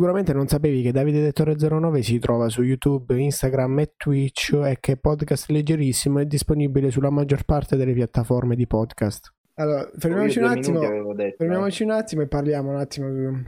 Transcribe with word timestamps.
Sicuramente 0.00 0.32
non 0.32 0.48
sapevi 0.48 0.80
che 0.80 0.92
Davide 0.92 1.20
Dettore 1.20 1.56
09 1.58 2.02
si 2.02 2.18
trova 2.18 2.48
su 2.48 2.62
YouTube, 2.62 3.20
Instagram 3.20 3.80
e 3.80 3.92
Twitch 3.98 4.54
e 4.54 4.78
che 4.80 4.96
podcast 4.96 5.50
leggerissimo 5.50 6.20
è 6.20 6.24
disponibile 6.24 6.90
sulla 6.90 7.10
maggior 7.10 7.44
parte 7.44 7.76
delle 7.76 7.92
piattaforme 7.92 8.56
di 8.56 8.66
podcast. 8.66 9.30
Allora, 9.56 9.86
fermiamoci 9.98 10.38
un 10.38 10.44
attimo, 10.46 10.80
fermiamoci 11.36 11.82
un 11.82 11.90
attimo 11.90 12.22
e 12.22 12.28
parliamo 12.28 12.70
un 12.70 12.76
attimo 12.76 13.10
di 13.10 13.44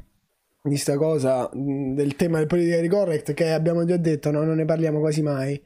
questa 0.60 0.98
cosa, 0.98 1.48
del 1.54 2.16
tema 2.16 2.36
del 2.36 2.48
politically 2.48 2.88
correct 2.88 3.32
che 3.32 3.50
abbiamo 3.50 3.86
già 3.86 3.96
detto, 3.96 4.30
no? 4.30 4.44
non 4.44 4.56
ne 4.56 4.66
parliamo 4.66 5.00
quasi 5.00 5.22
mai. 5.22 5.58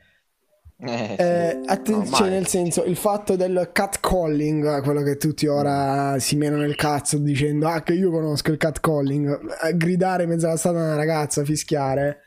Eh, 0.79 1.17
eh, 1.19 1.61
attenzione, 1.65 2.29
no, 2.29 2.35
nel 2.35 2.47
senso, 2.47 2.85
il 2.85 2.97
fatto 2.97 3.35
del 3.35 3.71
catcalling, 3.73 4.83
quello 4.83 5.03
che 5.03 5.17
tutti 5.17 5.47
ora 5.47 6.19
si 6.19 6.37
menano 6.37 6.65
il 6.65 6.75
cazzo 6.75 7.17
dicendo 7.17 7.67
ah 7.67 7.83
che 7.83 7.95
io 7.95 8.11
conosco 8.11 8.51
il 8.51 8.59
catcalling, 8.59 9.57
eh, 9.65 9.75
gridare 9.77 10.25
in 10.25 10.29
mezzo 10.29 10.47
alla 10.47 10.57
strada 10.57 10.81
a 10.81 10.85
una 10.85 10.97
ragazza, 10.97 11.45
fischiare, 11.45 12.21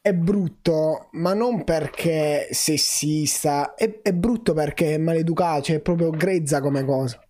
è 0.00 0.12
brutto, 0.12 1.10
ma 1.12 1.32
non 1.32 1.62
perché 1.62 2.48
sessista, 2.50 3.74
è, 3.74 4.00
è 4.02 4.12
brutto 4.12 4.52
perché 4.52 4.94
è 4.94 4.98
maleducato, 4.98 5.62
cioè 5.62 5.76
è 5.76 5.80
proprio 5.80 6.10
grezza 6.10 6.60
come 6.60 6.84
cosa. 6.84 7.22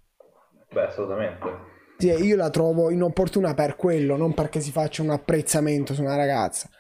Beh, 0.73 0.87
assolutamente. 0.87 1.71
Sì, 1.99 2.09
io 2.09 2.37
la 2.37 2.49
trovo 2.49 2.91
inopportuna 2.91 3.53
per 3.53 3.77
quello, 3.77 4.17
non 4.17 4.33
perché 4.33 4.61
si 4.61 4.71
faccia 4.71 5.03
un 5.03 5.11
apprezzamento 5.11 5.93
su 5.93 6.01
una 6.01 6.17
ragazza. 6.17 6.71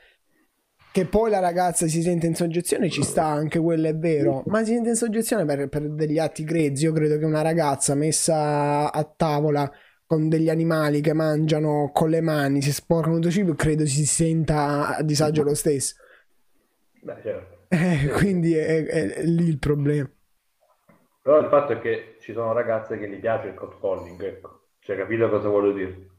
Che 0.92 1.06
poi 1.06 1.30
la 1.30 1.38
ragazza 1.38 1.86
si 1.86 2.02
sente 2.02 2.26
in 2.26 2.34
soggezione, 2.34 2.90
ci 2.90 3.02
sta, 3.02 3.24
anche 3.24 3.58
quello 3.58 3.88
è 3.88 3.96
vero, 3.96 4.42
ma 4.46 4.58
si 4.62 4.72
sente 4.72 4.90
in 4.90 4.94
soggezione 4.94 5.46
per, 5.46 5.68
per 5.68 5.88
degli 5.88 6.18
atti 6.18 6.44
grezzi. 6.44 6.84
Io 6.84 6.92
credo 6.92 7.16
che 7.16 7.24
una 7.24 7.40
ragazza 7.40 7.94
messa 7.94 8.92
a 8.92 9.04
tavola 9.04 9.70
con 10.06 10.28
degli 10.28 10.50
animali 10.50 11.00
che 11.00 11.14
mangiano 11.14 11.90
con 11.94 12.10
le 12.10 12.20
mani, 12.20 12.60
si 12.60 12.70
sporcano 12.70 13.14
tutto 13.14 13.30
cibo, 13.30 13.54
credo 13.54 13.86
si 13.86 14.04
senta 14.04 14.96
a 14.98 15.02
disagio 15.02 15.42
lo 15.42 15.54
stesso. 15.54 15.94
Beh, 17.00 17.16
certo. 17.22 17.64
Eh, 17.68 18.10
quindi 18.18 18.54
è, 18.54 18.84
è, 18.84 19.06
è, 19.14 19.22
lì 19.22 19.48
il 19.48 19.58
problema. 19.58 20.06
Però 21.22 21.38
il 21.38 21.48
fatto 21.48 21.72
è 21.72 21.80
che 21.80 22.16
ci 22.20 22.34
sono 22.34 22.52
ragazze 22.52 22.98
che 22.98 23.08
gli 23.08 23.18
piace 23.18 23.48
il 23.48 23.54
catcalling, 23.54 24.22
ecco. 24.22 24.66
Cioè, 24.80 24.98
capito 24.98 25.30
cosa 25.30 25.48
voglio 25.48 25.72
dire? 25.72 26.10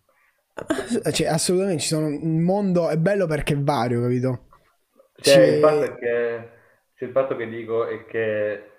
Cioè, 1.12 1.28
assolutamente, 1.28 1.82
ci 1.82 1.90
sono 1.90 2.08
un 2.08 2.42
mondo, 2.42 2.90
è 2.90 2.98
bello 2.98 3.28
perché 3.28 3.54
è 3.54 3.60
vario, 3.60 4.02
capito? 4.02 4.46
Cioè, 5.16 5.44
il 5.44 5.60
fatto 5.60 5.94
che, 5.96 6.50
cioè, 6.96 7.08
il 7.08 7.14
fatto 7.14 7.36
che 7.36 7.48
dico 7.48 7.86
è 7.86 8.06
che 8.06 8.72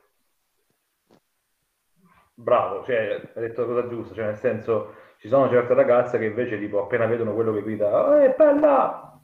bravo, 2.34 2.84
cioè, 2.84 3.30
hai 3.34 3.42
detto 3.42 3.60
la 3.62 3.66
cosa 3.66 3.88
giusta, 3.88 4.14
cioè 4.14 4.24
nel 4.26 4.36
senso 4.36 4.94
ci 5.18 5.28
sono 5.28 5.48
certe 5.48 5.74
ragazze 5.74 6.18
che 6.18 6.26
invece 6.26 6.58
tipo 6.58 6.82
appena 6.82 7.06
vedono 7.06 7.34
quello 7.34 7.52
che 7.52 7.62
guida, 7.62 8.08
oh, 8.08 8.16
è 8.16 8.34
bella, 8.36 9.18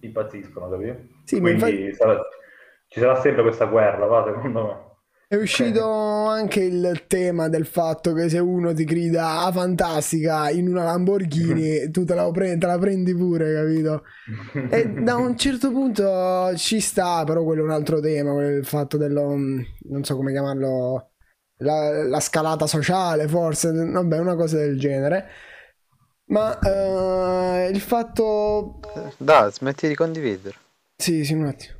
impazziscono, 0.00 0.70
capito? 0.70 0.96
Sì, 1.24 1.40
Quindi 1.40 1.70
infatti... 1.70 1.94
sarà, 1.94 2.20
ci 2.86 3.00
sarà 3.00 3.16
sempre 3.16 3.42
questa 3.42 3.66
guerra, 3.66 4.06
va, 4.06 4.24
secondo 4.24 4.66
me. 4.66 4.92
È 5.34 5.36
uscito 5.36 5.84
anche 6.28 6.60
il 6.60 7.06
tema 7.08 7.48
del 7.48 7.66
fatto 7.66 8.12
che 8.12 8.28
se 8.28 8.38
uno 8.38 8.72
ti 8.72 8.84
grida 8.84 9.26
a 9.26 9.46
ah, 9.46 9.52
fantastica 9.52 10.48
in 10.48 10.68
una 10.68 10.84
Lamborghini, 10.84 11.90
tu 11.90 12.04
te 12.04 12.14
la, 12.14 12.30
prendi, 12.30 12.60
te 12.60 12.66
la 12.66 12.78
prendi 12.78 13.16
pure, 13.16 13.52
capito? 13.52 14.04
E 14.70 14.90
da 14.90 15.16
un 15.16 15.36
certo 15.36 15.72
punto 15.72 16.52
ci 16.54 16.78
sta, 16.78 17.24
però 17.24 17.42
quello 17.42 17.62
è 17.62 17.64
un 17.64 17.72
altro 17.72 17.98
tema, 17.98 18.44
il 18.44 18.64
fatto 18.64 18.96
dello, 18.96 19.34
non 19.34 20.04
so 20.04 20.14
come 20.14 20.30
chiamarlo, 20.30 21.10
la, 21.56 22.04
la 22.04 22.20
scalata 22.20 22.68
sociale 22.68 23.26
forse, 23.26 23.72
vabbè, 23.72 24.18
una 24.18 24.36
cosa 24.36 24.58
del 24.58 24.78
genere. 24.78 25.26
Ma 26.26 26.56
uh, 26.62 27.68
il 27.72 27.80
fatto... 27.80 28.78
Da, 29.16 29.50
smetti 29.50 29.88
di 29.88 29.96
condividere. 29.96 30.54
Sì, 30.96 31.24
sì, 31.24 31.32
un 31.32 31.46
attimo 31.46 31.74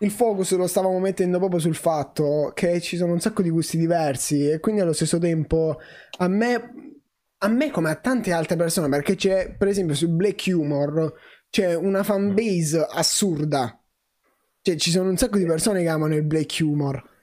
il 0.00 0.10
focus 0.10 0.54
lo 0.56 0.66
stavamo 0.66 0.98
mettendo 0.98 1.38
proprio 1.38 1.60
sul 1.60 1.74
fatto 1.74 2.52
che 2.54 2.80
ci 2.80 2.96
sono 2.96 3.12
un 3.12 3.20
sacco 3.20 3.42
di 3.42 3.50
gusti 3.50 3.78
diversi 3.78 4.48
e 4.48 4.60
quindi 4.60 4.80
allo 4.80 4.92
stesso 4.92 5.18
tempo 5.18 5.78
a 6.18 6.28
me, 6.28 6.72
a 7.38 7.48
me 7.48 7.70
come 7.70 7.90
a 7.90 7.94
tante 7.96 8.32
altre 8.32 8.56
persone, 8.56 8.88
perché 8.88 9.14
c'è 9.14 9.54
per 9.56 9.68
esempio 9.68 9.94
su 9.94 10.08
Black 10.10 10.44
Humor 10.48 11.14
c'è 11.48 11.74
una 11.74 12.02
fanbase 12.02 12.86
assurda, 12.90 13.80
cioè 14.60 14.76
ci 14.76 14.90
sono 14.90 15.08
un 15.08 15.16
sacco 15.16 15.38
di 15.38 15.46
persone 15.46 15.82
che 15.82 15.88
amano 15.88 16.14
il 16.14 16.24
Black 16.24 16.58
Humor. 16.60 17.14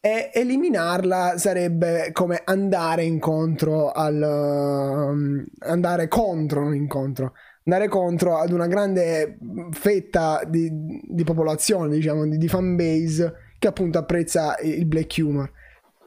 E 0.00 0.30
eliminarla 0.32 1.36
sarebbe 1.36 2.10
come 2.12 2.40
andare 2.44 3.02
incontro 3.02 3.90
al 3.90 4.22
um, 4.22 5.44
andare 5.58 6.06
contro 6.06 6.64
un 6.64 6.76
incontro 6.76 7.32
andare 7.66 7.88
contro 7.88 8.38
ad 8.38 8.52
una 8.52 8.68
grande 8.68 9.38
fetta 9.72 10.42
di, 10.46 10.70
di 11.02 11.24
popolazione, 11.24 11.94
diciamo, 11.94 12.26
di, 12.26 12.38
di 12.38 12.48
fan 12.48 12.76
base 12.76 13.34
che 13.58 13.66
appunto 13.66 13.98
apprezza 13.98 14.56
il 14.62 14.86
black 14.86 15.16
humor. 15.18 15.50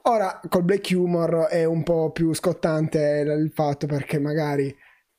Ora 0.04 0.40
col 0.48 0.64
black 0.64 0.90
humor 0.94 1.48
è 1.50 1.66
un 1.66 1.84
po' 1.84 2.12
più 2.12 2.34
scottante 2.34 3.24
il 3.26 3.52
fatto 3.54 3.86
perché 3.86 4.20
magari 4.20 4.74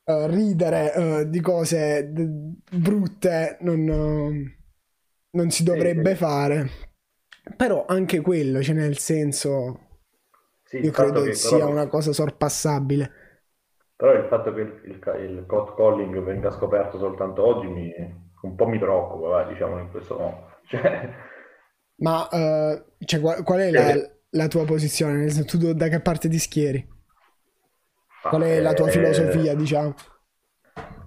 uh, 0.05 0.27
ridere 0.27 0.93
uh, 0.97 1.29
di 1.29 1.41
cose 1.41 2.11
d- 2.11 2.55
brutte 2.73 3.59
non, 3.61 3.87
uh, 3.87 4.33
non, 5.33 5.51
si 5.51 5.63
dovrebbe 5.63 6.15
fare. 6.17 6.71
Però 7.55 7.85
anche 7.87 8.21
quello, 8.21 8.63
cioè 8.63 8.75
nel 8.75 8.97
senso, 8.97 9.81
sì, 10.65 10.79
io 10.79 10.91
credo 10.91 11.31
sia 11.35 11.59
però... 11.59 11.71
una 11.71 11.87
cosa 11.87 12.13
sorpassabile. 12.13 13.20
Però 14.01 14.15
il 14.15 14.25
fatto 14.29 14.55
che 14.55 14.61
il, 14.63 14.81
il, 14.85 15.21
il 15.21 15.45
code 15.47 15.73
calling 15.77 16.23
venga 16.23 16.51
scoperto 16.51 16.97
soltanto 16.97 17.47
oggi 17.47 17.67
mi, 17.67 17.93
un 18.41 18.55
po' 18.55 18.67
mi 18.67 18.79
preoccupa, 18.79 19.43
diciamo 19.43 19.79
in 19.79 19.91
questo 19.91 20.17
modo. 20.17 20.57
Cioè... 20.69 21.11
Ma 22.01 22.27
uh, 22.31 22.83
cioè, 23.05 23.21
qual, 23.21 23.43
qual, 23.43 23.59
è 23.59 23.71
la, 23.71 23.93
la, 24.31 24.49
tua 24.49 24.65
posizione? 24.65 25.19
Nel 25.19 25.31
senso, 25.31 25.59
tu 25.59 25.75
da 25.75 25.89
che 25.89 26.01
parte 26.01 26.31
ti 26.31 26.39
schieri? 26.39 26.89
Qual 28.23 28.41
è 28.41 28.59
la 28.61 28.73
tua 28.73 28.89
eh, 28.89 28.91
filosofia, 28.91 29.55
diciamo? 29.55 29.95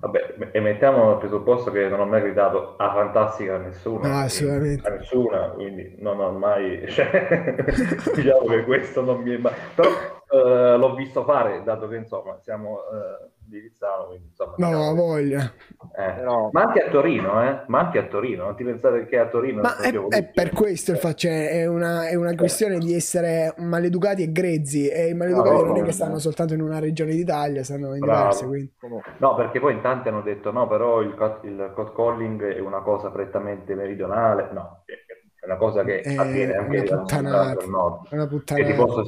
Vabbè, 0.01 0.49
e 0.51 0.59
mettiamo 0.59 1.13
il 1.13 1.17
presupposto 1.17 1.71
che 1.71 1.87
non 1.87 1.99
ho 1.99 2.05
mai 2.05 2.21
gridato 2.21 2.75
a 2.77 2.93
fantastica 2.93 3.55
a 3.55 3.57
nessuno. 3.57 4.03
Ah, 4.03 4.21
assolutamente. 4.25 4.87
A 4.87 4.91
nessuna, 4.91 5.49
quindi 5.49 5.95
non 5.97 6.19
ho 6.19 6.31
mai... 6.31 6.85
Cioè, 6.91 7.55
diciamo 8.13 8.45
che 8.49 8.63
questo 8.65 9.01
non 9.01 9.23
mi 9.23 9.33
è 9.33 9.37
mai... 9.39 9.53
Però 9.73 9.89
uh, 10.33 10.77
l'ho 10.77 10.95
visto 10.95 11.23
fare, 11.23 11.63
dato 11.63 11.87
che 11.87 11.97
insomma 11.97 12.37
siamo 12.41 12.71
uh, 12.71 13.31
di 13.45 13.59
Rizzano, 13.59 14.07
quindi 14.07 14.27
insomma... 14.27 14.55
No, 14.57 14.67
diciamo, 14.67 14.95
voglia. 14.95 15.53
Eh, 15.95 16.21
no. 16.23 16.49
Ma 16.51 16.61
anche 16.63 16.79
a 16.81 16.89
Torino, 16.89 17.43
eh? 17.43 17.61
Ma 17.67 17.79
anche 17.79 17.99
a 17.99 18.05
Torino, 18.05 18.45
non 18.45 18.55
ti 18.55 18.63
pensate 18.63 19.05
che 19.05 19.19
a 19.19 19.27
Torino... 19.27 19.61
Ma 19.61 19.77
è, 19.77 19.91
è, 19.91 20.25
per 20.25 20.49
questo 20.51 20.91
il 20.91 20.97
fatto, 20.97 21.15
cioè, 21.17 21.49
è 21.49 21.65
una, 21.67 22.07
è 22.07 22.15
una 22.15 22.33
questione 22.35 22.79
di 22.79 22.95
essere 22.95 23.53
maleducati 23.57 24.23
e 24.23 24.31
grezzi, 24.31 24.87
e 24.87 25.09
i 25.09 25.13
maleducati 25.13 25.61
no, 25.61 25.67
non 25.67 25.77
è 25.77 25.83
che 25.83 25.91
stanno 25.91 26.17
soltanto 26.17 26.53
in 26.53 26.61
una 26.61 26.79
regione 26.79 27.11
d'Italia, 27.11 27.63
stanno 27.63 27.93
in 27.93 27.99
Bravo. 27.99 28.19
diverse, 28.19 28.45
quindi... 28.45 28.73
No, 29.17 29.35
perché 29.35 29.59
poi 29.59 29.73
in 29.73 29.81
tanti 29.81 30.07
hanno 30.07 30.21
detto 30.21 30.51
no, 30.51 30.67
però 30.67 31.01
il, 31.01 31.13
il 31.43 31.71
code 31.75 31.91
calling 31.95 32.55
è 32.55 32.59
una 32.59 32.81
cosa 32.81 33.11
prettamente 33.11 33.75
meridionale, 33.75 34.49
no, 34.51 34.83
è 34.85 35.45
una 35.45 35.57
cosa 35.57 35.83
che 35.83 35.99
è 35.99 36.15
avviene 36.15 36.55
anche 36.55 36.87
al 36.89 37.65
nord. 37.65 38.07
Una 38.11 38.27
puttanata. 38.27 38.65
Che 38.65 38.71
ti 38.71 38.77
posso 38.77 39.03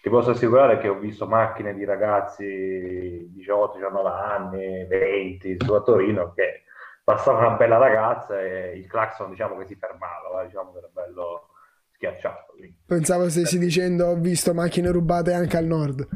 ti 0.00 0.08
posso 0.10 0.30
assicurare 0.30 0.78
che 0.78 0.88
ho 0.88 0.98
visto 0.98 1.26
macchine 1.26 1.74
di 1.74 1.84
ragazzi 1.84 3.28
18, 3.32 3.76
19 3.76 4.08
anni, 4.08 4.86
20 4.86 5.56
su 5.58 5.72
a 5.72 5.82
Torino 5.82 6.32
che 6.32 6.62
passava 7.02 7.38
una 7.38 7.56
bella 7.56 7.78
ragazza 7.78 8.40
e 8.40 8.76
il 8.76 8.86
clacson 8.86 9.30
diciamo 9.30 9.56
che 9.56 9.66
si 9.66 9.76
fermava, 9.76 10.44
diciamo 10.44 10.72
che 10.72 10.78
era 10.78 10.88
bello 10.92 11.48
schiacciato. 11.92 12.52
Quindi. 12.52 12.76
Pensavo 12.86 13.28
stessi 13.28 13.58
dicendo 13.58 14.06
ho 14.06 14.16
visto 14.16 14.54
macchine 14.54 14.90
rubate 14.90 15.32
anche 15.32 15.56
al 15.56 15.64
nord. 15.64 16.06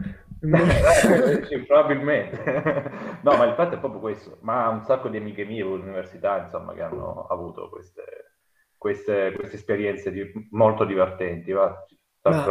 sì, 1.48 1.59
probabilmente. 1.59 2.42
no, 3.22 3.37
ma 3.37 3.44
il 3.44 3.54
fatto 3.54 3.76
è 3.76 3.78
proprio 3.78 4.00
questo. 4.00 4.38
Ma 4.41 4.69
un 4.69 4.82
sacco 4.84 5.09
di 5.09 5.16
amiche 5.16 5.45
mie 5.45 5.62
all'università, 5.62 6.42
insomma, 6.42 6.74
che 6.74 6.83
hanno 6.83 7.27
avuto 7.28 7.68
queste, 7.68 8.34
queste, 8.77 9.33
queste 9.34 9.56
esperienze 9.56 10.10
di, 10.10 10.48
molto 10.51 10.84
divertenti, 10.84 11.53
va? 11.53 11.84
Tra, 12.21 12.30
ma... 12.30 12.45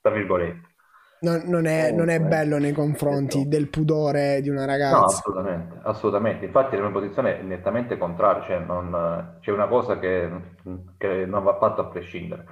tra 0.00 0.10
virgolette. 0.10 0.74
Non, 1.18 1.42
non, 1.46 1.66
è, 1.66 1.90
non, 1.92 2.08
è, 2.10 2.20
bello 2.20 2.58
nei 2.58 2.72
confronti 2.72 3.48
del 3.48 3.68
pudore 3.68 4.40
di 4.42 4.50
una 4.50 4.66
ragazza. 4.66 4.98
No, 4.98 5.04
assolutamente, 5.04 5.78
assolutamente. 5.82 6.44
Infatti 6.44 6.76
la 6.76 6.82
mia 6.82 6.90
posizione 6.90 7.38
è 7.38 7.42
nettamente 7.42 7.96
contraria, 7.96 8.42
cioè 8.42 8.58
non, 8.58 9.38
c'è 9.40 9.50
una 9.50 9.66
cosa 9.66 9.98
che, 9.98 10.30
che, 10.98 11.24
non 11.24 11.42
va 11.42 11.56
fatto 11.56 11.80
a 11.80 11.86
prescindere. 11.86 12.44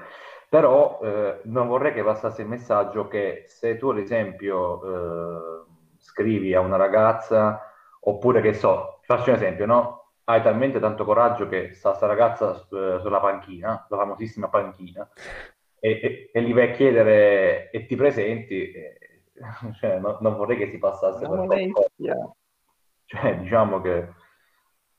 Però 0.48 0.98
eh, 1.02 1.40
non 1.44 1.66
vorrei 1.66 1.92
che 1.92 2.02
passasse 2.02 2.42
il 2.42 2.48
messaggio 2.48 3.08
che 3.08 3.44
se 3.48 3.76
tu 3.76 3.90
ad 3.90 3.98
esempio 3.98 4.82
eh, 4.82 5.64
scrivi 5.98 6.54
a 6.54 6.60
una 6.60 6.76
ragazza, 6.76 7.60
oppure 8.00 8.40
che 8.40 8.54
so, 8.54 9.00
faccio 9.02 9.30
un 9.30 9.36
esempio, 9.36 9.66
no? 9.66 10.12
Hai 10.24 10.42
talmente 10.42 10.80
tanto 10.80 11.04
coraggio 11.04 11.48
che 11.48 11.72
sta 11.74 11.92
sta 11.94 12.06
ragazza 12.06 12.54
eh, 12.54 12.98
sulla 13.02 13.20
panchina, 13.20 13.86
la 13.88 13.96
famosissima 13.96 14.48
panchina, 14.48 15.06
e, 15.78 15.90
e, 15.90 16.30
e, 16.32 16.42
gli 16.42 16.54
vai 16.54 16.70
a 16.70 16.72
chiedere 16.72 17.70
e 17.70 17.86
ti 17.86 17.96
presenti, 17.96 18.72
e, 18.72 18.96
cioè, 19.78 19.98
no, 19.98 20.18
non 20.20 20.36
vorrei 20.36 20.56
che 20.56 20.70
si 20.70 20.78
passasse 20.78 21.26
per 21.28 21.38
molestia. 21.38 22.34
Cioè, 23.06 23.38
diciamo 23.38 23.80
che 23.80 24.08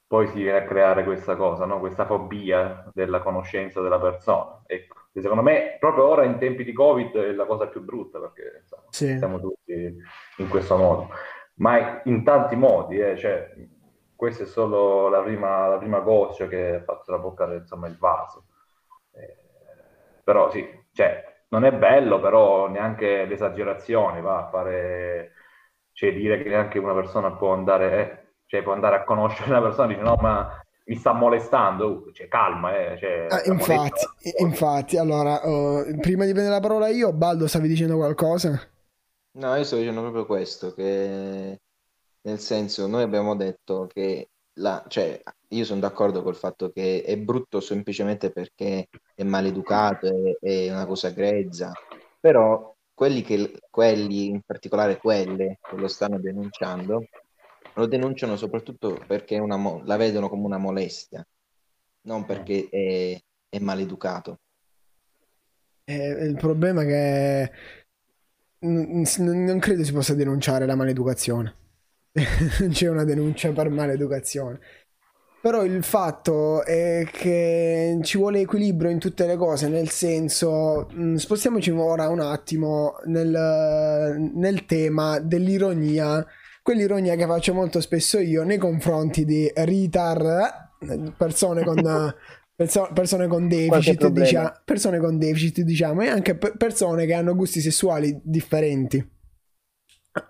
poi 0.08 0.28
si 0.28 0.44
viene 0.44 0.60
a 0.60 0.66
creare 0.66 1.04
questa 1.04 1.36
cosa, 1.36 1.66
no? 1.66 1.80
questa 1.80 2.06
fobia 2.06 2.90
della 2.94 3.22
conoscenza 3.22 3.82
della 3.82 4.00
persona. 4.00 4.62
Ecco. 4.66 5.08
E 5.12 5.22
secondo 5.22 5.42
me, 5.42 5.78
proprio 5.80 6.08
ora 6.08 6.24
in 6.24 6.38
tempi 6.38 6.64
di 6.64 6.74
Covid 6.74 7.16
è 7.18 7.32
la 7.32 7.46
cosa 7.46 7.68
più 7.68 7.82
brutta 7.84 8.20
perché 8.20 8.60
insomma, 8.62 8.84
Sì. 8.90 9.18
siamo 9.18 9.40
tutti 9.40 9.98
in 10.38 10.50
questo 10.50 10.78
modo, 10.78 11.10
ma 11.56 12.02
in 12.04 12.24
tanti 12.24 12.56
modi, 12.56 13.00
eh, 13.00 13.18
cioè, 13.18 13.54
questa 14.16 14.44
è 14.44 14.46
solo 14.46 15.10
la 15.10 15.22
prima, 15.22 15.68
la 15.68 15.78
prima 15.78 16.00
goccia 16.00 16.48
che 16.48 16.76
ha 16.76 16.84
fatto 16.84 17.04
traboccare 17.06 17.58
insomma, 17.58 17.88
il 17.88 17.98
vaso. 17.98 18.46
Eh, 20.26 20.34
però 20.34 20.50
sì, 20.52 20.68
cioè, 20.94 21.24
non 21.50 21.66
è 21.66 21.72
bello, 21.74 22.20
però 22.20 22.68
neanche 22.68 23.26
l'esagerazione 23.26 24.22
va 24.22 24.40
a 24.40 24.50
fare, 24.50 25.34
cioè 25.92 26.14
dire 26.14 26.42
che 26.42 26.50
neanche 26.50 26.80
una 26.80 26.94
persona 26.94 27.32
può 27.36 27.54
andare, 27.54 28.02
eh, 28.02 28.34
cioè, 28.46 28.64
può 28.64 28.74
andare 28.74 28.98
a 28.98 29.04
conoscere 29.04 29.50
una 29.50 29.62
persona 29.62 29.86
e 29.86 29.96
dice 29.96 30.02
no, 30.02 30.16
ma 30.20 30.60
mi 30.86 30.96
sta 30.96 31.14
molestando, 31.14 31.88
Uh, 31.88 32.12
cioè, 32.12 32.28
calma, 32.28 32.76
eh, 32.76 32.98
cioè, 32.98 33.28
Ah, 33.30 33.42
infatti, 33.46 33.74
molesta- 33.74 34.16
infatti, 34.40 34.98
allora, 34.98 35.42
eh, 35.42 35.98
prima 36.00 36.26
di 36.26 36.32
prendere 36.32 36.56
la 36.56 36.60
parola 36.62 36.88
io, 36.90 37.14
Baldo, 37.14 37.48
stavi 37.48 37.68
dicendo 37.68 37.98
qualcosa? 37.98 38.60
No, 39.38 39.56
io 39.56 39.64
sto 39.64 39.78
dicendo 39.78 40.02
proprio 40.02 40.26
questo, 40.26 40.74
che 40.74 41.60
nel 42.22 42.40
senso 42.40 42.88
noi 42.88 43.04
abbiamo 43.04 43.36
detto 43.36 43.88
che 43.88 44.30
la, 44.56 44.84
cioè, 44.88 45.22
io 45.50 45.66
sono 45.66 45.80
d'accordo 45.80 46.22
col 46.22 46.36
fatto 46.36 46.72
che 46.72 47.04
è 47.04 47.18
brutto 47.18 47.60
semplicemente 47.60 48.32
perché 48.32 48.88
è 49.14 49.24
maleducato, 49.24 50.08
è, 50.08 50.38
è 50.40 50.72
una 50.72 50.86
cosa 50.86 51.10
grezza, 51.10 51.72
però 52.20 52.74
quelli 52.94 53.22
che, 53.22 53.60
quelli, 53.70 54.28
in 54.28 54.42
particolare 54.46 54.98
quelle 54.98 55.60
che 55.62 55.76
lo 55.76 55.88
stanno 55.88 56.20
denunciando, 56.20 57.08
lo 57.74 57.86
denunciano 57.88 58.38
soprattutto 58.38 59.04
perché 59.06 59.36
è 59.36 59.40
mo- 59.42 59.82
la 59.84 59.98
vedono 59.98 60.30
come 60.30 60.46
una 60.46 60.58
molestia, 60.58 61.26
non 62.02 62.26
perché 62.26 62.68
è, 62.70 63.20
è 63.50 63.60
maleducato. 63.60 64.40
Eh, 65.84 66.26
il 66.26 66.36
problema 66.36 66.82
è 66.82 66.86
che 66.86 67.52
non 68.60 69.60
credo 69.60 69.84
si 69.84 69.92
possa 69.92 70.16
denunciare 70.16 70.66
la 70.66 70.76
maleducazione. 70.76 71.65
C'è 72.70 72.88
una 72.90 73.04
denuncia 73.04 73.52
per 73.52 73.70
maleducazione. 73.70 74.60
Però 75.42 75.64
il 75.64 75.84
fatto 75.84 76.64
è 76.64 77.06
che 77.12 78.00
ci 78.02 78.18
vuole 78.18 78.40
equilibrio 78.40 78.90
in 78.90 78.98
tutte 78.98 79.28
le 79.28 79.36
cose, 79.36 79.68
nel 79.68 79.90
senso, 79.90 80.88
mh, 80.92 81.16
spostiamoci 81.16 81.70
ora 81.70 82.10
un 82.10 82.20
attimo 82.20 82.96
nel, 83.06 84.32
nel 84.34 84.66
tema 84.66 85.20
dell'ironia, 85.20 86.26
quell'ironia 86.64 87.16
che 87.16 87.28
faccio 87.28 87.54
molto 87.54 87.80
spesso 87.80 88.18
io 88.18 88.44
nei 88.44 88.58
confronti 88.58 89.24
di 89.24 89.52
retard, 89.54 90.26
eh, 90.80 91.14
persone 91.16 91.64
con, 91.64 91.78
perso- 92.56 92.90
persone 92.92 93.28
con 93.28 93.48
deficit, 93.48 93.98
problema. 93.98 94.26
dicia- 94.26 94.62
persone 94.66 94.98
con 94.98 95.20
deficit, 95.20 95.62
diciamo, 95.62 96.02
e 96.02 96.08
anche 96.08 96.36
pe- 96.38 96.54
persone 96.58 97.06
che 97.06 97.14
hanno 97.14 97.36
gusti 97.36 97.62
sessuali 97.62 98.20
differenti. 98.24 99.15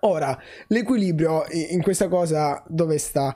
Ora, 0.00 0.36
l'equilibrio 0.68 1.44
in 1.50 1.82
questa 1.82 2.08
cosa 2.08 2.62
dove 2.68 2.98
sta? 2.98 3.34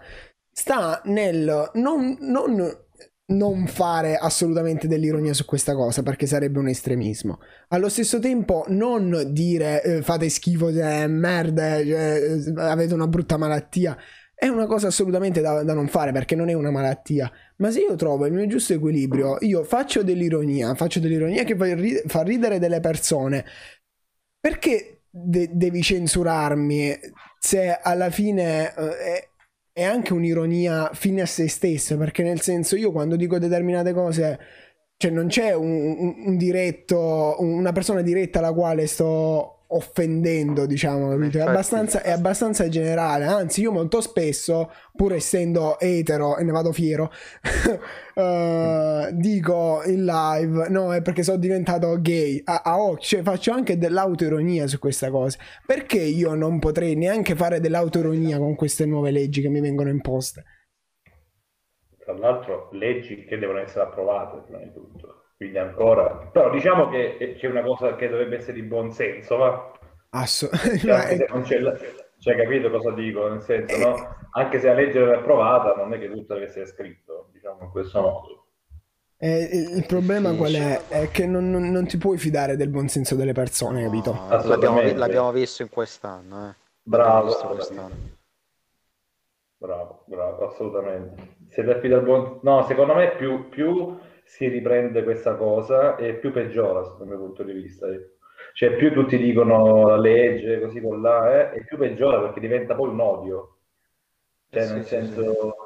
Sta 0.52 1.00
nel 1.04 1.70
non, 1.74 2.16
non- 2.20 2.78
non 3.26 3.66
fare 3.68 4.16
assolutamente 4.16 4.88
dell'ironia 4.88 5.32
su 5.32 5.44
questa 5.44 5.74
cosa 5.74 6.02
perché 6.02 6.26
sarebbe 6.26 6.58
un 6.58 6.68
estremismo. 6.68 7.38
Allo 7.68 7.88
stesso 7.88 8.18
tempo 8.18 8.64
non 8.68 9.28
dire 9.28 9.82
eh, 9.82 10.02
fate 10.02 10.28
schifo, 10.28 10.68
eh, 10.68 11.06
merda, 11.06 11.76
eh, 11.76 12.42
avete 12.56 12.94
una 12.94 13.06
brutta 13.06 13.36
malattia. 13.36 13.96
È 14.34 14.48
una 14.48 14.66
cosa 14.66 14.88
assolutamente 14.88 15.40
da, 15.40 15.62
da 15.62 15.74
non 15.74 15.86
fare 15.86 16.12
perché 16.12 16.34
non 16.34 16.48
è 16.48 16.54
una 16.54 16.70
malattia. 16.70 17.30
Ma 17.58 17.70
se 17.70 17.80
io 17.80 17.94
trovo 17.94 18.26
il 18.26 18.32
mio 18.32 18.46
giusto 18.48 18.72
equilibrio, 18.72 19.36
io 19.40 19.62
faccio 19.64 20.02
dell'ironia, 20.02 20.74
faccio 20.74 20.98
dell'ironia 20.98 21.44
che 21.44 21.56
fa 22.06 22.22
ridere 22.22 22.58
delle 22.58 22.80
persone, 22.80 23.44
perché 24.40 24.99
de- 25.10 25.50
devi 25.52 25.82
censurarmi 25.82 26.96
se 27.38 27.72
alla 27.82 28.10
fine 28.10 28.74
eh, 28.74 28.96
è, 28.98 29.28
è 29.72 29.82
anche 29.84 30.12
un'ironia 30.12 30.90
fine 30.92 31.22
a 31.22 31.26
se 31.26 31.48
stesso? 31.48 31.96
Perché 31.96 32.22
nel 32.22 32.40
senso 32.40 32.76
io 32.76 32.92
quando 32.92 33.16
dico 33.16 33.38
determinate 33.38 33.92
cose, 33.92 34.38
cioè 34.96 35.10
non 35.10 35.26
c'è 35.28 35.54
un, 35.54 35.70
un- 35.98 36.14
un 36.26 36.36
diretto, 36.36 37.36
una 37.40 37.72
persona 37.72 38.02
diretta 38.02 38.38
alla 38.38 38.52
quale 38.52 38.86
sto 38.86 39.59
offendendo, 39.72 40.66
diciamo, 40.66 41.10
capito? 41.10 41.38
È 41.38 41.42
abbastanza, 41.42 42.02
è 42.02 42.10
abbastanza 42.10 42.68
generale, 42.68 43.24
anzi 43.24 43.60
io 43.60 43.72
molto 43.72 44.00
spesso, 44.00 44.72
pur 44.94 45.12
essendo 45.12 45.78
etero 45.78 46.36
e 46.36 46.44
ne 46.44 46.52
vado 46.52 46.72
fiero, 46.72 47.10
eh, 48.14 49.10
dico 49.12 49.82
in 49.86 50.04
live, 50.04 50.68
no, 50.68 50.92
è 50.92 51.02
perché 51.02 51.22
sono 51.22 51.38
diventato 51.38 52.00
gay, 52.00 52.40
a, 52.44 52.62
a 52.64 52.80
occhio, 52.80 53.00
cioè 53.00 53.22
faccio 53.22 53.52
anche 53.52 53.78
dell'autoironia 53.78 54.66
su 54.66 54.78
questa 54.78 55.10
cosa, 55.10 55.38
perché 55.64 56.00
io 56.00 56.34
non 56.34 56.58
potrei 56.58 56.96
neanche 56.96 57.34
fare 57.34 57.60
dell'autoironia 57.60 58.38
con 58.38 58.54
queste 58.54 58.86
nuove 58.86 59.10
leggi 59.10 59.40
che 59.40 59.48
mi 59.48 59.60
vengono 59.60 59.90
imposte? 59.90 60.44
Tra 61.98 62.14
l'altro, 62.14 62.70
leggi 62.72 63.24
che 63.24 63.38
devono 63.38 63.60
essere 63.60 63.84
approvate 63.84 64.42
prima 64.46 64.58
di 64.58 64.72
tutto. 64.72 65.19
Quindi 65.40 65.56
ancora... 65.56 66.28
Però 66.30 66.50
diciamo 66.50 66.88
che 66.90 67.16
eh, 67.18 67.34
c'è 67.36 67.48
una 67.48 67.62
cosa 67.62 67.96
che 67.96 68.08
dovrebbe 68.10 68.36
essere 68.36 68.52
di 68.52 68.62
buon 68.62 68.92
senso, 68.92 69.36
va? 69.38 69.72
Asso- 70.10 70.50
Cioè, 70.76 70.92
ma 70.92 71.00
anche 71.06 71.16
se 71.16 71.26
non 71.30 71.42
c'è 71.42 71.58
la- 71.60 71.76
cioè, 72.18 72.36
capito 72.36 72.70
cosa 72.70 72.90
dico? 72.92 73.26
Nel 73.28 73.40
senso, 73.42 73.76
no? 73.78 74.16
Anche 74.32 74.60
se 74.60 74.66
la 74.66 74.74
legge 74.74 75.00
è 75.02 75.14
approvata, 75.16 75.74
non 75.74 75.94
è 75.94 75.98
che 75.98 76.10
tutto 76.10 76.34
deve 76.34 76.46
essere 76.46 76.66
scritto, 76.66 77.30
diciamo 77.32 77.62
in 77.62 77.70
questo 77.70 78.00
modo. 78.02 78.44
eh, 79.18 79.48
il 79.52 79.76
il 79.76 79.86
problema 79.86 80.34
qual 80.34 80.52
è? 80.54 80.86
È 80.88 81.10
che 81.10 81.26
non, 81.26 81.50
non- 81.50 81.70
non 81.70 81.86
ti 81.86 81.96
puoi 81.98 82.18
fidare 82.18 82.56
del 82.56 82.68
buon 82.70 82.88
senso 82.88 83.14
delle 83.14 83.32
persone, 83.32 83.82
capito? 83.84 84.12
No, 84.12 84.26
l'abbiamo, 84.28 84.34
Assolutamente. 84.36 84.94
l'abbiamo 84.98 85.32
visto 85.32 85.62
in 85.62 85.68
quest'anno, 85.68 86.48
eh. 86.50 86.54
Bravo, 86.82 87.34
quest'anno. 87.52 88.08
Bravo, 89.58 90.04
bravo, 90.06 90.46
assolutamente. 90.48 91.36
Se 91.48 91.62
ti 91.62 91.70
affida 91.70 91.96
al 91.96 92.02
buon... 92.04 92.40
No, 92.42 92.64
secondo 92.66 92.94
me 92.94 93.14
più, 93.16 93.48
più 93.50 93.98
si 94.30 94.46
riprende 94.46 95.02
questa 95.02 95.34
cosa 95.34 95.96
e 95.96 96.14
più 96.14 96.30
peggiora, 96.30 96.82
dal 96.96 97.08
mio 97.08 97.18
punto 97.18 97.42
di 97.42 97.52
vista. 97.52 97.88
ecco. 97.88 98.18
Cioè, 98.54 98.76
più 98.76 98.92
tutti 98.92 99.18
dicono 99.18 99.88
la 99.88 99.96
legge, 99.96 100.60
così 100.60 100.80
con 100.80 101.02
là, 101.02 101.50
eh, 101.50 101.58
e 101.58 101.64
più 101.64 101.76
peggiora 101.76 102.20
perché 102.20 102.38
diventa 102.38 102.76
poi 102.76 102.90
un 102.90 103.00
odio. 103.00 103.58
Cioè, 104.48 104.66
Sì, 104.66 104.72
nel 104.72 104.82
sì, 104.84 104.88
senso... 104.88 105.56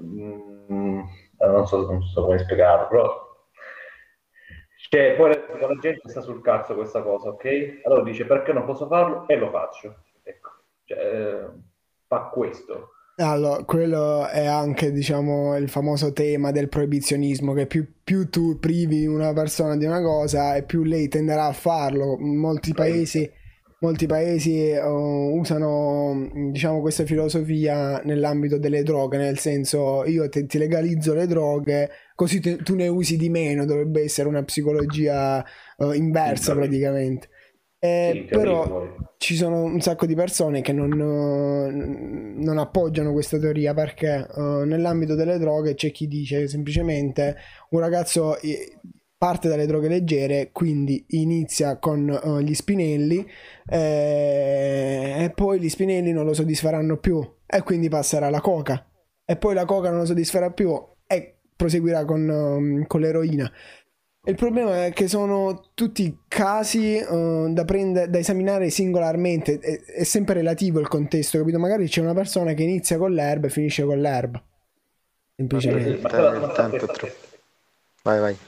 mm, 0.00 1.00
eh, 1.38 1.46
non 1.46 1.66
so, 1.66 1.84
non 1.84 2.02
so 2.02 2.24
come 2.24 2.38
spiegarlo, 2.38 2.88
però... 2.88 3.30
Cioè, 4.88 5.14
poi 5.14 5.28
la, 5.28 5.66
la 5.66 5.78
gente 5.78 6.08
sta 6.08 6.22
sul 6.22 6.40
cazzo 6.40 6.74
questa 6.74 7.02
cosa, 7.02 7.28
ok? 7.28 7.80
Allora 7.84 8.02
dice 8.04 8.24
perché 8.24 8.54
non 8.54 8.64
posso 8.64 8.86
farlo 8.86 9.28
e 9.28 9.36
lo 9.36 9.50
faccio. 9.50 9.96
Ecco, 10.22 10.50
cioè, 10.84 10.98
eh, 10.98 11.46
fa 12.06 12.30
questo. 12.32 12.92
Allora, 13.16 13.62
quello 13.64 14.26
è 14.26 14.46
anche, 14.46 14.90
diciamo, 14.90 15.56
il 15.58 15.68
famoso 15.68 16.12
tema 16.12 16.50
del 16.50 16.68
proibizionismo, 16.68 17.52
che 17.52 17.66
più, 17.66 17.86
più 18.02 18.30
tu 18.30 18.58
privi 18.58 19.06
una 19.06 19.32
persona 19.34 19.76
di 19.76 19.84
una 19.84 20.00
cosa 20.00 20.56
e 20.56 20.64
più 20.64 20.82
lei 20.82 21.08
tenderà 21.08 21.44
a 21.46 21.52
farlo. 21.52 22.16
Molti 22.18 22.72
paesi, 22.72 23.30
molti 23.80 24.06
paesi 24.06 24.70
eh, 24.70 24.80
usano, 24.82 26.30
diciamo, 26.50 26.80
questa 26.80 27.04
filosofia 27.04 28.00
nell'ambito 28.02 28.58
delle 28.58 28.82
droghe, 28.82 29.18
nel 29.18 29.38
senso 29.38 30.04
io 30.06 30.28
te- 30.30 30.46
ti 30.46 30.56
legalizzo 30.56 31.12
le 31.12 31.26
droghe, 31.26 31.90
così 32.14 32.40
te- 32.40 32.56
tu 32.56 32.74
ne 32.74 32.88
usi 32.88 33.18
di 33.18 33.28
meno, 33.28 33.66
dovrebbe 33.66 34.02
essere 34.02 34.26
una 34.26 34.42
psicologia 34.42 35.44
eh, 35.76 35.96
inversa 35.96 36.54
praticamente. 36.54 37.28
Eh, 37.84 38.26
però 38.28 38.94
ci 39.16 39.34
sono 39.34 39.64
un 39.64 39.80
sacco 39.80 40.06
di 40.06 40.14
persone 40.14 40.60
che 40.60 40.72
non, 40.72 40.92
eh, 40.92 42.40
non 42.40 42.58
appoggiano 42.58 43.10
questa 43.10 43.40
teoria 43.40 43.74
perché 43.74 44.24
eh, 44.24 44.40
nell'ambito 44.40 45.16
delle 45.16 45.36
droghe 45.36 45.74
c'è 45.74 45.90
chi 45.90 46.06
dice 46.06 46.46
semplicemente 46.46 47.34
un 47.70 47.80
ragazzo 47.80 48.38
eh, 48.40 48.78
parte 49.18 49.48
dalle 49.48 49.66
droghe 49.66 49.88
leggere, 49.88 50.50
quindi 50.52 51.04
inizia 51.08 51.78
con 51.78 52.08
eh, 52.08 52.44
gli 52.44 52.54
spinelli 52.54 53.26
eh, 53.68 55.24
e 55.24 55.32
poi 55.34 55.58
gli 55.58 55.68
spinelli 55.68 56.12
non 56.12 56.24
lo 56.24 56.34
soddisferanno 56.34 56.98
più 56.98 57.20
e 57.44 57.62
quindi 57.62 57.88
passerà 57.88 58.26
alla 58.28 58.40
coca 58.40 58.86
e 59.24 59.36
poi 59.36 59.54
la 59.54 59.64
coca 59.64 59.90
non 59.90 59.98
lo 59.98 60.04
soddisferà 60.04 60.52
più 60.52 60.72
e 61.04 61.38
proseguirà 61.56 62.04
con, 62.04 62.28
ehm, 62.30 62.86
con 62.86 63.00
l'eroina. 63.00 63.50
Il 64.24 64.36
problema 64.36 64.86
è 64.86 64.92
che 64.92 65.08
sono 65.08 65.70
tutti 65.74 66.20
casi 66.28 66.96
eh, 66.96 67.46
da, 67.50 67.64
prendere, 67.64 68.08
da 68.08 68.18
esaminare 68.18 68.70
singolarmente, 68.70 69.58
è, 69.58 69.80
è 69.82 70.04
sempre 70.04 70.34
relativo 70.34 70.78
il 70.78 70.86
contesto, 70.88 71.38
capito? 71.38 71.58
Magari 71.58 71.88
c'è 71.88 72.00
una 72.00 72.14
persona 72.14 72.52
che 72.54 72.62
inizia 72.62 72.98
con 72.98 73.12
l'erba 73.12 73.48
e 73.48 73.50
finisce 73.50 73.82
con 73.84 74.00
l'erba. 74.00 74.40
Semplicemente. 75.34 75.98
Ma 76.00 76.08
Te- 76.08 76.16
sta- 76.16 76.30
ma 76.38 76.46
il 76.46 76.52
sta 76.52 76.62
a 76.62 76.68
te, 76.68 76.78
tempo 76.78 76.84
è 76.84 76.88
sta 76.88 76.92
a 76.92 76.96
te. 76.96 76.98
troppo. 76.98 77.14
Vai, 78.04 78.20
vai. 78.20 78.38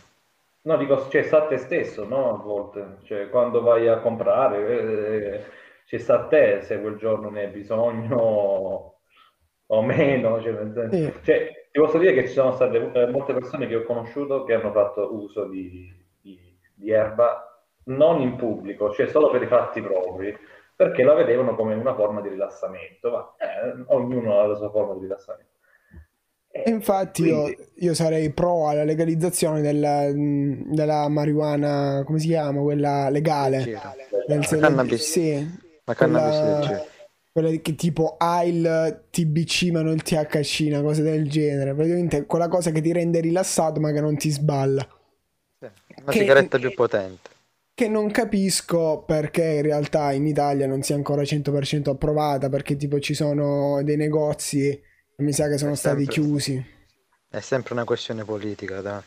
No, 0.62 0.76
dico, 0.78 1.08
cioè, 1.10 1.22
sta 1.24 1.44
a 1.44 1.46
te 1.46 1.58
stesso, 1.58 2.04
no? 2.06 2.30
A 2.34 2.42
volte, 2.42 2.98
cioè, 3.04 3.28
quando 3.28 3.60
vai 3.60 3.86
a 3.88 4.00
comprare, 4.00 5.36
eh, 5.36 5.44
ci 5.86 5.98
sta 5.98 6.20
a 6.22 6.26
te 6.26 6.62
se 6.62 6.80
quel 6.80 6.96
giorno 6.96 7.28
ne 7.30 7.44
hai 7.44 7.50
bisogno 7.52 8.16
o 9.66 9.82
meno. 9.82 10.40
Cioè, 10.42 10.52
nel 10.52 10.72
senso- 10.74 10.96
Sì. 10.96 11.12
cioè, 11.22 11.63
ti 11.74 11.80
posso 11.80 11.98
dire 11.98 12.14
che 12.14 12.28
ci 12.28 12.34
sono 12.34 12.52
state 12.54 12.76
eh, 12.92 13.06
molte 13.08 13.32
persone 13.32 13.66
che 13.66 13.74
ho 13.74 13.82
conosciuto 13.82 14.44
che 14.44 14.54
hanno 14.54 14.70
fatto 14.70 15.12
uso 15.12 15.46
di, 15.46 15.92
di- 16.20 16.56
di 16.72 16.90
erba 16.92 17.64
non 17.86 18.20
in 18.20 18.36
pubblico, 18.36 18.92
cioè 18.92 19.08
solo 19.08 19.28
per 19.28 19.42
i 19.42 19.48
fatti 19.48 19.82
propri, 19.82 20.32
perché 20.76 21.02
la 21.02 21.14
vedevano 21.14 21.56
come 21.56 21.74
una 21.74 21.92
forma 21.96 22.20
di 22.20 22.28
rilassamento. 22.28 23.10
Ma 23.10 23.34
eh, 23.38 23.84
ognuno 23.88 24.38
ha 24.38 24.46
la 24.46 24.54
sua 24.54 24.70
forma 24.70 24.94
di 24.94 25.00
rilassamento. 25.00 25.50
E 26.52 26.70
infatti 26.70 27.24
io, 27.24 27.42
quindi- 27.42 27.68
io 27.78 27.94
sarei 27.94 28.30
pro 28.32 28.68
alla 28.68 28.84
legalizzazione 28.84 29.60
della, 29.60 30.08
della 30.12 31.08
marijuana, 31.08 32.02
come 32.06 32.20
si 32.20 32.28
chiama? 32.28 32.60
Quella 32.60 33.08
legale. 33.08 33.58
Leggera. 33.58 33.96
Nel 34.28 34.38
La 34.48 34.58
cannabis. 34.58 35.10
Sì, 35.10 35.60
La 35.82 35.94
cannabis 35.94 36.38
quella, 36.38 36.58
leggera. 36.60 36.84
Quella 37.34 37.50
che 37.60 37.74
tipo 37.74 38.14
ha 38.16 38.44
il 38.44 39.06
TBC 39.10 39.70
ma 39.72 39.82
non 39.82 39.94
il 39.94 40.02
THC, 40.02 40.66
una 40.68 40.82
cosa 40.82 41.02
del 41.02 41.28
genere. 41.28 41.74
Praticamente 41.74 42.26
quella 42.26 42.46
cosa 42.46 42.70
che 42.70 42.80
ti 42.80 42.92
rende 42.92 43.18
rilassato 43.18 43.80
ma 43.80 43.90
che 43.90 44.00
non 44.00 44.16
ti 44.16 44.30
sballa. 44.30 44.86
Sì, 45.58 45.66
Una 45.96 46.12
Che- 46.12 46.18
sigaretta 46.20 46.58
più 46.58 46.72
potente. 46.74 47.30
Che 47.74 47.88
non 47.88 48.08
capisco 48.12 49.02
perché 49.04 49.42
in 49.42 49.62
realtà 49.62 50.12
in 50.12 50.28
Italia 50.28 50.68
non 50.68 50.82
sia 50.82 50.94
ancora 50.94 51.22
100% 51.22 51.90
approvata, 51.90 52.48
perché 52.48 52.76
tipo 52.76 53.00
ci 53.00 53.14
sono 53.14 53.82
dei 53.82 53.96
negozi 53.96 54.80
che 55.16 55.22
mi 55.24 55.32
sa 55.32 55.48
che 55.48 55.58
sono 55.58 55.72
È 55.72 55.76
stati 55.76 56.04
sempre- 56.04 56.12
chiusi. 56.14 56.66
È 57.28 57.40
sempre 57.40 57.74
una 57.74 57.82
questione 57.82 58.22
politica, 58.22 58.80
dai. 58.80 59.00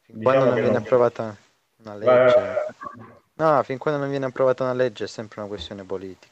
Fin 0.00 0.18
Diciamo 0.18 0.22
quando 0.22 0.44
non 0.46 0.54
viene 0.54 0.68
non- 0.70 0.82
approvata 0.82 1.36
una 1.84 1.94
legge. 1.94 2.34
vai. 2.34 3.06
No, 3.34 3.62
fin 3.62 3.78
quando 3.78 4.00
non 4.00 4.10
viene 4.10 4.24
approvata 4.26 4.64
una 4.64 4.72
legge 4.74 5.04
è 5.04 5.06
sempre 5.06 5.38
una 5.40 5.48
questione 5.48 5.84
politica. 5.84 6.30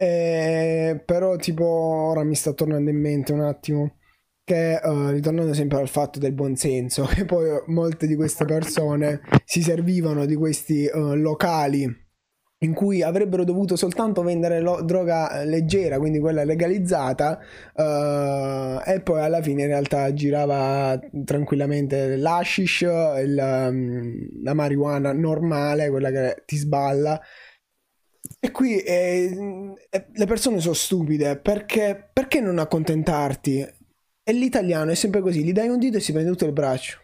Eh, 0.00 1.02
però 1.04 1.34
tipo 1.36 1.64
ora 1.64 2.22
mi 2.22 2.34
sta 2.36 2.52
tornando 2.52 2.88
in 2.90 3.00
mente 3.00 3.32
un 3.32 3.40
attimo 3.40 3.96
che 4.44 4.74
eh, 4.76 5.10
ritornando 5.10 5.52
sempre 5.52 5.78
al 5.78 5.88
fatto 5.88 6.18
del 6.20 6.32
buonsenso, 6.32 7.04
che 7.12 7.24
poi 7.24 7.48
molte 7.66 8.06
di 8.06 8.14
queste 8.14 8.44
persone 8.44 9.20
si 9.44 9.60
servivano 9.62 10.24
di 10.24 10.36
questi 10.36 10.84
eh, 10.86 10.92
locali 11.16 12.06
in 12.62 12.74
cui 12.74 13.02
avrebbero 13.02 13.44
dovuto 13.44 13.76
soltanto 13.76 14.22
vendere 14.22 14.60
lo- 14.60 14.82
droga 14.82 15.44
leggera, 15.44 15.98
quindi 15.98 16.18
quella 16.20 16.44
legalizzata, 16.44 17.38
eh, 17.74 18.82
e 18.94 19.00
poi 19.00 19.20
alla 19.20 19.42
fine 19.42 19.62
in 19.62 19.68
realtà 19.68 20.12
girava 20.12 20.98
tranquillamente 21.24 22.16
l'hashish, 22.16 22.80
il, 22.82 23.38
um, 23.70 24.42
la 24.42 24.54
marijuana 24.54 25.12
normale, 25.12 25.90
quella 25.90 26.10
che 26.10 26.42
ti 26.46 26.56
sballa. 26.56 27.20
E 28.40 28.50
qui 28.52 28.78
eh, 28.78 29.76
eh, 29.90 30.06
le 30.12 30.26
persone 30.26 30.60
sono 30.60 30.74
stupide 30.74 31.38
perché, 31.38 32.10
perché 32.12 32.40
non 32.40 32.58
accontentarti? 32.58 33.66
E 34.22 34.32
l'italiano 34.32 34.90
è 34.90 34.94
sempre 34.94 35.20
così, 35.20 35.42
gli 35.42 35.52
dai 35.52 35.68
un 35.68 35.78
dito 35.78 35.96
e 35.96 36.00
si 36.00 36.12
prende 36.12 36.30
tutto 36.30 36.44
il 36.44 36.52
braccio. 36.52 36.98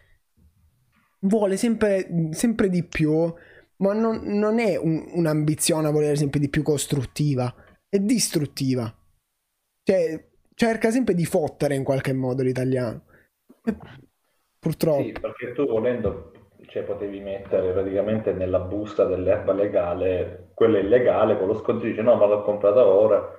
Vuole 1.21 1.57
sempre, 1.57 2.07
sempre 2.31 2.69
di 2.69 2.83
più, 2.83 3.33
ma 3.77 3.93
non, 3.93 4.21
non 4.23 4.59
è 4.59 4.77
un- 4.77 5.09
un'ambizione 5.13 5.87
a 5.87 5.91
volere 5.91 6.15
sempre 6.15 6.39
di 6.39 6.49
più 6.49 6.61
costruttiva, 6.61 7.53
è 7.89 7.99
distruttiva. 7.99 8.93
Cioè, 9.83 10.27
cerca 10.53 10.91
sempre 10.91 11.15
di 11.15 11.25
fottere 11.25 11.75
in 11.75 11.83
qualche 11.83 12.13
modo 12.13 12.43
l'italiano. 12.43 13.03
Purtroppo. 14.59 15.03
Sì, 15.03 15.11
perché 15.11 15.53
tu 15.53 15.65
volendo, 15.65 16.31
cioè, 16.75 16.83
potevi 16.83 17.21
mettere 17.21 17.71
praticamente 17.71 18.33
nella 18.33 18.59
busta 18.59 19.05
dell'erba 19.05 19.53
legale 19.53 20.49
quella 20.53 20.77
illegale, 20.77 21.37
con 21.37 21.47
lo 21.47 21.55
sconto 21.55 21.85
dice 21.85 22.01
no, 22.01 22.15
ma 22.15 22.25
l'ho 22.25 22.41
comprata 22.41 22.85
ora 22.85 23.31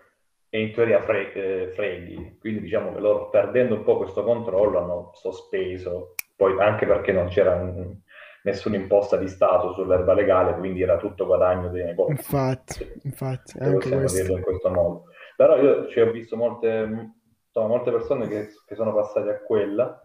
e 0.48 0.58
in 0.58 0.72
teoria 0.72 1.02
fre- 1.02 1.34
eh, 1.34 1.72
freghi. 1.74 2.38
Quindi 2.40 2.60
diciamo 2.60 2.94
che 2.94 2.98
loro, 2.98 3.28
perdendo 3.28 3.74
un 3.74 3.84
po' 3.84 3.98
questo 3.98 4.24
controllo, 4.24 4.78
hanno 4.78 5.10
sospeso, 5.12 6.14
poi 6.34 6.58
anche 6.58 6.86
perché 6.86 7.12
non 7.12 7.28
c'era 7.28 7.62
mm, 7.62 7.92
nessuna 8.44 8.76
imposta 8.76 9.18
di 9.18 9.28
Stato 9.28 9.74
sull'erba 9.74 10.14
legale, 10.14 10.56
quindi 10.56 10.80
era 10.80 10.96
tutto 10.96 11.26
guadagno 11.26 11.68
dei 11.68 11.84
negozi. 11.84 12.12
Infatti, 12.12 12.90
infatti, 13.02 13.58
anche 13.58 13.90
questo. 13.90 14.32
in 14.32 14.40
questo 14.40 14.70
modo. 14.70 15.04
Però 15.36 15.60
io 15.60 15.88
ci 15.88 16.00
ho 16.00 16.10
visto 16.10 16.36
molte, 16.36 16.88
insomma, 17.48 17.66
molte 17.66 17.90
persone 17.90 18.28
che, 18.28 18.48
che 18.66 18.74
sono 18.74 18.94
passate 18.94 19.28
a 19.28 19.40
quella 19.42 20.00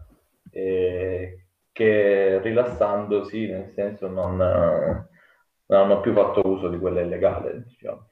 e 0.50 1.41
che 1.72 2.40
rilassandosi, 2.42 3.46
nel 3.48 3.72
senso, 3.74 4.08
non, 4.08 4.40
eh, 4.40 5.06
non 5.66 5.80
hanno 5.80 6.00
più 6.00 6.12
fatto 6.12 6.42
uso 6.46 6.68
di 6.68 6.78
quella 6.78 7.00
illegale, 7.00 7.64
diciamo. 7.66 8.08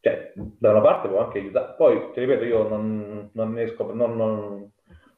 Cioè, 0.00 0.32
da 0.34 0.70
una 0.70 0.80
parte 0.80 1.08
può 1.08 1.24
anche 1.24 1.38
aiutare, 1.38 1.74
poi 1.76 2.10
ti 2.12 2.20
ripeto, 2.20 2.44
io 2.44 2.68
non, 2.68 3.30
non 3.32 3.52
ne 3.52 3.62
esco, 3.62 3.92
non, 3.92 4.16
non- 4.16 4.70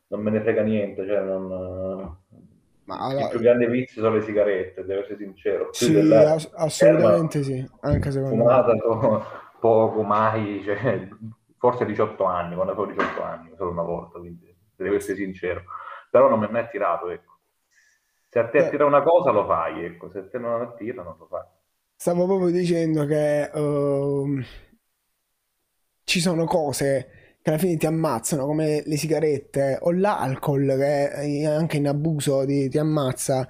non 0.08 0.22
me 0.22 0.30
ne 0.30 0.40
frega 0.40 0.62
niente, 0.62 1.06
cioè 1.06 1.20
non, 1.20 2.16
Ma 2.86 2.96
il 2.98 3.06
allora, 3.06 3.28
più 3.28 3.40
grande 3.40 3.66
vizio 3.68 4.02
sono 4.02 4.14
le 4.16 4.22
sigarette, 4.22 4.84
devo 4.84 5.00
essere 5.02 5.16
sincero, 5.18 5.72
sì, 5.72 5.94
ass- 6.12 6.50
assolutamente 6.54 7.42
sì, 7.42 7.64
anche 7.80 8.10
secondo 8.10 8.36
me. 8.36 8.44
fumata 8.44 8.74
po- 8.76 9.22
poco 9.60 10.02
mai, 10.02 10.62
cioè, 10.64 11.08
forse 11.58 11.84
18 11.84 12.24
anni, 12.24 12.54
quando 12.54 12.72
avevo 12.72 12.86
18 12.90 13.22
anni, 13.22 13.52
solo 13.56 13.70
una 13.70 13.82
volta, 13.82 14.18
quindi 14.18 14.52
devo 14.76 14.96
essere 14.96 15.16
sincero. 15.16 15.62
Però 16.10 16.28
non 16.28 16.40
mi 16.40 16.46
è 16.46 16.50
mai 16.50 16.62
attirato, 16.62 17.08
ecco. 17.10 17.29
Se 18.30 18.38
a 18.38 18.48
te 18.48 18.58
Beh. 18.58 18.66
attira 18.66 18.86
una 18.86 19.02
cosa 19.02 19.30
lo 19.30 19.44
fai, 19.44 19.84
ecco, 19.84 20.10
se 20.10 20.20
a 20.20 20.28
te 20.28 20.38
non 20.38 20.62
attira 20.62 21.02
non 21.02 21.16
lo 21.18 21.26
fai. 21.26 21.44
Stavo 21.96 22.26
proprio 22.26 22.50
dicendo 22.50 23.04
che 23.06 23.44
ehm, 23.44 24.42
ci 26.04 26.20
sono 26.20 26.44
cose 26.44 27.36
che 27.42 27.50
alla 27.50 27.58
fine 27.58 27.76
ti 27.76 27.86
ammazzano, 27.86 28.44
come 28.46 28.82
le 28.84 28.96
sigarette 28.96 29.78
o 29.82 29.92
l'alcol, 29.92 30.66
che 30.76 31.10
eh, 31.12 31.46
anche 31.46 31.78
in 31.78 31.88
abuso 31.88 32.44
ti, 32.44 32.68
ti 32.68 32.78
ammazza, 32.78 33.48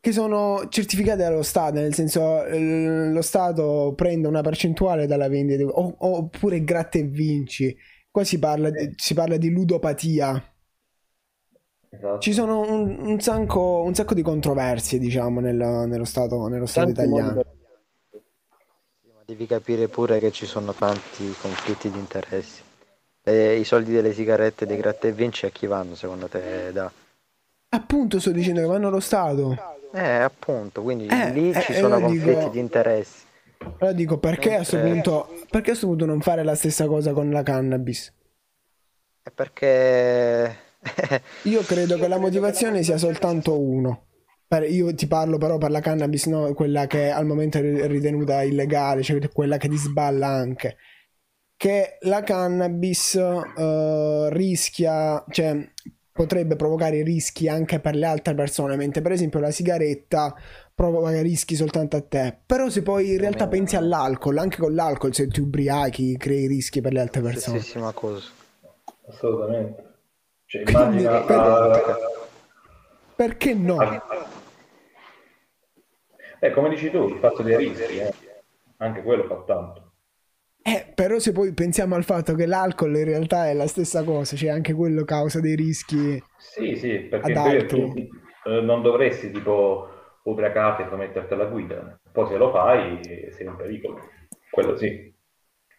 che 0.00 0.12
sono 0.12 0.68
certificate 0.68 1.22
dallo 1.22 1.42
Stato, 1.42 1.74
nel 1.80 1.94
senso 1.94 2.44
eh, 2.46 3.10
lo 3.10 3.22
Stato 3.22 3.92
prende 3.94 4.26
una 4.28 4.40
percentuale 4.42 5.06
dalla 5.06 5.28
vendita, 5.28 5.64
oppure 5.66 6.64
gratta 6.64 6.98
e 6.98 7.02
vinci. 7.04 7.76
Qua 8.10 8.24
si 8.24 8.38
parla 8.38 8.70
di, 8.70 8.92
si 8.96 9.14
parla 9.14 9.36
di 9.36 9.50
ludopatia. 9.50 10.49
Esatto. 11.92 12.18
Ci 12.20 12.32
sono 12.32 12.60
un, 12.60 12.96
un 13.00 13.20
sacco, 13.20 13.82
un 13.82 13.94
sacco 13.94 14.14
di 14.14 14.22
controversie, 14.22 14.98
diciamo, 14.98 15.40
nel- 15.40 15.56
nello 15.56 16.04
Stato, 16.04 16.46
nello 16.46 16.66
Stato 16.66 16.90
italiano. 16.90 17.34
per- 17.34 17.46
ma 19.12 19.22
devi 19.26 19.46
capire 19.46 19.88
pure 19.88 20.18
che 20.20 20.30
ci 20.30 20.46
sono 20.46 20.72
tanti 20.72 21.34
conflitti 21.40 21.90
di 21.90 21.98
interessi. 21.98 22.62
E 23.22 23.58
I 23.58 23.64
soldi 23.64 23.92
delle 23.92 24.12
sigarette, 24.12 24.66
dei 24.66 24.76
gratta 24.76 25.08
e 25.08 25.12
vinci 25.12 25.46
a 25.46 25.50
chi 25.50 25.66
vanno 25.66 25.94
secondo 25.96 26.26
te? 26.28 26.72
Da... 26.72 26.90
Appunto 27.70 28.18
sto 28.20 28.30
dicendo 28.30 28.60
che 28.60 28.66
vanno 28.66 28.88
allo 28.88 29.00
Stato. 29.00 29.56
Eh, 29.92 30.08
appunto, 30.18 30.82
quindi 30.82 31.06
Eh, 31.08 31.30
lì 31.32 31.50
eh, 31.50 31.60
ci 31.60 31.72
eh, 31.72 31.74
sono 31.74 31.96
io 31.98 32.06
conflitti 32.06 32.38
dico- 32.38 32.48
di 32.50 32.58
interessi. 32.60 33.24
Allora 33.58 33.92
dico 33.92 34.16
perché 34.18 34.54
a 34.54 34.64
sto 34.64 34.76
Mentre- 34.76 34.92
punto, 35.10 35.28
perché 35.50 35.72
a 35.72 35.74
sto 35.74 35.86
punto 35.88 36.06
non 36.06 36.20
fare 36.20 36.42
la 36.44 36.54
stessa 36.54 36.86
cosa 36.86 37.12
con 37.12 37.30
la 37.30 37.42
cannabis? 37.42 38.12
È 39.22 39.30
perché... 39.30 40.68
Io 41.44 41.62
credo 41.62 41.98
che 41.98 42.08
la 42.08 42.18
motivazione 42.18 42.82
sia 42.82 42.96
soltanto 42.96 43.58
uno. 43.60 44.06
Per- 44.46 44.68
io 44.68 44.92
ti 44.94 45.06
parlo 45.06 45.38
però 45.38 45.58
per 45.58 45.70
la 45.70 45.80
cannabis, 45.80 46.26
no? 46.26 46.52
Quella 46.54 46.86
che 46.86 47.10
al 47.10 47.26
momento 47.26 47.58
è 47.58 47.86
ritenuta 47.86 48.42
illegale, 48.42 49.02
cioè 49.02 49.28
quella 49.28 49.56
che 49.58 49.68
ti 49.68 49.76
sballa 49.76 50.26
anche. 50.26 50.76
Che 51.56 51.98
la 52.00 52.22
cannabis 52.22 53.14
eh, 53.14 54.28
rischia, 54.30 55.22
cioè 55.30 55.70
potrebbe 56.10 56.56
provocare 56.56 57.02
rischi 57.02 57.48
anche 57.48 57.78
per 57.80 57.94
le 57.94 58.06
altre 58.06 58.34
persone, 58.34 58.76
mentre 58.76 59.02
per 59.02 59.12
esempio 59.12 59.40
la 59.40 59.50
sigaretta 59.50 60.34
provoca 60.74 61.20
rischi 61.20 61.54
soltanto 61.54 61.96
a 61.96 62.02
te. 62.02 62.38
Però 62.44 62.68
se 62.70 62.82
poi 62.82 63.10
in 63.12 63.18
realtà 63.18 63.46
pensi 63.46 63.76
all'alcol, 63.76 64.38
anche 64.38 64.56
con 64.56 64.74
l'alcol, 64.74 65.14
se 65.14 65.28
ti 65.28 65.40
ubriachi, 65.40 66.16
crei 66.16 66.46
rischi 66.46 66.80
per 66.80 66.94
le 66.94 67.00
altre 67.00 67.20
persone. 67.20 67.58
Stessissima 67.58 67.92
cosa. 67.92 68.26
Assolutamente. 69.06 69.89
Cioè, 70.50 70.62
Quindi, 70.64 71.02
immagina... 71.02 71.20
per- 71.22 71.38
ah, 71.38 71.96
Perché 73.14 73.54
no? 73.54 73.78
eh, 76.40 76.50
come 76.50 76.68
dici 76.70 76.90
tu, 76.90 77.06
il 77.06 77.18
fatto 77.20 77.42
dei 77.44 77.56
rischi, 77.56 77.98
eh. 77.98 78.12
Anche 78.78 79.02
quello 79.02 79.24
fa 79.24 79.36
tanto. 79.46 79.92
Eh, 80.62 80.90
però 80.92 81.20
se 81.20 81.30
poi 81.30 81.52
pensiamo 81.52 81.94
al 81.94 82.02
fatto 82.02 82.34
che 82.34 82.46
l'alcol 82.46 82.96
in 82.96 83.04
realtà 83.04 83.48
è 83.48 83.54
la 83.54 83.68
stessa 83.68 84.02
cosa, 84.02 84.34
cioè 84.34 84.50
anche 84.50 84.72
quello 84.72 85.04
causa 85.04 85.38
dei 85.38 85.54
rischi. 85.54 86.20
Sì, 86.36 86.74
sì, 86.74 86.98
perché 86.98 87.30
Ad 87.30 87.36
altri. 87.36 87.66
tu 87.68 87.92
eh, 88.46 88.60
non 88.60 88.82
dovresti 88.82 89.30
tipo 89.30 89.88
ubriacarti 90.24 90.82
e 90.82 90.96
metterti 90.96 91.32
alla 91.32 91.44
guida, 91.44 91.96
poi 92.10 92.26
se 92.26 92.36
lo 92.36 92.50
fai 92.50 93.00
eh, 93.02 93.30
sei 93.30 93.46
in 93.46 93.54
pericolo, 93.54 94.00
quello 94.50 94.76
sì. 94.76 95.14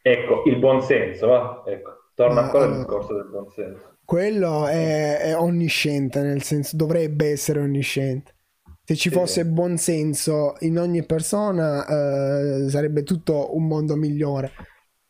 Ecco, 0.01 0.43
il 0.45 0.57
buonsenso, 0.59 1.27
va? 1.27 1.63
Ecco, 1.65 2.11
torna 2.15 2.35
Ma, 2.35 2.41
ancora 2.43 2.63
il 2.65 2.69
allora- 2.71 2.85
discorso 2.87 3.13
del 3.15 3.27
buonsenso. 3.29 3.90
Quello 4.11 4.67
è, 4.67 5.19
è 5.19 5.37
onnisciente, 5.37 6.21
nel 6.21 6.41
senso 6.41 6.75
dovrebbe 6.75 7.31
essere 7.31 7.61
onnisciente. 7.61 8.35
Se 8.83 8.93
ci 8.97 9.07
Sì. 9.07 9.15
fosse 9.15 9.45
buon 9.45 9.77
senso 9.77 10.55
in 10.59 10.77
ogni 10.79 11.05
persona, 11.05 11.85
eh, 11.87 12.69
sarebbe 12.69 13.03
tutto 13.03 13.55
un 13.55 13.67
mondo 13.67 13.95
migliore. 13.95 14.51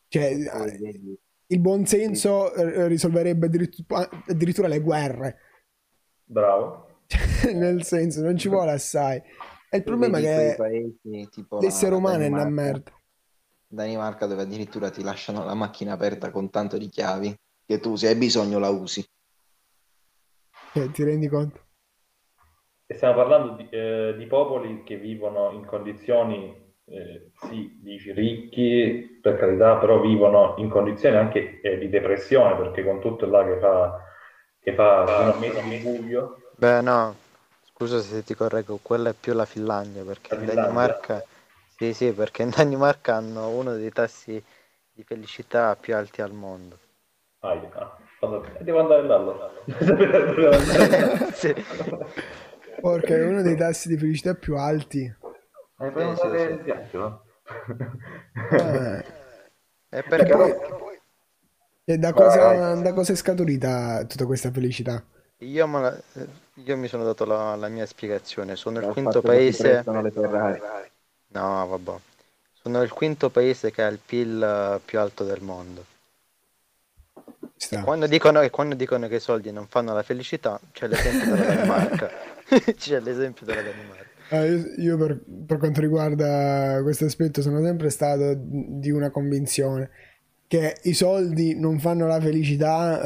Cioè, 0.08 0.38
vedi- 0.38 1.18
il 1.48 1.60
buon 1.60 1.88
senso 1.88 2.54
eh, 2.54 2.88
risolverebbe 2.88 3.48
addirittura, 3.48 4.08
addirittura 4.28 4.68
le 4.68 4.80
guerre. 4.82 5.38
Bravo. 6.24 7.00
Nel 7.56 7.84
senso, 7.84 8.22
non 8.22 8.38
ci 8.38 8.50
vuole 8.50 8.74
assai. 8.74 9.20
E 9.72 9.78
il 9.78 9.84
problema 9.84 10.20
è 10.20 10.22
che 10.22 10.54
paesi 10.56 11.48
l'essere 11.60 11.96
umano 11.96 12.22
è 12.22 12.28
una 12.28 12.48
merda. 12.48 12.92
Danimarca 13.68 14.28
dove 14.28 14.44
addirittura 14.44 14.92
ti 14.92 15.02
lasciano 15.02 15.44
la 15.44 15.56
macchina 15.56 15.94
aperta 15.94 16.30
con 16.30 16.52
tanto 16.52 16.78
di 16.78 16.88
chiavi 16.88 17.36
che 17.72 17.80
tu 17.80 17.96
se 17.96 18.08
hai 18.08 18.16
bisogno 18.16 18.60
la 18.60 18.70
usi. 18.70 19.06
Cioè, 20.74 20.92
ti 20.92 21.04
rendi 21.04 21.28
conto? 21.30 21.60
E 22.86 22.94
stiamo 22.96 23.16
parlando 23.16 23.56
di, 23.56 23.70
eh, 23.70 24.16
di 24.18 24.26
popoli 24.26 24.84
che 24.84 24.98
vivono 24.98 25.52
in 25.52 25.66
condizioni, 25.66 26.74
eh, 26.86 27.32
sì, 27.48 27.80
dici 27.82 28.12
ricchi, 28.12 29.20
per 29.22 29.38
carità, 29.38 29.78
però 29.78 30.02
vivono 30.02 30.56
in 30.58 30.70
condizioni 30.70 31.16
anche 31.16 31.62
eh, 31.62 31.78
di 31.78 31.88
depressione, 31.88 32.58
perché 32.58 32.84
con 32.84 33.00
tutto 33.00 33.26
là 33.26 33.46
che 33.46 33.60
fa, 33.60 34.04
che 34.60 34.74
fa 34.74 35.06
fino 35.06 35.32
a 35.32 35.38
mesi 35.38 35.62
di 35.62 35.78
buio, 35.78 36.36
Beh, 36.58 36.82
no, 36.82 37.16
scusa 37.74 38.02
se 38.02 38.24
ti 38.24 38.36
correggo, 38.36 38.80
quella 38.82 39.12
è 39.12 39.14
più 39.14 39.34
la 39.34 39.46
Finlandia, 39.46 40.04
perché 40.04 40.36
La 40.36 40.42
in? 40.42 40.48
Danimarca, 40.48 41.24
sì, 41.78 41.94
sì, 41.94 42.12
perché 42.12 42.44
in 42.44 42.50
Danimarca 42.50 43.16
hanno 43.16 43.50
uno 43.50 43.74
dei 43.76 43.92
tassi 43.92 44.44
di 44.92 45.04
felicità 45.04 45.76
più 45.78 45.96
alti 45.96 46.22
al 46.22 46.34
mondo. 46.34 46.78
Ah, 47.42 47.54
ah, 47.76 47.98
cosa- 48.20 48.42
devo 48.62 48.80
andare 48.80 49.04
là 49.08 49.16
allora. 49.16 49.50
Devo 49.66 50.50
andare 50.56 51.32
Sì. 51.34 51.54
Porca, 52.82 53.14
è 53.16 53.24
uno 53.24 53.42
dei 53.42 53.56
tassi 53.56 53.88
di 53.88 53.98
felicità 53.98 54.34
più 54.34 54.58
alti. 54.58 55.02
Eh, 55.80 55.92
puoi 55.92 56.16
Sì, 56.16 56.38
sì, 56.38 56.64
viaggio? 56.64 57.24
Eh, 58.50 59.04
E 59.94 60.04
E 60.04 60.04
perché 60.10 60.32
poi, 60.32 60.52
e 61.86 61.98
da 61.98 62.14
cosa, 62.14 62.74
vai. 62.74 62.82
da 62.82 62.94
cosa 62.94 63.14
è 63.14 63.16
scaturita 63.16 64.06
tutta 64.06 64.26
questa 64.26 64.52
felicità? 64.52 65.04
io, 65.40 65.66
la- 65.68 66.02
io 66.54 66.78
mi 66.78 66.88
sono 66.88 67.04
dato 67.04 67.26
la, 67.26 67.56
la 67.56 67.68
mia 67.68 67.86
spiegazione, 67.86 68.56
sono 68.56 68.80
il 68.80 68.86
quinto 68.88 69.22
paese... 69.22 69.84
No, 71.34 71.66
vabbè. 71.68 72.00
Sono 72.62 72.82
il 72.84 72.92
quinto 72.92 73.30
paese 73.30 73.72
che 73.72 73.82
ha 73.84 73.88
il 73.88 74.00
PIL 74.00 74.42
eh, 74.44 74.80
più 74.86 75.00
alto 75.00 75.24
del 75.24 75.42
mondo. 75.42 75.86
Quando 77.84 78.08
dicono, 78.08 78.42
e 78.42 78.50
quando 78.50 78.76
dicono 78.76 79.08
che 79.08 79.16
i 79.16 79.20
soldi 79.20 79.52
non 79.52 79.68
fanno 79.68 79.94
la 79.94 80.04
felicità, 80.04 80.60
c'è 80.72 80.88
l'esempio 80.88 81.36
della 81.36 81.54
Danimarca. 81.54 82.10
C'è 82.76 83.00
l'esempio 83.00 83.46
della 83.46 83.62
Danimarca. 83.62 84.10
Ah, 84.30 84.46
io 84.46 84.74
io 84.78 84.98
per, 84.98 85.22
per 85.46 85.58
quanto 85.58 85.82
riguarda 85.82 86.80
questo 86.84 87.06
aspetto 87.06 87.42
sono 87.42 87.62
sempre 87.62 87.90
stato 87.90 88.34
di 88.36 88.90
una 88.90 89.10
convinzione 89.10 89.90
che 90.48 90.80
i 90.84 90.94
soldi 90.94 91.58
non 91.58 91.80
fanno 91.80 92.08
la 92.08 92.20
felicità 92.20 93.02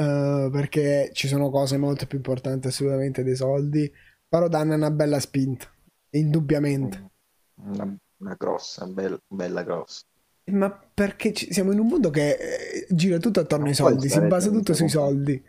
eh, 0.46 0.50
perché 0.50 1.12
ci 1.14 1.28
sono 1.28 1.52
cose 1.52 1.78
molto 1.78 2.08
più 2.08 2.18
importanti 2.18 2.68
assolutamente 2.68 3.24
dei 3.24 3.36
soldi, 3.36 3.92
però 4.28 4.48
danno 4.48 4.74
una 4.74 4.90
bella 4.90 5.20
spinta, 5.20 5.68
indubbiamente. 6.12 7.12
Una, 7.56 7.96
una 8.18 8.36
grossa, 8.36 8.88
bella, 8.88 9.20
bella 9.28 9.62
grossa. 9.62 10.06
Ma 10.46 10.85
perché 10.96 11.34
ci- 11.34 11.52
siamo 11.52 11.74
in 11.74 11.80
un 11.80 11.88
mondo 11.88 12.10
che 12.10 12.30
eh, 12.32 12.88
gira 12.90 13.18
tutto 13.20 13.42
attorno 13.42 13.66
Non 13.66 13.74
ai 13.74 13.76
soldi, 13.78 14.10
si 14.10 14.20
basa 14.22 14.50
tutto 14.50 14.74
sui 14.74 14.88
soldi. 14.90 15.44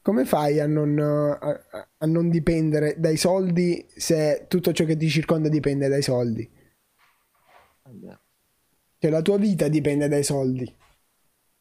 Come 0.00 0.24
fai 0.24 0.58
a 0.58 0.66
non, 0.66 0.98
a- 0.98 1.38
a- 1.38 1.88
a 1.98 2.06
non 2.06 2.30
dipendere 2.30 2.94
dai 2.98 3.16
soldi 3.18 3.86
se 3.94 4.46
tutto 4.48 4.72
ciò 4.72 4.84
che 4.86 4.96
ti 4.96 5.08
circonda 5.08 5.48
dipende 5.50 5.88
dai 5.88 6.00
soldi? 6.02 6.50
Cioè 8.98 9.10
la 9.10 9.20
tua 9.22 9.36
vita 9.36 9.68
dipende 9.68 10.08
dai 10.08 10.22
soldi. 10.24 10.74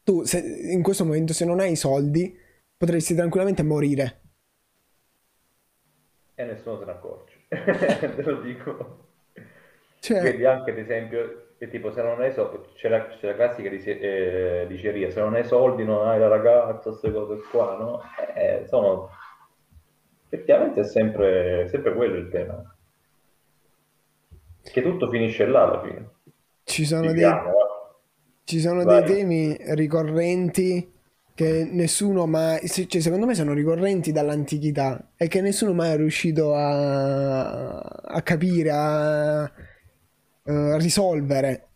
Tu 0.03 0.23
se- 0.23 0.39
in 0.71 0.81
questo 0.81 1.03
momento 1.03 1.33
se 1.33 1.43
non 1.43 1.59
hai 1.59 1.73
i 1.73 1.75
soldi 1.75 2.33
potresti 2.77 3.15
tranquillamente 3.15 3.63
morire. 3.63 4.21
E 6.35 6.43
nessuno 6.45 6.79
se 6.79 6.85
ne 6.85 6.91
accorge, 6.91 7.33
te 7.49 8.21
lo 8.23 8.41
dico. 8.41 9.07
Cioè, 9.99 10.21
Vedi 10.21 10.45
anche 10.45 10.71
ad 10.71 10.77
esempio, 10.77 11.44
che 11.57 11.69
tipo 11.69 11.91
se 11.91 12.01
non 12.01 12.21
hai 12.21 12.33
soldi, 12.33 12.57
c'è 12.75 12.89
la, 12.89 13.07
c'è 13.07 13.27
la 13.27 13.35
classica 13.35 13.69
dice- 13.69 13.99
eh, 13.99 14.67
diceria, 14.67 15.09
se 15.09 15.19
non 15.21 15.35
hai 15.35 15.45
soldi 15.45 15.83
non 15.85 16.07
hai 16.07 16.19
la 16.19 16.27
ragazza, 16.27 16.89
queste 16.89 17.11
cose 17.11 17.41
qua, 17.49 17.77
no? 17.77 18.01
Eh, 18.35 18.65
sono... 18.67 19.09
Effettivamente 20.29 20.81
è 20.81 20.83
sempre, 20.83 21.67
sempre 21.69 21.93
quello 21.93 22.15
il 22.17 22.29
tema. 22.29 22.75
Che 24.61 24.81
tutto 24.81 25.09
finisce 25.09 25.45
là 25.45 25.63
alla 25.63 25.81
fine. 25.81 26.09
ci 26.63 26.83
sono 26.85 27.13
dei, 27.13 27.13
Viviamo, 27.13 27.49
eh. 27.49 27.53
ci 28.43 28.59
sono 28.59 28.83
dei 28.83 29.03
temi 29.03 29.55
ricorrenti 29.75 30.91
che 31.33 31.67
nessuno 31.69 32.25
mai, 32.25 32.67
cioè 32.67 33.01
secondo 33.01 33.25
me 33.25 33.35
sono 33.35 33.53
ricorrenti 33.53 34.11
dall'antichità 34.11 35.11
e 35.15 35.27
che 35.27 35.41
nessuno 35.41 35.73
mai 35.73 35.91
è 35.93 35.97
riuscito 35.97 36.53
a, 36.55 37.79
a 37.79 38.21
capire, 38.23 38.71
a, 38.71 39.43
a 40.45 40.77
risolvere. 40.77 41.67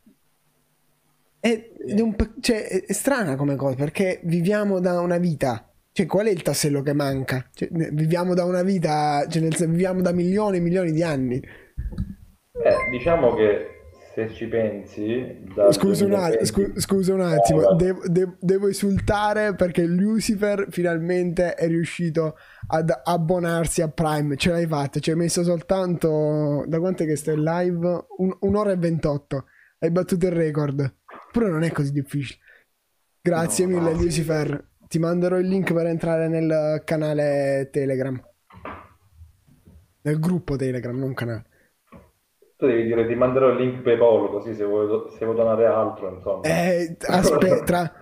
È, 1.40 1.70
è 1.88 2.00
un 2.02 2.16
cioè, 2.42 2.68
è- 2.68 2.86
è 2.86 2.94
strana 2.94 3.36
come 3.36 3.56
cosa 3.56 3.76
perché 3.76 4.20
viviamo 4.24 4.80
da 4.80 5.00
una 5.00 5.18
vita. 5.18 5.64
Cioè, 5.92 6.06
qual 6.06 6.28
è 6.28 6.30
il 6.30 6.42
tassello 6.42 6.82
che 6.82 6.94
manca? 6.94 7.50
Cioè, 7.54 7.68
viviamo 7.72 8.34
da 8.34 8.46
una 8.46 8.62
vita, 8.62 9.26
cioè 9.28 9.42
nel 9.42 9.56
viviamo 9.56 10.02
da 10.02 10.12
milioni 10.12 10.58
e 10.58 10.60
milioni 10.62 10.92
di 10.92 11.04
anni. 11.04 11.36
Eh, 11.38 12.90
diciamo 12.92 13.34
che 13.36 13.66
se 14.14 14.30
ci 14.34 14.48
pensi... 14.48 15.46
Scusa 15.72 16.06
un, 16.06 16.14
att- 16.14 16.38
2020 16.38 16.46
scu- 16.46 16.80
scusa 16.80 17.14
un 17.14 17.22
attimo, 17.22 17.70
Eh, 17.72 17.76
devo, 17.76 18.02
devo- 18.08 18.36
devo 18.40 18.68
esultare 18.68 19.56
perché 19.56 19.86
Lucifer 19.86 20.68
finalmente 20.70 21.54
è 21.56 21.68
riuscito 21.68 22.36
ad 22.72 23.02
abbonarsi 23.04 23.82
a 23.82 23.90
Prime. 23.90 24.36
Ce 24.36 24.52
l'hai 24.52 24.68
fatta, 24.68 25.00
ci 25.00 25.10
hai 25.12 25.16
messo 25.16 25.44
soltanto. 25.44 26.64
Da 26.68 26.80
quanto 26.80 27.04
è 27.04 27.06
che 27.06 27.16
stai 27.16 27.36
live? 27.38 28.06
Un- 28.18 28.38
un'ora 28.42 28.72
e 28.72 28.78
28. 28.78 29.46
Hai 29.80 29.92
battuto 29.92 30.28
il 30.28 30.34
record. 30.34 30.96
Però 31.32 31.48
non 31.48 31.64
è 31.64 31.72
così 31.72 31.92
difficile. 31.92 32.40
Grazie 33.22 33.66
No, 33.66 33.78
mille, 33.78 33.92
no. 33.94 34.02
Lucifer. 34.02 34.68
Ti 34.88 35.00
manderò 35.00 35.38
il 35.38 35.48
link 35.48 35.74
per 35.74 35.86
entrare 35.86 36.28
nel 36.28 36.82
canale 36.84 37.70
Telegram. 37.72 38.20
Nel 40.02 40.20
gruppo 40.20 40.56
Telegram, 40.56 40.98
non 40.98 41.14
canale. 41.14 41.46
Tu 42.56 42.66
devi 42.66 42.84
dire 42.84 43.08
ti 43.08 43.16
manderò 43.16 43.50
il 43.52 43.58
link 43.58 43.82
PayPal 43.84 44.30
così 44.30 44.54
se 44.54 44.66
vuoi, 44.66 44.88
se 45.18 45.24
vuoi 45.24 45.38
donare 45.38 45.66
altro, 45.66 46.14
insomma. 46.14 46.42
Eh, 46.42 46.98
aspetta, 47.08 47.64
tra, 47.64 47.94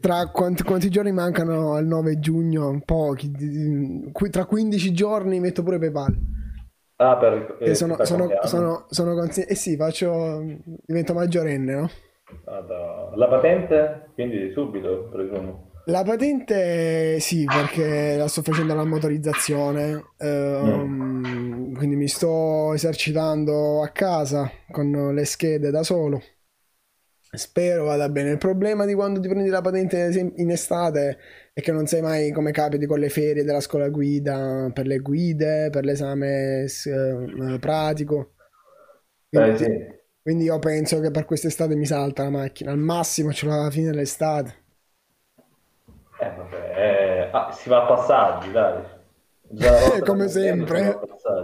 tra 0.00 0.28
quanti, 0.30 0.62
quanti 0.62 0.88
giorni 0.90 1.12
mancano 1.12 1.74
al 1.74 1.86
9 1.86 2.18
giugno? 2.18 2.80
Pochi. 2.84 3.30
Tra 4.30 4.44
15 4.44 4.92
giorni 4.92 5.40
metto 5.40 5.62
pure 5.62 5.78
PayPal. 5.78 6.16
Ah, 6.96 7.16
per... 7.16 7.56
Eh, 7.60 7.74
sono, 7.74 7.96
per 7.96 8.06
sono, 8.06 8.28
sono, 8.42 8.86
sono 8.88 9.14
consigli- 9.14 9.46
Eh 9.48 9.54
sì, 9.54 9.76
faccio. 9.76 10.42
Divento 10.84 11.14
maggiorenne, 11.14 11.74
no? 11.74 11.90
Vada- 12.44 13.10
La 13.14 13.28
patente? 13.28 14.10
Quindi 14.14 14.50
subito, 14.52 15.08
presumo. 15.10 15.66
La 15.86 16.02
patente 16.02 17.18
sì, 17.18 17.44
perché 17.44 18.16
la 18.18 18.28
sto 18.28 18.42
facendo 18.42 18.74
alla 18.74 18.84
motorizzazione, 18.84 20.04
ehm, 20.18 21.74
quindi 21.74 21.96
mi 21.96 22.08
sto 22.08 22.74
esercitando 22.74 23.82
a 23.82 23.88
casa 23.88 24.50
con 24.70 25.14
le 25.14 25.24
schede 25.24 25.70
da 25.70 25.82
solo. 25.82 26.20
Spero 27.30 27.84
vada 27.84 28.08
bene. 28.08 28.30
Il 28.30 28.38
problema 28.38 28.84
di 28.86 28.94
quando 28.94 29.20
ti 29.20 29.28
prendi 29.28 29.50
la 29.50 29.60
patente 29.60 30.32
in 30.36 30.50
estate 30.50 31.18
è 31.52 31.60
che 31.60 31.72
non 31.72 31.86
sai 31.86 32.00
mai 32.00 32.32
come 32.32 32.52
capiti 32.52 32.86
con 32.86 32.98
le 32.98 33.10
ferie 33.10 33.44
della 33.44 33.60
scuola 33.60 33.88
guida, 33.90 34.70
per 34.72 34.86
le 34.86 34.98
guide, 34.98 35.68
per 35.70 35.84
l'esame 35.84 36.64
eh, 36.64 37.58
pratico. 37.60 38.32
Eh 39.32 39.38
Quindi, 39.40 39.56
sì. 39.56 39.66
quindi 40.22 40.44
io 40.44 40.58
penso 40.58 41.00
che 41.00 41.10
per 41.10 41.24
quest'estate 41.26 41.74
mi 41.76 41.86
salta 41.86 42.24
la 42.24 42.30
macchina. 42.30 42.72
Al 42.72 42.78
massimo 42.78 43.32
ce 43.32 43.46
l'ho 43.46 43.52
alla 43.54 43.70
fine 43.70 43.90
dell'estate. 43.90 44.64
Eh, 46.20 46.30
vabbè, 46.36 46.74
eh, 46.76 47.30
ah, 47.32 47.50
si 47.52 47.68
va 47.68 47.82
a 47.84 47.86
passaggi, 47.86 48.50
dai. 48.50 48.82
Come 50.04 50.28
sempre. 50.28 50.98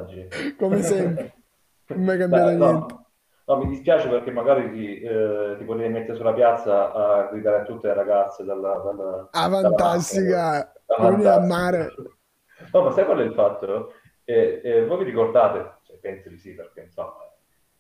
Come 0.57 0.83
sempre. 0.83 1.35
Non 1.93 2.05
mi 2.05 2.15
è 2.15 2.19
cambiato 2.19 2.51
Dai, 2.51 2.57
niente. 2.57 2.95
no, 2.95 3.04
mi 3.47 3.67
dispiace 3.69 4.09
perché 4.09 4.31
magari 4.31 4.71
ti, 4.73 5.01
eh, 5.01 5.55
ti 5.59 5.65
potevi 5.65 5.93
mettere 5.93 6.17
sulla 6.17 6.33
piazza 6.33 6.93
a 6.93 7.29
gridare 7.31 7.61
a 7.61 7.65
tutte 7.65 7.89
le 7.89 7.95
ragazze 7.95 8.43
dalla, 8.45 8.77
dalla, 8.79 9.29
Ah, 9.33 9.49
dalla 9.49 9.69
fantastica. 9.69 10.73
Venire 10.99 11.29
a 11.29 11.41
mare. 11.41 11.95
No, 12.73 12.83
ma 12.83 12.91
sai 12.93 13.05
qual 13.05 13.19
è 13.19 13.23
il 13.25 13.35
fatto? 13.35 13.93
Eh, 14.25 14.61
eh, 14.65 14.87
voi 14.87 14.99
vi 14.99 15.05
ricordate, 15.05 15.79
cioè, 15.83 15.97
penso 15.99 16.29
di 16.31 16.39
sì, 16.39 16.55
perché 16.55 16.83
insomma, 16.85 17.13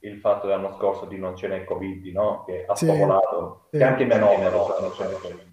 il 0.00 0.18
fatto 0.18 0.46
dell'anno 0.46 0.72
scorso 0.74 1.06
di 1.06 1.16
non 1.16 1.34
ce 1.34 1.48
n'è 1.48 1.64
Covid, 1.64 2.04
no? 2.12 2.44
Che 2.44 2.66
ha 2.66 2.74
Sì. 2.74 2.84
spopolato, 2.86 3.68
Sì. 3.70 3.78
che 3.78 3.84
anche 3.84 4.04
mia 4.04 4.18
nonna 4.18 4.50
lo 4.50 4.64
sa, 4.64 4.80
non 4.80 4.92
ce 4.92 5.06
n'è 5.06 5.12
Covid. 5.14 5.52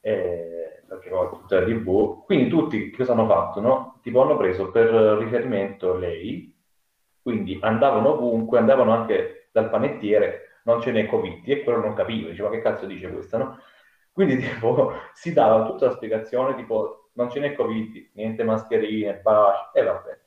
Eh, 0.00 0.82
perché 0.86 1.08
poi 1.08 1.28
tutta 1.30 1.58
la 1.60 1.66
TV. 1.66 2.24
Quindi 2.24 2.48
tutti 2.48 2.90
cosa 2.92 3.12
hanno 3.12 3.26
fatto, 3.26 3.60
no? 3.60 3.98
Tipo 4.02 4.22
hanno 4.22 4.36
preso 4.36 4.70
per 4.70 4.86
riferimento 5.18 5.94
lei, 5.96 6.53
quindi 7.24 7.58
andavano 7.62 8.10
ovunque, 8.10 8.58
andavano 8.58 8.92
anche 8.92 9.48
dal 9.50 9.70
panettiere 9.70 10.58
non 10.64 10.82
ce 10.82 10.92
n'è 10.92 11.06
Covid, 11.06 11.48
e 11.48 11.62
quello 11.62 11.80
non 11.80 11.94
capiva, 11.94 12.28
diceva 12.28 12.50
che 12.50 12.60
cazzo 12.60 12.84
dice 12.84 13.10
questa, 13.10 13.38
no? 13.38 13.58
Quindi 14.12 14.36
tipo 14.44 14.92
si 15.14 15.32
dava 15.32 15.64
tutta 15.64 15.86
la 15.86 15.92
spiegazione, 15.92 16.54
tipo 16.54 17.08
non 17.14 17.30
ce 17.30 17.40
n'è 17.40 17.54
Covid, 17.54 18.10
niente 18.12 18.44
mascherine, 18.44 19.20
baci, 19.22 19.78
e 19.78 19.82
vabbè. 19.82 20.18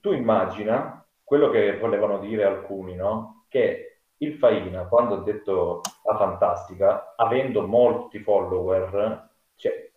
Tu 0.00 0.12
immagina 0.12 1.06
quello 1.22 1.48
che 1.50 1.78
volevano 1.78 2.18
dire 2.18 2.44
alcuni, 2.44 2.96
no? 2.96 3.44
Che 3.48 4.00
il 4.18 4.34
Faina, 4.34 4.86
quando 4.86 5.14
ha 5.14 5.22
detto 5.22 5.80
la 6.02 6.16
fantastica, 6.16 7.14
avendo 7.14 7.64
molti 7.64 8.18
follower, 8.18 9.28
cioè, 9.54 9.92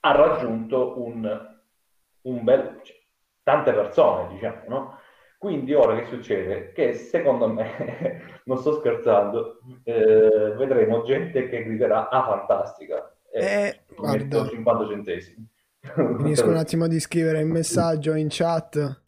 ha 0.00 0.12
raggiunto 0.12 1.02
un, 1.02 1.56
un 2.22 2.44
bel... 2.44 2.80
Cioè, 2.82 3.02
tante 3.42 3.72
persone, 3.74 4.28
diciamo, 4.28 4.60
no? 4.68 4.98
Quindi 5.44 5.74
ora 5.74 5.98
che 5.98 6.06
succede? 6.06 6.72
Che 6.72 6.94
secondo 6.94 7.46
me, 7.52 8.40
non 8.46 8.56
sto 8.56 8.78
scherzando, 8.78 9.58
eh, 9.82 10.54
vedremo 10.56 11.02
gente 11.02 11.50
che 11.50 11.64
griderà 11.64 12.08
ah 12.08 12.24
fantastica 12.24 13.14
Eh, 13.30 13.80
guarda, 13.94 14.48
50 14.48 14.86
centesimi. 14.88 15.46
finisco 16.16 16.48
un 16.48 16.56
attimo 16.56 16.88
di 16.88 16.98
scrivere 16.98 17.40
il 17.40 17.46
messaggio 17.46 18.14
in 18.14 18.28
chat. 18.30 19.02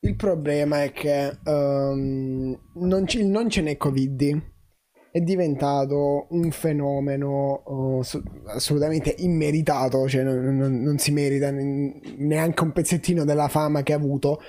Il 0.00 0.16
problema 0.16 0.82
è 0.82 0.90
che 0.90 1.38
ehm, 1.44 2.60
non, 2.74 3.06
ci- 3.06 3.24
non 3.24 3.48
ce 3.48 3.62
n'è 3.62 3.76
Covid. 3.76 4.42
È 5.12 5.20
diventato 5.20 6.26
un 6.30 6.52
fenomeno 6.52 8.00
su- 8.02 8.22
assolutamente 8.46 9.14
immeritato, 9.18 10.08
cioè 10.08 10.22
non, 10.22 10.56
non- 10.56 10.80
non 10.82 10.98
si 10.98 11.10
merita 11.10 11.50
ne- 11.50 12.00
neanche 12.18 12.62
un 12.62 12.70
pezzettino 12.72 13.24
della 13.24 13.48
fama 13.48 13.82
che 13.82 13.92
ha 13.92 13.96
avuto. 13.96 14.40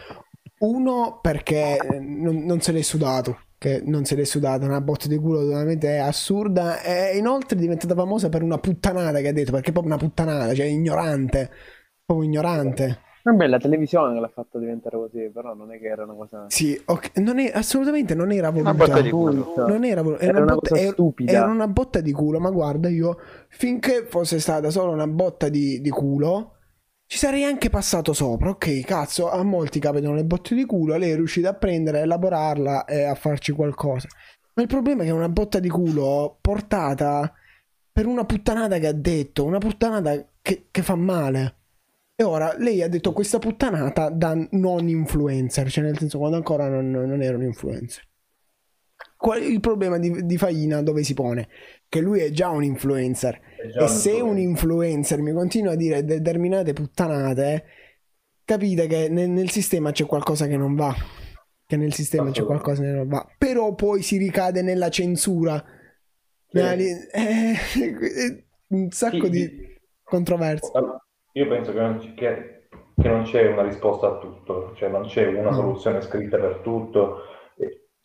Uno 0.59 1.19
perché 1.21 1.77
eh, 1.77 1.99
non, 1.99 2.43
non 2.45 2.61
se 2.61 2.71
l'è 2.71 2.81
sudato, 2.83 3.39
che 3.57 3.81
non 3.83 4.05
se 4.05 4.15
l'è 4.15 4.23
sudata, 4.23 4.65
una 4.65 4.81
botta 4.81 5.07
di 5.07 5.17
culo 5.17 5.41
totalmente 5.43 5.97
assurda 5.97 6.81
e 6.83 7.17
inoltre 7.17 7.57
è 7.57 7.59
diventata 7.59 7.95
famosa 7.95 8.29
per 8.29 8.43
una 8.43 8.59
puttanata 8.59 9.19
che 9.19 9.29
ha 9.29 9.33
detto, 9.33 9.51
perché 9.51 9.69
è 9.69 9.73
proprio 9.73 9.93
una 9.95 10.03
puttanata, 10.03 10.53
cioè 10.53 10.67
ignorante, 10.67 11.49
proprio 12.05 12.27
ignorante. 12.27 12.99
Vabbè, 13.23 13.47
la 13.47 13.57
televisione 13.59 14.19
l'ha 14.19 14.27
fatto 14.33 14.57
diventare 14.59 14.97
così, 14.97 15.29
però 15.33 15.53
non 15.53 15.71
è 15.71 15.79
che 15.79 15.85
era 15.87 16.03
una 16.03 16.13
cosa... 16.13 16.45
Sì, 16.47 16.79
ok, 16.85 17.17
non 17.17 17.39
è, 17.39 17.51
assolutamente 17.53 18.15
non 18.15 18.31
era 18.31 18.49
voluta. 18.49 18.73
botta 18.73 19.01
di 19.01 19.09
culo. 19.11 19.53
Non 19.67 19.83
era, 19.83 20.01
vol- 20.01 20.17
Era 20.19 20.41
una 20.41 20.53
botta, 20.55 20.69
cosa 20.69 20.81
era- 20.81 20.91
stupida. 20.91 21.31
era 21.31 21.45
una 21.45 21.67
botta 21.67 22.01
di 22.01 22.11
culo, 22.11 22.39
ma 22.39 22.49
guarda, 22.49 22.89
io 22.89 23.17
finché 23.49 24.05
fosse 24.07 24.39
stata 24.39 24.69
solo 24.69 24.91
una 24.91 25.07
botta 25.07 25.49
di, 25.49 25.81
di 25.81 25.89
culo, 25.89 26.55
ci 27.05 27.17
sarei 27.17 27.43
anche 27.43 27.69
passato 27.69 28.13
sopra. 28.13 28.49
Ok, 28.49 28.79
cazzo, 28.81 29.29
a 29.29 29.43
molti 29.43 29.79
capitano 29.79 30.15
le 30.15 30.23
botte 30.25 30.55
di 30.55 30.65
culo, 30.65 30.95
lei 30.97 31.11
è 31.11 31.15
riuscita 31.15 31.49
a 31.49 31.53
prendere, 31.53 31.99
a 31.99 32.03
elaborarla 32.03 32.85
e 32.85 33.03
a 33.03 33.15
farci 33.15 33.51
qualcosa. 33.51 34.07
Ma 34.53 34.61
il 34.63 34.67
problema 34.67 35.01
è 35.01 35.05
che 35.05 35.11
è 35.11 35.13
una 35.13 35.29
botta 35.29 35.59
di 35.59 35.69
culo 35.69 36.37
portata 36.41 37.31
per 37.91 38.05
una 38.05 38.25
puttanata 38.25 38.79
che 38.79 38.87
ha 38.87 38.93
detto, 38.93 39.43
una 39.45 39.57
puttanata 39.59 40.25
che, 40.41 40.67
che 40.71 40.81
fa 40.81 40.95
male. 40.95 41.55
E 42.21 42.23
ora 42.23 42.55
lei 42.55 42.83
ha 42.83 42.87
detto 42.87 43.13
questa 43.13 43.39
puttanata 43.39 44.09
da 44.11 44.35
non 44.51 44.87
influencer, 44.87 45.71
cioè 45.71 45.83
nel 45.83 45.97
senso 45.97 46.19
quando 46.19 46.37
ancora 46.37 46.69
non, 46.69 46.91
non 46.91 47.19
era 47.23 47.35
un 47.35 47.41
influencer. 47.43 48.07
Qual 49.17 49.41
il 49.41 49.59
problema 49.59 49.97
di, 49.97 50.25
di 50.27 50.37
Faina 50.37 50.83
dove 50.83 51.03
si 51.03 51.15
pone? 51.15 51.47
Che 51.89 51.99
lui 51.99 52.19
è 52.19 52.29
già 52.29 52.49
un 52.49 52.63
influencer. 52.63 53.39
Già 53.73 53.85
E 53.85 53.87
se 53.87 54.11
un 54.21 54.37
influencer. 54.37 55.17
influencer 55.17 55.21
mi 55.21 55.31
continua 55.33 55.71
a 55.71 55.75
dire 55.75 56.05
determinate 56.05 56.73
puttanate, 56.73 57.63
capite 58.45 58.85
che 58.85 59.09
nel, 59.09 59.29
nel 59.29 59.49
sistema 59.49 59.91
c'è 59.91 60.05
qualcosa 60.05 60.45
che 60.45 60.57
non 60.57 60.75
va. 60.75 60.95
Che 61.65 61.75
nel 61.77 61.93
sistema 61.93 62.29
c'è 62.29 62.43
qualcosa 62.43 62.83
che 62.83 62.89
non 62.89 63.07
va. 63.07 63.25
Però 63.35 63.73
poi 63.73 64.03
si 64.03 64.17
ricade 64.17 64.61
nella 64.61 64.89
censura. 64.89 65.63
Sì. 66.49 66.59
Eh, 67.13 68.45
un 68.67 68.91
sacco 68.91 69.25
Sì, 69.25 69.29
di 69.31 69.47
di- 69.47 69.79
controversie. 70.03 70.69
Io 71.33 71.47
penso 71.47 71.71
che 71.71 71.79
non, 71.79 71.97
c- 71.97 72.13
che- 72.13 72.67
che 72.95 73.07
non 73.07 73.23
c'è 73.23 73.47
una 73.47 73.61
risposta 73.63 74.07
a 74.07 74.17
tutto, 74.19 74.73
cioè 74.75 74.89
non 74.89 75.03
c'è 75.03 75.27
una 75.27 75.51
soluzione 75.51 76.01
scritta 76.01 76.37
per 76.37 76.57
tutto. 76.63 77.21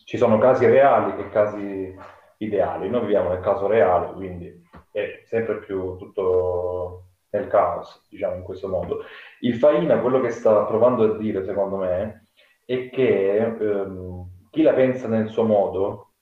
Ci 0.04 0.16
sono 0.16 0.38
casi 0.38 0.66
reali 0.66 1.20
e 1.20 1.28
casi 1.30 1.94
ideali. 2.38 2.88
Noi 2.88 3.00
viviamo 3.00 3.28
nel 3.30 3.40
caso 3.40 3.66
reale, 3.66 4.12
quindi 4.12 4.52
è 4.92 5.22
sempre 5.24 5.58
più 5.58 5.96
tutto 5.96 7.02
nel 7.30 7.48
caos, 7.48 8.06
diciamo 8.08 8.36
in 8.36 8.42
questo 8.42 8.68
modo. 8.68 9.02
Il 9.40 9.56
Faina, 9.56 9.98
quello 10.00 10.20
che 10.20 10.30
sta 10.30 10.64
provando 10.64 11.02
a 11.14 11.16
dire, 11.18 11.44
secondo 11.44 11.76
me, 11.76 12.28
è 12.64 12.88
che 12.90 13.36
ehm, 13.36 14.48
chi 14.50 14.62
la 14.62 14.72
pensa 14.72 15.08
nel 15.08 15.28
suo 15.28 15.42
modo, 15.44 16.12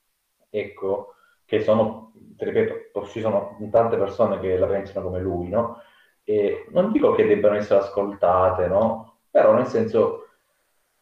ecco, 0.49 1.13
che 1.45 1.61
sono, 1.61 2.11
ti 2.35 2.45
ripeto, 2.45 3.05
ci 3.05 3.19
sono 3.21 3.57
tante 3.71 3.97
persone 3.97 4.39
che 4.39 4.57
la 4.57 4.67
pensano 4.67 5.05
come 5.07 5.19
lui, 5.19 5.49
no? 5.49 5.79
E 6.27 6.65
non 6.71 6.91
dico 6.91 7.13
che 7.13 7.27
debbano 7.27 7.55
essere 7.55 7.79
ascoltate, 7.79 8.67
no? 8.67 9.19
Però 9.29 9.53
nel 9.53 9.67
senso 9.67 10.21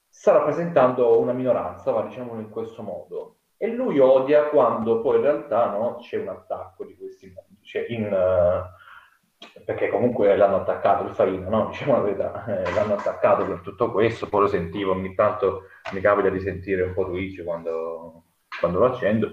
sta 0.09 0.33
rappresentando 0.33 1.17
una 1.19 1.31
minoranza, 1.31 1.91
va 1.91 2.03
diciamolo 2.03 2.41
in 2.41 2.49
questo 2.49 2.83
modo. 2.83 3.37
E 3.57 3.67
lui 3.67 3.97
odia 3.99 4.49
quando 4.49 4.99
poi 5.01 5.15
in 5.15 5.21
realtà 5.21 5.69
no, 5.69 5.95
c'è 6.01 6.19
un 6.19 6.27
attacco 6.27 6.83
di 6.83 6.97
questi, 6.97 7.33
cioè 7.61 7.85
in, 7.87 8.03
eh, 8.03 9.61
perché 9.63 9.89
comunque 9.89 10.35
l'hanno 10.35 10.57
attaccato 10.57 11.05
il 11.05 11.13
Farina, 11.13 11.47
no? 11.47 11.67
Diciamo 11.67 11.93
la 11.93 12.01
verità, 12.01 12.45
eh, 12.45 12.73
l'hanno 12.73 12.95
attaccato 12.95 13.45
per 13.45 13.61
tutto 13.61 13.91
questo, 13.91 14.27
poi 14.27 14.41
lo 14.41 14.47
sentivo, 14.47 14.91
ogni 14.91 15.15
tanto 15.15 15.63
mi 15.93 16.01
capita 16.01 16.27
di 16.29 16.41
sentire 16.41 16.83
un 16.83 16.93
po' 16.93 17.05
Twitch 17.05 17.43
quando, 17.43 18.23
quando 18.59 18.79
lo 18.79 18.85
accendo, 18.87 19.31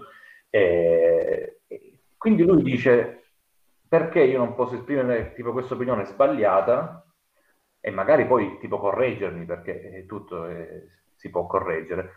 e 0.49 1.63
quindi 2.17 2.45
lui 2.45 2.63
dice 2.63 3.20
perché 3.91 4.21
io 4.21 4.39
non 4.39 4.55
posso 4.55 4.77
esprimere 4.77 5.33
tipo 5.35 5.51
questa 5.51 5.75
opinione 5.75 6.05
sbagliata 6.05 7.05
e 7.81 7.91
magari 7.91 8.25
poi 8.25 8.57
tipo 8.61 8.79
correggermi 8.79 9.45
perché 9.45 9.81
è 9.91 10.07
tutto 10.07 10.47
eh, 10.47 10.87
si 11.17 11.29
può 11.29 11.45
correggere. 11.49 12.13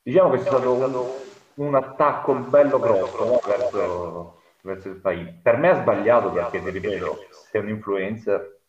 Diciamo 0.00 0.30
che 0.30 0.36
c'è 0.36 0.44
stato 0.44 0.72
un, 0.72 1.66
un 1.66 1.74
attacco 1.74 2.32
bello 2.34 2.78
grosso 2.78 3.24
no, 3.24 3.40
verso, 3.44 4.42
verso 4.62 4.88
il 4.88 5.00
paese. 5.00 5.40
Per 5.42 5.56
me 5.56 5.70
ha 5.70 5.80
sbagliato 5.80 6.30
perché, 6.30 6.62
ti 6.62 6.70
ripeto, 6.70 7.16
sei 7.50 7.60
un 7.60 7.70
influencer 7.70 8.60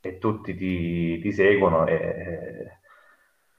e 0.00 0.18
tutti 0.18 0.56
ti, 0.56 1.20
ti 1.20 1.30
seguono 1.32 1.86
e... 1.86 2.80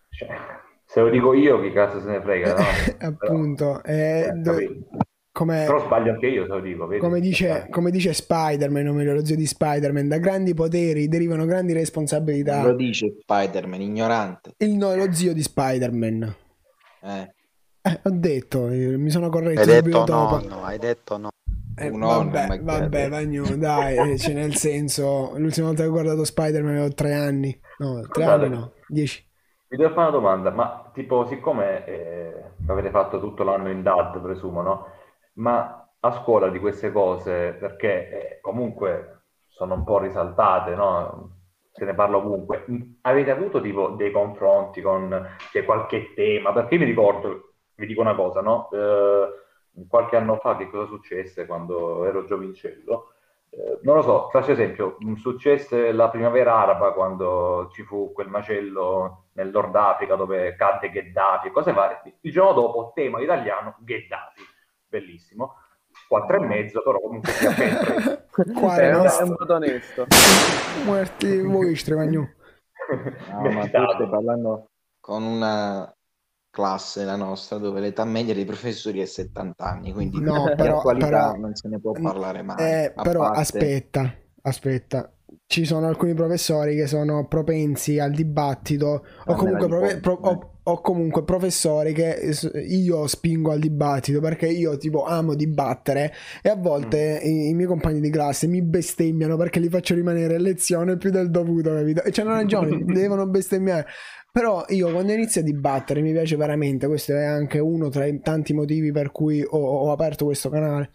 Cioè, 0.09 0.37
se 0.83 0.99
lo 0.99 1.09
dico 1.09 1.33
io, 1.33 1.61
chi 1.61 1.71
cazzo 1.71 2.01
se 2.01 2.09
ne 2.09 2.19
frega, 2.19 2.53
no? 2.53 2.65
Appunto, 2.99 3.81
eh, 3.85 4.25
Eh, 4.25 4.31
do-? 4.33 5.07
Come, 5.39 5.63
Però 5.65 5.79
sbaglio 5.85 6.11
anche 6.11 6.27
io 6.27 6.43
se 6.43 6.49
lo 6.49 6.59
dico, 6.59 6.85
vedi? 6.85 6.99
come 6.99 7.21
dice, 7.21 7.67
come 7.69 7.91
dice 7.91 8.11
Spider-Man, 8.13 8.87
o 8.87 8.93
meglio, 8.93 9.13
lo 9.13 9.23
zio 9.23 9.37
di 9.37 9.45
Spider-Man, 9.45 10.09
da 10.09 10.17
grandi 10.17 10.53
poteri 10.53 11.07
derivano 11.07 11.45
grandi 11.45 11.71
responsabilità. 11.71 12.61
Lo 12.61 12.73
dice 12.75 13.15
Spider-Man, 13.21 13.81
ignorante. 13.81 14.53
Il 14.57 14.71
no 14.75 14.93
lo 14.95 15.11
zio 15.13 15.33
di 15.33 15.41
Spider-Man. 15.41 16.35
Eh, 17.03 17.33
Eh, 17.81 17.99
ho 18.03 18.09
detto, 18.09 18.67
eh, 18.67 18.97
mi 18.97 19.09
sono 19.09 19.29
corretto 19.29 19.61
Hai 19.61 19.65
detto 19.81 20.03
dopo. 20.03 20.41
no, 20.41 20.55
no, 20.55 20.63
hai 20.65 20.77
detto 20.77 21.17
no. 21.17 21.29
Eh, 21.77 21.89
vabbè, 21.89 22.59
vabbè. 22.61 23.07
Vagno, 23.09 23.55
dai, 23.55 24.11
eh, 24.11 24.17
cioè, 24.17 24.33
nel 24.33 24.55
senso, 24.55 25.31
l'ultima 25.37 25.67
volta 25.67 25.83
che 25.83 25.87
ho 25.87 25.91
guardato 25.91 26.25
Spider-Man 26.25 26.71
avevo 26.75 26.93
tre 26.93 27.13
anni. 27.13 27.57
No, 27.77 28.01
tre 28.01 28.25
Scusate. 28.25 28.45
anni 28.45 28.49
no, 28.55 28.73
dieci. 28.85 29.25
Vi 29.69 29.77
devo 29.77 29.89
fare 29.93 30.09
una 30.09 30.17
domanda, 30.17 30.51
ma 30.51 30.91
tipo, 30.93 31.25
siccome 31.27 31.85
eh, 31.85 32.33
avete 32.67 32.89
fatto 32.89 33.19
tutto 33.21 33.43
l'anno 33.43 33.69
in 33.69 33.81
DAD, 33.81 34.19
presumo, 34.21 34.61
no? 34.61 34.87
Ma 35.39 35.89
a 36.01 36.11
scuola 36.21 36.49
di 36.49 36.59
queste 36.59 36.91
cose, 36.91 37.53
perché 37.53 38.37
eh, 38.37 38.39
comunque 38.41 39.23
sono 39.47 39.75
un 39.75 39.83
po' 39.83 39.99
risaltate, 39.99 40.75
no? 40.75 41.37
Se 41.71 41.85
ne 41.85 41.93
parla 41.93 42.17
ovunque. 42.17 42.65
Avete 43.01 43.31
avuto 43.31 43.61
tipo 43.61 43.89
dei 43.89 44.11
confronti 44.11 44.81
con 44.81 45.27
c'è 45.51 45.63
qualche 45.65 46.13
tema? 46.13 46.51
Perché 46.53 46.77
mi 46.77 46.85
ricordo, 46.85 47.53
vi 47.75 47.85
dico 47.85 48.01
una 48.01 48.15
cosa, 48.15 48.41
no? 48.41 48.69
Eh, 48.71 49.85
qualche 49.87 50.17
anno 50.17 50.37
fa 50.37 50.57
che 50.57 50.69
cosa 50.69 50.87
successe 50.87 51.45
quando 51.45 52.05
ero 52.05 52.25
giovincello? 52.25 53.13
Eh, 53.51 53.79
non 53.83 53.95
lo 53.95 54.01
so, 54.01 54.29
faccio 54.29 54.51
esempio, 54.51 54.97
mh, 54.99 55.13
successe 55.15 55.91
la 55.93 56.09
primavera 56.09 56.55
araba 56.55 56.93
quando 56.93 57.69
ci 57.71 57.83
fu 57.83 58.11
quel 58.13 58.27
macello 58.27 59.27
nel 59.33 59.49
Nord 59.49 59.75
Africa 59.75 60.15
dove 60.15 60.55
cadde 60.55 60.89
Gheddafi 60.91 61.49
cose 61.51 61.71
varie. 61.73 62.17
Il 62.21 62.31
giorno 62.31 62.53
dopo, 62.53 62.91
tema 62.93 63.21
italiano, 63.21 63.75
Gheddafi. 63.79 64.48
Bellissimo. 64.89 65.55
Quattro 66.07 66.41
e 66.41 66.45
mezzo, 66.45 66.81
però 66.81 66.99
comunque 66.99 67.31
sia 67.31 67.51
sempre. 67.53 68.27
Qua 68.53 68.75
è, 68.77 68.89
è 68.89 68.93
un, 68.95 68.99
è 68.99 69.03
nostro. 69.03 69.25
un 69.25 69.35
voto 69.37 69.53
onesto. 69.53 70.07
Muerti 70.85 71.41
voi, 71.41 71.75
Strevagnu. 71.75 72.27
no, 73.31 73.49
ma 73.51 73.67
stai 73.67 74.09
parlando 74.09 74.69
con 74.99 75.23
una 75.23 75.91
classe, 76.49 77.03
la 77.03 77.15
nostra, 77.15 77.57
dove 77.57 77.79
l'età 77.79 78.05
media 78.05 78.33
dei 78.33 78.45
professori 78.45 78.99
è 79.01 79.05
70 79.05 79.63
anni, 79.63 79.93
quindi 79.93 80.19
No, 80.19 80.53
però- 80.57 80.77
attualità 80.79 81.07
però- 81.07 81.35
non 81.35 81.53
se 81.55 81.67
ne 81.67 81.79
può 81.79 81.91
parlare 81.91 82.41
mai. 82.41 82.57
Eh, 82.57 82.93
però 82.95 83.19
parte- 83.21 83.39
aspetta, 83.39 84.15
aspetta. 84.41 85.13
Ci 85.45 85.65
sono 85.65 85.87
alcuni 85.87 86.13
professori 86.13 86.75
che 86.75 86.87
sono 86.87 87.27
propensi 87.27 87.99
al 87.99 88.11
dibattito 88.11 89.03
o 89.25 89.33
comunque, 89.35 89.67
profe- 89.67 89.99
pro- 89.99 90.19
o- 90.21 90.53
o 90.63 90.81
comunque 90.81 91.23
professori 91.23 91.93
che 91.93 92.19
io 92.67 93.07
spingo 93.07 93.51
al 93.51 93.59
dibattito 93.59 94.19
perché 94.21 94.47
io 94.47 94.77
tipo 94.77 95.03
amo 95.05 95.33
dibattere 95.35 96.11
e 96.41 96.49
a 96.49 96.55
volte 96.55 97.21
Mm. 97.23 97.27
i, 97.27 97.49
i 97.49 97.53
miei 97.53 97.67
compagni 97.67 97.99
di 97.99 98.09
classe 98.09 98.47
mi 98.47 98.61
bestemmiano 98.61 99.37
perché 99.37 99.59
li 99.59 99.69
faccio 99.69 99.95
rimanere 99.95 100.35
a 100.35 100.39
lezione 100.39 100.97
più 100.97 101.09
del 101.11 101.29
dovuto, 101.31 101.73
capito? 101.73 102.03
E 102.03 102.11
c'hanno 102.11 102.31
ragione, 102.31 102.83
devono 102.85 103.27
bestemmiare. 103.27 103.85
Però 104.31 104.63
io 104.69 104.91
quando 104.91 105.11
inizio 105.11 105.41
a 105.41 105.43
dibattere 105.43 106.01
mi 106.01 106.11
piace 106.11 106.35
veramente, 106.35 106.85
questo 106.85 107.13
è 107.15 107.23
anche 107.23 107.57
uno 107.57 107.89
tra 107.89 108.05
i 108.05 108.19
tanti 108.21 108.53
motivi 108.53 108.91
per 108.91 109.11
cui 109.11 109.41
ho, 109.43 109.57
ho 109.57 109.91
aperto 109.91 110.25
questo 110.25 110.49
canale. 110.49 110.91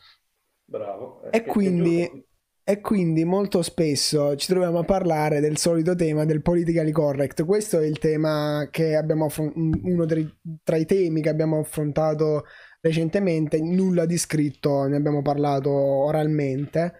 Bravo. 0.64 1.22
E 1.30 1.42
quindi- 1.44 2.08
giusto. 2.10 2.26
E 2.66 2.80
quindi 2.80 3.26
molto 3.26 3.60
spesso 3.60 4.36
ci 4.36 4.46
troviamo 4.46 4.78
a 4.78 4.84
parlare 4.84 5.40
del 5.40 5.58
solito 5.58 5.94
tema 5.94 6.24
del 6.24 6.40
politically 6.40 6.92
correct. 6.92 7.44
Questo 7.44 7.78
è 7.78 7.84
il 7.84 7.98
tema 7.98 8.68
che 8.70 8.96
abbiamo 8.96 9.26
affron- 9.26 9.52
uno 9.82 10.06
tra 10.06 10.76
i, 10.78 10.86
temi 10.86 11.20
che 11.20 11.28
abbiamo 11.28 11.58
affrontato 11.58 12.44
recentemente. 12.80 13.60
Nulla 13.60 14.06
di 14.06 14.16
scritto, 14.16 14.86
ne 14.86 14.96
abbiamo 14.96 15.20
parlato 15.20 15.70
oralmente. 15.70 16.94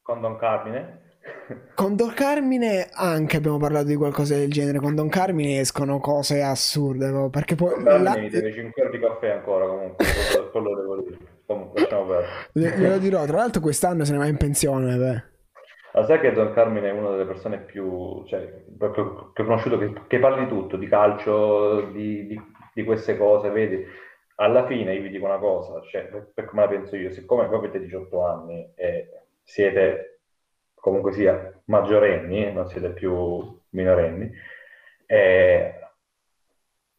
Con 0.00 0.22
Don 0.22 0.38
Carmine. 0.38 1.00
Con 1.74 1.94
Don 1.94 2.14
Carmine 2.14 2.88
anche 2.90 3.36
abbiamo 3.36 3.58
parlato 3.58 3.88
di 3.88 3.96
qualcosa 3.96 4.34
del 4.34 4.50
genere. 4.50 4.78
Con 4.78 4.94
Don 4.94 5.10
Carmine 5.10 5.60
escono 5.60 6.00
cose 6.00 6.40
assurde, 6.40 7.10
no? 7.10 7.28
perché 7.28 7.54
poi 7.54 7.74
Carmine 7.74 8.02
la- 8.02 8.16
mi 8.16 8.30
deve 8.30 8.50
5 8.50 8.82
euro 8.82 8.96
di 8.96 8.98
caffè 8.98 9.28
ancora 9.28 9.66
comunque, 9.66 10.06
quello 10.50 10.74
devo 10.74 11.02
dire. 11.02 11.31
Comunque, 11.52 11.86
glielo 12.52 12.98
dirò. 12.98 13.24
Tra 13.24 13.36
l'altro 13.38 13.60
quest'anno 13.60 14.04
se 14.04 14.12
ne 14.12 14.18
va 14.18 14.26
in 14.26 14.36
pensione. 14.36 14.96
beh. 14.96 15.30
Ma 15.94 16.04
sai 16.04 16.20
che 16.20 16.32
Don 16.32 16.52
Carmine 16.54 16.88
è 16.88 16.92
una 16.92 17.10
delle 17.10 17.26
persone 17.26 17.58
più, 17.58 18.24
cioè, 18.26 18.40
proprio 18.78 19.30
che 19.32 19.42
ho 19.42 19.44
conosciuto 19.44 19.76
che, 19.78 19.92
che 20.06 20.18
parla 20.18 20.38
di 20.38 20.48
tutto, 20.48 20.76
di 20.76 20.88
calcio, 20.88 21.82
di, 21.92 22.26
di- 22.26 22.40
di 22.72 22.84
queste 22.84 23.18
cose, 23.18 23.50
vedi? 23.50 23.84
Alla 24.36 24.66
fine 24.66 24.94
io 24.94 25.02
vi 25.02 25.10
dico 25.10 25.26
una 25.26 25.36
cosa, 25.38 25.82
cioè, 25.82 26.04
per, 26.04 26.30
per 26.32 26.46
come 26.46 26.62
la 26.62 26.68
penso 26.68 26.96
io, 26.96 27.10
siccome 27.10 27.46
voi 27.46 27.58
avete 27.58 27.78
18 27.80 28.24
anni 28.24 28.72
e 28.74 29.08
siete 29.42 30.20
comunque 30.74 31.12
sia 31.12 31.52
maggiorenni, 31.66 32.52
non 32.52 32.68
siete 32.68 32.90
più 32.90 33.60
minorenni, 33.70 34.32
eh, 35.06 35.74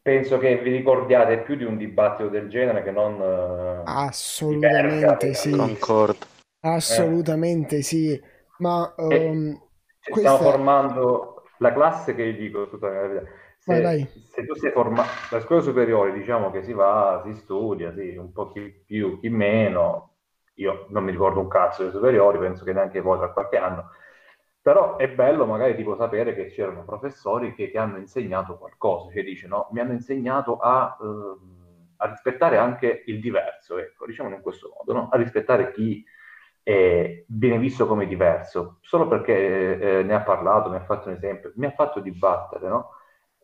penso 0.04 0.38
che 0.38 0.58
vi 0.58 0.70
ricordiate 0.70 1.38
più 1.40 1.56
di 1.56 1.64
un 1.64 1.76
dibattito 1.78 2.28
del 2.28 2.48
genere 2.48 2.82
che 2.82 2.90
non 2.90 3.20
eh, 3.20 3.82
Assolutamente 3.86 5.28
di 5.28 5.34
sì. 5.34 5.50
Concordo. 5.50 6.26
Assolutamente 6.60 7.82
sì. 7.82 8.20
Ma 8.58 8.94
Eh, 8.96 9.58
Cioè, 10.00 10.12
questa- 10.12 10.36
Stiamo 10.36 10.38
formando 10.38 11.42
la 11.58 11.72
classe 11.72 12.14
che 12.14 12.22
io 12.22 12.34
dico, 12.34 12.68
tutta 12.68 12.88
la 12.88 13.00
verità. 13.06 13.30
Se, 13.58 13.72
Vai, 13.72 13.82
vai. 13.82 14.08
se 14.30 14.44
tu 14.46 14.54
sei 14.54 14.70
formato, 14.70 15.08
la 15.30 15.40
scuola 15.40 15.62
superiore 15.62 16.12
diciamo 16.12 16.50
che 16.50 16.62
si 16.62 16.72
va, 16.74 17.22
si 17.24 17.32
studia, 17.34 17.92
sì, 17.94 18.14
un 18.16 18.32
po' 18.32 18.52
chi 18.52 18.70
più, 18.86 19.18
chi 19.20 19.30
meno. 19.30 20.10
Io 20.56 20.86
non 20.90 21.04
mi 21.04 21.10
ricordo 21.10 21.40
un 21.40 21.48
cazzo 21.48 21.82
delle 21.82 21.94
superiori, 21.94 22.38
penso 22.38 22.64
che 22.64 22.72
neanche 22.74 23.00
voi 23.00 23.18
tra 23.18 23.32
qualche 23.32 23.56
anno. 23.56 23.90
Però 24.64 24.96
è 24.96 25.08
bello 25.10 25.44
magari 25.44 25.76
tipo 25.76 25.94
sapere 25.94 26.34
che 26.34 26.46
c'erano 26.46 26.84
professori 26.84 27.54
che 27.54 27.70
ti 27.70 27.76
hanno 27.76 27.98
insegnato 27.98 28.56
qualcosa, 28.56 29.12
cioè 29.12 29.22
dice 29.22 29.46
no, 29.46 29.68
mi 29.72 29.80
hanno 29.80 29.92
insegnato 29.92 30.56
a, 30.58 30.96
ehm, 31.00 31.88
a 31.98 32.08
rispettare 32.08 32.56
anche 32.56 33.02
il 33.06 33.20
diverso, 33.20 33.76
ecco, 33.78 34.06
diciamo 34.06 34.34
in 34.34 34.40
questo 34.40 34.72
modo, 34.74 34.98
no? 34.98 35.08
A 35.10 35.18
rispettare 35.18 35.70
chi 35.72 36.02
eh, 36.62 37.26
viene 37.28 37.58
visto 37.58 37.86
come 37.86 38.06
diverso, 38.06 38.78
solo 38.80 39.06
perché 39.06 39.98
eh, 39.98 40.02
ne 40.02 40.14
ha 40.14 40.22
parlato, 40.22 40.70
mi 40.70 40.76
ha 40.76 40.84
fatto 40.84 41.08
un 41.08 41.14
esempio, 41.16 41.52
mi 41.56 41.66
ha 41.66 41.70
fatto 41.72 42.00
dibattere, 42.00 42.66
no? 42.68 42.90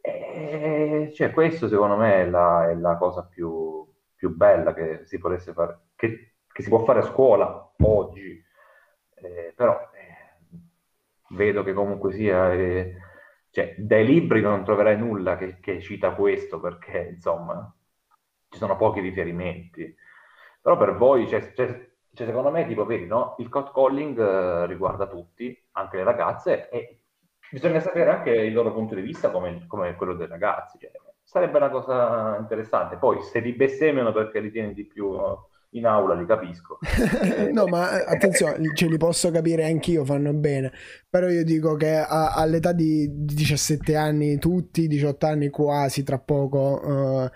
E, 0.00 1.10
cioè, 1.14 1.30
questo 1.32 1.68
secondo 1.68 1.96
me 1.96 2.22
è 2.22 2.26
la, 2.30 2.70
è 2.70 2.74
la 2.74 2.96
cosa 2.96 3.26
più, 3.26 3.86
più 4.14 4.34
bella 4.34 4.72
che 4.72 5.02
si 5.04 5.18
potesse 5.18 5.52
fare, 5.52 5.80
che, 5.96 6.36
che 6.50 6.62
si 6.62 6.68
può 6.70 6.82
fare 6.84 7.00
a 7.00 7.02
scuola 7.02 7.72
oggi, 7.82 8.42
Eh, 9.22 9.52
però 9.54 9.89
eh, 9.89 9.89
vedo 11.30 11.62
che 11.62 11.72
comunque 11.72 12.12
sia, 12.12 12.52
eh, 12.52 12.94
cioè, 13.50 13.74
dai 13.78 14.04
libri 14.04 14.40
non 14.40 14.64
troverai 14.64 14.96
nulla 14.98 15.36
che, 15.36 15.58
che 15.60 15.80
cita 15.80 16.14
questo, 16.14 16.60
perché 16.60 17.10
insomma 17.14 17.72
ci 18.48 18.58
sono 18.58 18.76
pochi 18.76 19.00
riferimenti. 19.00 19.94
Però 20.60 20.76
per 20.76 20.94
voi, 20.96 21.28
cioè, 21.28 21.52
cioè- 21.54 21.88
cioè, 22.12 22.26
secondo 22.26 22.50
me, 22.50 22.66
tipo, 22.66 22.84
vedi, 22.84 23.06
no? 23.06 23.36
Il 23.38 23.48
cat 23.48 23.72
calling 23.72 24.18
eh, 24.18 24.66
riguarda 24.66 25.06
tutti, 25.06 25.56
anche 25.72 25.96
le 25.98 26.02
ragazze, 26.04 26.68
e 26.68 27.02
bisogna 27.50 27.80
sapere 27.80 28.10
anche 28.10 28.30
il 28.30 28.52
loro 28.52 28.72
punto 28.72 28.94
di 28.94 29.00
vista 29.02 29.30
come, 29.30 29.66
come 29.66 29.94
quello 29.96 30.14
dei 30.14 30.26
ragazzi. 30.26 30.78
cioè, 30.78 30.90
sarebbe 31.22 31.56
una 31.58 31.70
cosa 31.70 32.36
interessante. 32.38 32.96
Poi, 32.96 33.22
se 33.22 33.38
li 33.40 33.52
bestemmiano 33.52 34.12
perché 34.12 34.40
li 34.40 34.50
tieni 34.50 34.74
di 34.74 34.86
più 34.86 35.14
eh, 35.14 35.36
in 35.70 35.86
aula, 35.86 36.14
li 36.14 36.26
capisco. 36.26 36.78
no, 37.52 37.66
ma 37.68 38.00
eh, 38.00 38.04
attenzione, 38.12 38.74
ce 38.74 38.86
li 38.88 38.96
posso 38.96 39.30
capire 39.30 39.64
anch'io, 39.64 40.04
fanno 40.04 40.32
bene. 40.34 40.72
Però 41.08 41.28
io 41.28 41.44
dico 41.44 41.76
che 41.76 41.94
a- 41.96 42.32
all'età 42.34 42.72
di 42.72 43.08
17 43.12 43.94
anni, 43.96 44.38
tutti, 44.38 44.86
18 44.88 45.26
anni 45.26 45.48
quasi, 45.50 46.02
tra 46.02 46.18
poco, 46.18 47.24
eh, 47.26 47.30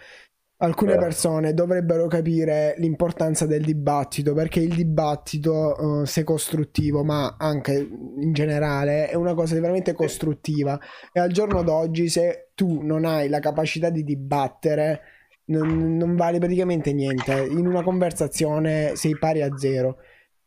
alcune 0.59 0.93
Certo. 0.93 1.05
persone 1.05 1.53
dovrebbero 1.55 2.07
capire 2.07 2.75
l'importanza 2.79 3.47
del 3.47 3.63
dibattito, 3.65 4.33
perché 4.35 4.61
il 4.61 4.75
dibattito, 4.75 6.03
eh, 6.03 6.07
se 6.07 6.25
costruttivo, 6.25 7.05
ma 7.05 7.37
anche 7.39 7.75
in 7.75 8.33
generale, 8.33 9.09
è 9.09 9.15
una 9.15 9.35
cosa 9.35 9.55
veramente 9.55 9.93
costruttiva. 9.93 10.79
E 11.13 11.21
al 11.21 11.31
giorno 11.33 11.63
d'oggi, 11.63 12.09
se 12.09 12.51
tu 12.55 12.81
non 12.83 13.05
hai 13.05 13.29
la 13.29 13.41
capacità 13.41 13.91
di 13.91 14.05
dibattere, 14.05 15.01
non, 15.47 15.97
non 15.97 16.17
vale 16.17 16.39
praticamente 16.39 16.93
niente. 16.93 17.45
In 17.47 17.67
una 17.67 17.83
conversazione 17.83 18.97
sei 18.97 19.17
pari 19.19 19.43
a 19.43 19.57
zero. 19.57 19.99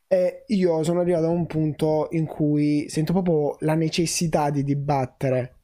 E 0.07 0.43
io 0.47 0.83
sono 0.83 1.01
arrivato 1.01 1.25
a 1.25 1.29
un 1.29 1.45
punto 1.47 2.07
in 2.11 2.25
cui 2.25 2.87
sento 2.89 3.13
proprio 3.13 3.55
la 3.61 3.75
necessità 3.75 4.49
di 4.49 4.63
dibattere. 4.63 5.55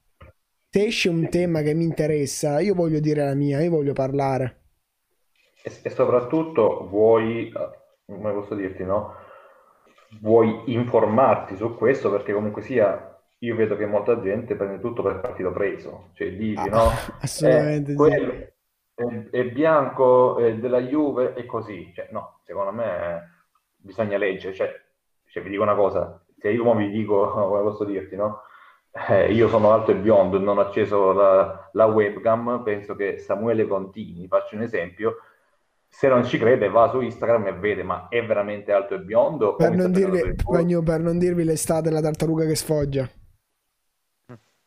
Se 0.69 0.85
esce 0.85 1.09
un 1.09 1.29
tema 1.29 1.61
che 1.61 1.73
mi 1.73 1.83
interessa, 1.85 2.59
io 2.59 2.75
voglio 2.75 2.99
dire 2.99 3.23
la 3.25 3.35
mia, 3.35 3.61
io 3.61 3.69
voglio 3.71 3.93
parlare. 3.93 4.61
E, 5.61 5.79
e 5.83 5.89
soprattutto 5.89 6.87
vuoi, 6.89 7.47
eh, 7.49 7.69
come 8.05 8.33
posso 8.33 8.55
dirti, 8.55 8.83
no? 8.83 9.15
Vuoi 10.21 10.63
informarti 10.73 11.55
su 11.55 11.75
questo 11.75 12.11
perché 12.11 12.33
comunque 12.33 12.61
sia, 12.61 13.19
io 13.39 13.55
vedo 13.55 13.75
che 13.75 13.85
molta 13.85 14.21
gente 14.21 14.55
prende 14.55 14.79
tutto 14.79 15.01
per 15.01 15.19
partito 15.19 15.51
preso, 15.51 16.09
cioè 16.13 16.31
dici, 16.35 16.69
no? 16.69 16.89
Ah, 16.89 17.17
assolutamente 17.21 17.93
Eh, 17.93 17.97
sì. 17.97 18.11
quello 18.15 18.52
è, 18.95 19.29
è 19.31 19.43
bianco, 19.45 20.37
è 20.37 20.55
della 20.55 20.81
Juve 20.81 21.33
e 21.33 21.45
così, 21.45 21.91
cioè, 21.93 22.09
no, 22.11 22.39
secondo 22.43 22.71
me 22.71 22.85
eh, 22.85 23.21
bisogna 23.77 24.17
leggere, 24.17 24.53
cioè, 24.53 24.71
cioè, 25.25 25.43
vi 25.43 25.49
dico 25.49 25.63
una 25.63 25.75
cosa, 25.75 26.23
se 26.37 26.49
io 26.49 26.63
mo 26.63 26.75
vi 26.75 26.89
dico, 26.89 27.29
come 27.31 27.61
posso 27.61 27.83
dirti, 27.83 28.15
no? 28.15 28.41
Eh, 29.09 29.33
io 29.33 29.47
sono 29.47 29.71
alto 29.73 29.89
e 29.89 29.95
biondo 29.95 30.37
non 30.37 30.59
ho 30.59 30.61
acceso 30.61 31.13
la, 31.13 31.69
la 31.73 31.85
webcam, 31.85 32.61
penso 32.63 32.95
che 32.95 33.17
Samuele 33.17 33.65
Contini, 33.65 34.27
faccio 34.27 34.55
un 34.55 34.61
esempio, 34.61 35.17
se 35.87 36.07
non 36.07 36.23
ci 36.25 36.37
crede 36.37 36.69
va 36.69 36.89
su 36.89 37.01
Instagram 37.01 37.47
e 37.47 37.53
vede, 37.53 37.83
ma 37.83 38.07
è 38.07 38.23
veramente 38.23 38.71
alto 38.71 38.93
e 38.93 38.99
biondo? 38.99 39.55
Per 39.55 39.71
mi 39.71 39.77
non, 39.77 39.91
dirvi, 39.91 40.35
per 40.35 40.83
per 40.83 40.99
non 40.99 41.17
dirvi 41.17 41.43
l'estate 41.43 41.89
la 41.89 42.01
tartaruga 42.01 42.45
che 42.45 42.55
sfoggia. 42.55 43.09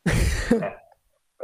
Eh, 0.03 0.79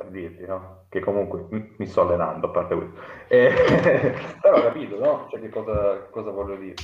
per 0.02 0.10
dirti, 0.10 0.44
no? 0.44 0.86
Che 0.88 1.00
comunque 1.00 1.46
mi, 1.50 1.74
mi 1.78 1.86
sto 1.86 2.02
allenando, 2.02 2.48
a 2.48 2.50
parte 2.50 2.74
questo. 2.74 3.00
Eh, 3.28 3.52
però 4.40 4.58
ho 4.58 4.62
capito, 4.62 4.98
no? 4.98 5.28
Cioè, 5.30 5.40
che 5.40 5.48
cosa, 5.48 6.08
cosa 6.10 6.30
voglio 6.30 6.56
dire? 6.56 6.74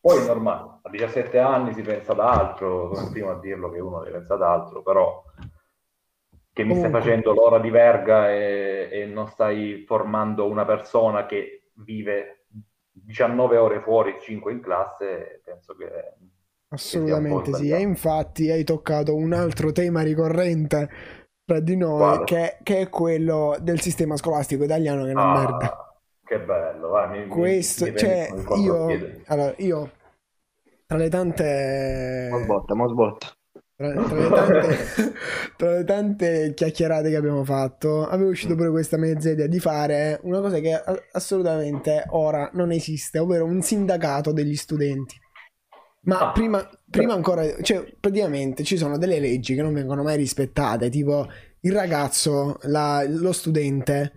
Poi 0.00 0.22
è 0.22 0.26
normale, 0.26 0.78
a 0.82 0.90
17 0.90 1.38
anni 1.38 1.74
si 1.74 1.82
pensa 1.82 2.12
ad 2.12 2.20
altro, 2.20 2.94
sono 2.94 3.06
il 3.06 3.12
primo 3.12 3.30
a 3.30 3.40
dirlo 3.40 3.70
che 3.70 3.80
uno 3.80 4.00
pensare 4.00 4.34
ad 4.34 4.42
altro, 4.42 4.82
però 4.82 5.24
che 6.52 6.64
mi 6.64 6.76
stai 6.76 6.90
facendo 6.90 7.32
l'ora 7.32 7.58
di 7.58 7.70
verga 7.70 8.30
e, 8.30 8.88
e 8.90 9.06
non 9.06 9.26
stai 9.28 9.84
formando 9.86 10.48
una 10.48 10.64
persona 10.64 11.26
che 11.26 11.70
vive 11.74 12.46
19 12.90 13.56
ore 13.56 13.80
fuori, 13.80 14.16
5 14.20 14.52
in 14.52 14.60
classe, 14.60 15.40
penso 15.44 15.74
che... 15.74 15.86
Assolutamente 16.70 17.54
sì. 17.54 17.70
E 17.70 17.80
infatti 17.80 18.50
hai 18.50 18.62
toccato 18.62 19.14
un 19.14 19.32
altro 19.32 19.72
tema 19.72 20.02
ricorrente 20.02 20.90
tra 21.48 21.60
di 21.60 21.76
noi, 21.76 22.24
che, 22.24 22.58
che 22.62 22.80
è 22.80 22.88
quello 22.90 23.56
del 23.60 23.80
sistema 23.80 24.16
scolastico 24.18 24.64
italiano 24.64 25.04
che 25.04 25.08
è 25.10 25.12
una 25.14 25.24
Ah, 25.24 25.24
merda. 25.24 25.94
che 26.24 26.38
bello, 26.40 26.88
vai, 26.88 27.08
mi, 27.10 27.26
mi- 27.26 27.34
Questo, 27.34 27.84
mi 27.84 27.92
cioè, 27.94 28.28
con 28.28 28.38
il 28.40 28.46
io, 28.52 29.22
allora, 29.26 29.54
io 29.58 29.90
tra 30.86 30.96
le 30.98 31.08
tante, 31.08 32.28
Mo 32.30 32.38
sbotta, 32.44 32.74
mo 32.74 32.88
sbotta. 32.88 33.26
tra, 33.76 34.02
tra 34.06 34.18
le 34.18 34.32
tante, 34.32 34.76
tra 35.56 35.72
le 35.76 35.84
tante 35.84 36.52
chiacchierate 36.54 37.10
che 37.10 37.16
abbiamo 37.16 37.44
fatto, 37.44 38.06
avevo 38.06 38.30
uscito 38.30 38.54
pure 38.54 38.70
questa 38.70 38.96
mezza 38.96 39.30
idea 39.30 39.46
di 39.46 39.60
fare 39.60 40.18
una 40.22 40.40
cosa 40.40 40.58
che 40.58 40.72
assolutamente 41.12 42.04
ora 42.10 42.50
non 42.54 42.72
esiste, 42.72 43.18
ovvero 43.18 43.44
un 43.44 43.62
sindacato 43.62 44.32
degli 44.32 44.56
studenti. 44.56 45.16
Ma 46.00 46.18
Ah, 46.20 46.32
prima, 46.32 46.66
prima 46.88 47.12
ancora, 47.12 47.44
cioè, 47.62 47.84
praticamente 48.00 48.64
ci 48.64 48.76
sono 48.78 48.96
delle 48.96 49.18
leggi 49.20 49.54
che 49.54 49.62
non 49.62 49.74
vengono 49.74 50.02
mai 50.02 50.16
rispettate, 50.16 50.88
tipo 50.88 51.26
il 51.60 51.72
ragazzo, 51.72 52.58
la- 52.62 53.04
lo 53.06 53.32
studente, 53.32 54.12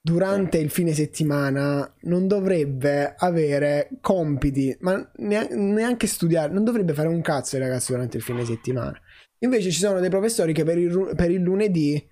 durante 0.00 0.58
il 0.58 0.70
fine 0.70 0.92
settimana 0.92 1.92
non 2.02 2.26
dovrebbe 2.26 3.14
avere 3.16 3.90
compiti, 4.00 4.76
ma 4.80 5.08
nea- 5.18 5.46
neanche 5.50 6.06
studiare, 6.06 6.52
non 6.52 6.64
dovrebbe 6.64 6.94
fare 6.94 7.08
un 7.08 7.20
cazzo 7.20 7.56
il 7.56 7.62
ragazzo 7.62 7.92
durante 7.92 8.16
il 8.16 8.22
fine 8.22 8.44
settimana. 8.44 8.98
Invece 9.40 9.70
ci 9.70 9.78
sono 9.78 10.00
dei 10.00 10.10
professori 10.10 10.52
che 10.52 10.64
per 10.64 10.78
il, 10.78 11.12
per 11.14 11.30
il 11.30 11.40
lunedì, 11.42 12.04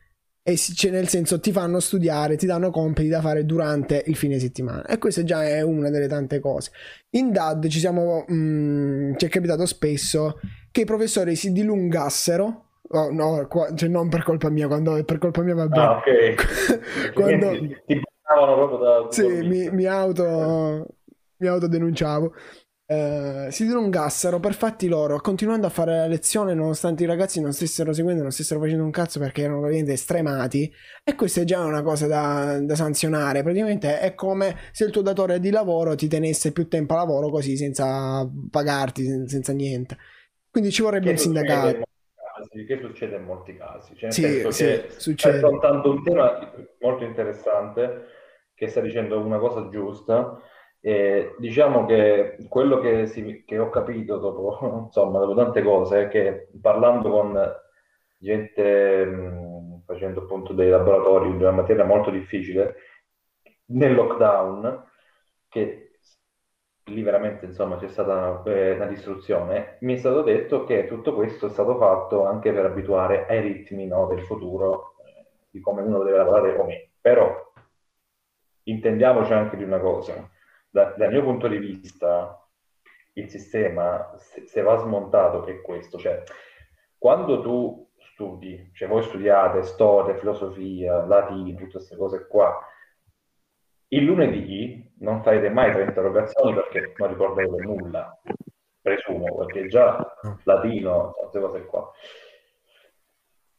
e 0.47 0.57
cioè, 0.59 0.91
nel 0.91 1.09
senso, 1.09 1.41
ti 1.41 1.53
fanno 1.53 1.81
studiare, 1.81 2.37
ti 2.37 2.45
danno 2.45 2.71
compiti 2.71 3.09
da 3.09 3.23
fare 3.23 3.47
durante 3.47 4.03
il 4.07 4.15
fine 4.15 4.39
settimana. 4.39 4.85
E 4.85 4.99
questa 4.99 5.25
già 5.25 5.43
è 5.43 5.63
una 5.63 5.89
delle 5.89 6.07
tante 6.07 6.39
cose. 6.39 6.71
In 7.13 7.33
DAD 7.33 7.67
ci 7.69 7.79
siamo, 7.79 8.27
mm, 8.31 9.15
ci 9.17 9.25
è 9.25 9.31
capitato 9.31 9.65
spesso 9.65 10.39
che 10.71 10.83
i 10.83 10.85
professori 10.85 11.35
si 11.35 11.51
dilungassero. 11.51 12.67
Oh, 12.89 13.11
no, 13.11 13.47
qua- 13.49 13.73
cioè 13.75 13.89
non 13.89 14.11
per 14.11 14.23
colpa 14.23 14.51
mia, 14.51 14.67
quando 14.67 14.97
è 14.97 15.05
per 15.05 15.17
colpa 15.17 15.41
mia 15.41 15.55
va 15.55 15.67
bene. 15.67 15.83
Ah, 15.83 15.97
ok. 15.97 17.13
Quando- 17.15 17.49
Quindi 17.49 17.83
ti 17.87 18.01
buttavano 18.01 18.55
proprio 18.55 18.79
da... 18.79 19.07
sì, 19.09 19.27
mi, 19.49 19.71
mi 19.71 19.87
auto 19.87 20.87
mi 21.39 21.47
autodenunciavo. 21.49 22.35
Eh, 22.87 23.49
si 23.51 23.65
dilungassero 23.65 24.39
per 24.41 24.53
fatti 24.53 24.89
loro, 24.89 25.19
continuando 25.19 25.67
a 25.67 25.71
fare 25.71 25.97
la 25.97 26.07
lezione 26.07 26.53
nonostante 26.53 27.03
i 27.03 27.07
ragazzi 27.07 27.41
non 27.41 27.55
stessero 27.55 27.95
seguendo, 27.95 28.21
non 28.21 28.31
stessero 28.31 28.61
facendo 28.61 28.85
un 28.85 28.91
cazzo 28.91 29.19
perché 29.19 29.43
erano 29.43 29.61
praticamente 29.61 29.97
stremati. 29.97 30.71
E 31.03 31.15
questa 31.15 31.41
è 31.41 31.45
già 31.45 31.65
una 31.65 31.83
cosa 31.83 32.07
da, 32.07 32.61
da 32.61 32.75
sanzionare. 32.75 33.43
Praticamente 33.43 34.01
è 34.01 34.15
come 34.15 34.57
se 34.73 34.85
il 34.85 34.91
tuo 34.91 35.01
datore 35.01 35.41
di 35.41 35.51
lavoro 35.51 35.95
ti 35.95 36.09
tenesse 36.09 36.53
più 36.53 36.69
tempo 36.69 36.95
a 36.95 36.99
lavoro 36.99 37.31
così 37.31 37.57
senza 37.57 38.29
pagarti, 38.51 39.05
sen- 39.05 39.29
senza 39.29 39.53
niente. 39.53 39.97
Quindi 40.51 40.71
ci 40.71 40.83
vorrebbe 40.83 41.07
Che 41.07 41.11
un 41.13 41.17
sindacato. 41.17 41.83
casi, 42.15 42.67
che 42.67 42.79
succede 42.81 43.17
in 43.17 43.25
molti 43.25 43.57
casi. 43.57 43.97
Cioè, 43.97 44.11
Sì, 44.11 44.47
sì, 44.51 44.83
succede. 44.99 45.37
È 45.37 45.41
soltanto 45.41 45.91
un 45.91 46.03
tema 46.03 46.53
molto 46.81 47.05
interessante 47.05 48.05
che 48.55 48.69
sta 48.69 48.81
dicendo 48.81 49.19
una 49.19 49.39
cosa 49.39 49.69
giusta. 49.71 50.39
E 50.87 51.35
diciamo 51.39 51.87
che 51.87 52.37
quello 52.49 52.79
che, 52.81 53.07
si- 53.07 53.43
che 53.47 53.59
ho 53.59 53.71
capito 53.71 54.19
dopo, 54.19 54.59
insomma, 54.87 55.19
dopo 55.19 55.35
tante 55.35 55.63
cose 55.63 56.03
è 56.05 56.09
che 56.09 56.49
parlando 56.61 57.11
con 57.11 57.53
gente, 58.19 59.05
mh, 59.07 59.83
facendo 59.87 60.21
appunto 60.23 60.53
dei 60.53 60.69
laboratori 60.71 61.31
di 61.31 61.37
una 61.43 61.53
materia 61.53 61.85
molto 61.85 62.11
difficile, 62.11 62.75
nel 63.67 63.95
lockdown, 63.95 64.85
che 65.49 65.99
lì 66.89 67.03
veramente 67.03 67.47
insomma 67.47 67.77
c'è 67.79 67.89
stata 67.89 68.43
eh, 68.45 68.73
una 68.73 68.87
distruzione, 68.87 69.79
mi 69.81 69.95
è 69.95 69.97
stato 69.97 70.23
detto 70.23 70.65
che 70.65 70.87
tutto 70.87 71.15
questo 71.15 71.47
è 71.47 71.51
stato 71.51 71.77
fatto 71.79 72.27
anche 72.27 72.53
per 72.53 72.67
abituare 72.67 73.27
ai 73.27 73.41
ritmi 73.41 73.87
no, 73.87 74.07
del 74.07 74.23
futuro, 74.25 74.95
eh, 75.07 75.27
di 75.51 75.61
come 75.61 75.81
uno 75.83 76.03
deve 76.03 76.19
lavorare 76.19 76.57
o 76.59 76.65
meno. 76.65 76.89
Però 77.01 77.53
intendiamoci 78.65 79.33
anche 79.33 79.57
di 79.57 79.63
una 79.65 79.79
cosa, 79.79 80.29
Da- 80.75 80.93
dal 80.97 81.13
mio 81.13 81.23
punto 81.23 81.47
di 81.47 81.59
vista 81.59 82.37
il 83.13 83.31
sistema, 83.31 84.13
se, 84.19 84.45
se 84.49 84.61
va 84.61 84.77
smontato, 84.79 85.47
è 85.47 85.61
questo, 85.61 85.99
cioè 85.99 86.21
quando 86.99 87.41
tu 87.43 87.89
studi, 87.99 88.71
cioè 88.75 88.89
voi 88.89 89.05
studiate 89.05 89.63
storia, 89.63 90.17
filosofia, 90.17 91.07
latino, 91.07 91.57
tutte 91.59 91.71
queste 91.71 91.97
cose 91.97 92.27
qua, 92.27 92.59
il 93.89 94.03
lunedì 94.03 94.93
non 94.99 95.23
farete 95.23 95.49
mai 95.49 95.71
tre 95.71 95.85
interrogazioni 95.85 96.55
perché 96.55 96.93
non 96.97 97.09
ricorderete 97.09 97.63
nulla, 97.63 98.21
presumo, 98.81 99.33
perché 99.37 99.69
già 99.69 100.05
latino, 100.43 101.13
queste 101.13 101.39
cose 101.39 101.65
qua. 101.67 101.89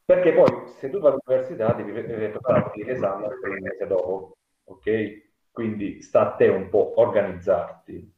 Perché 0.04 0.34
poi 0.34 0.68
se 0.68 0.90
tu 0.90 1.00
vai 1.00 1.14
all'università 1.14 1.72
devi, 1.72 1.94
prepararti 1.94 2.84
l'esame 2.84 3.30
per 3.40 3.52
il 3.54 3.62
mese 3.62 3.88
dopo, 3.88 4.36
ok? 4.66 5.25
Quindi 5.56 6.02
sta 6.02 6.34
a 6.34 6.36
te 6.36 6.50
un 6.50 6.68
po' 6.68 7.00
organizzarti. 7.00 8.14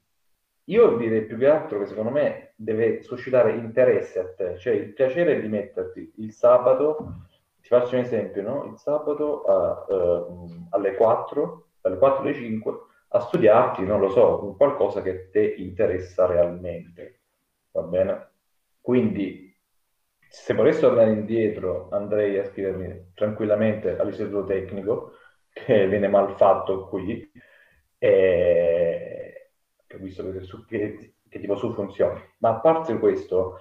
Io 0.70 0.98
direi 0.98 1.24
più 1.24 1.38
che 1.38 1.48
altro 1.48 1.78
che 1.78 1.86
secondo 1.86 2.10
me 2.10 2.54
deve 2.56 3.04
suscitare 3.04 3.52
interesse 3.52 4.20
a 4.20 4.34
te, 4.34 4.58
cioè 4.58 4.74
il 4.74 4.92
piacere 4.92 5.40
di 5.40 5.48
metterti 5.48 6.14
il 6.16 6.34
sabato, 6.34 7.28
ti 7.62 7.68
faccio 7.68 7.94
un 7.94 8.02
esempio, 8.02 8.42
no? 8.42 8.66
Il 8.72 8.80
sabato 8.80 9.44
a, 9.44 9.86
ehm, 9.88 10.70
alle 10.72 10.96
4, 10.96 11.68
dalle 11.80 12.00
4 12.00 12.24
alle 12.24 12.34
5, 12.34 12.74
a 13.10 13.20
studiarti, 13.20 13.86
non 13.86 14.00
lo 14.00 14.10
so, 14.10 14.56
qualcosa 14.58 15.04
che 15.04 15.30
ti 15.30 15.62
interessa 15.62 16.26
realmente, 16.26 17.20
va 17.72 17.84
bene? 17.84 18.30
Quindi 18.82 19.56
se 20.28 20.56
volessi 20.56 20.82
tornare 20.82 21.12
indietro 21.12 21.88
andrei 21.92 22.40
a 22.40 22.42
iscrivermi 22.42 23.12
tranquillamente 23.14 23.96
all'istituto 23.96 24.44
tecnico, 24.44 25.12
che 25.68 25.88
viene 25.88 26.08
mal 26.08 26.36
fatto 26.38 26.88
qui, 26.88 27.30
e 27.98 29.52
ho 29.94 29.98
visto 29.98 30.32
che, 30.32 30.42
su- 30.44 30.66
che- 30.66 31.16
che 31.28 31.40
tipo 31.40 31.56
su 31.56 31.74
funzioni. 31.74 32.22
Ma 32.40 32.50
a 32.50 32.60
parte 32.60 32.98
questo, 33.00 33.60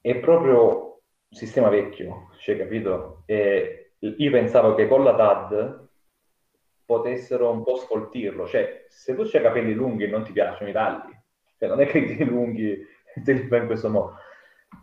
è 0.00 0.16
proprio 0.18 0.84
un 1.28 1.36
sistema 1.36 1.68
vecchio, 1.68 2.30
cioè, 2.40 2.56
capito? 2.58 3.22
E 3.26 3.92
io 4.00 4.30
pensavo 4.30 4.74
che 4.74 4.88
con 4.88 5.02
la 5.04 5.14
TAD 5.14 5.86
potessero 6.84 7.50
un 7.50 7.62
po' 7.62 7.76
sfoltirlo, 7.76 8.46
cioè 8.46 8.86
se 8.88 9.14
tu 9.14 9.22
c'hai 9.24 9.40
i 9.40 9.44
capelli 9.44 9.74
lunghi 9.74 10.04
e 10.04 10.08
non 10.08 10.24
ti 10.24 10.32
piacciono 10.32 10.70
i 10.70 10.72
tagli, 10.72 11.12
cioè 11.58 11.68
non 11.68 11.80
è 11.80 11.86
che 11.86 11.98
i 11.98 12.24
lunghi 12.24 12.78
te 13.24 13.32
li 13.32 13.46
fai 13.46 13.60
in 13.60 13.66
questo 13.66 13.90
modo. 13.90 14.16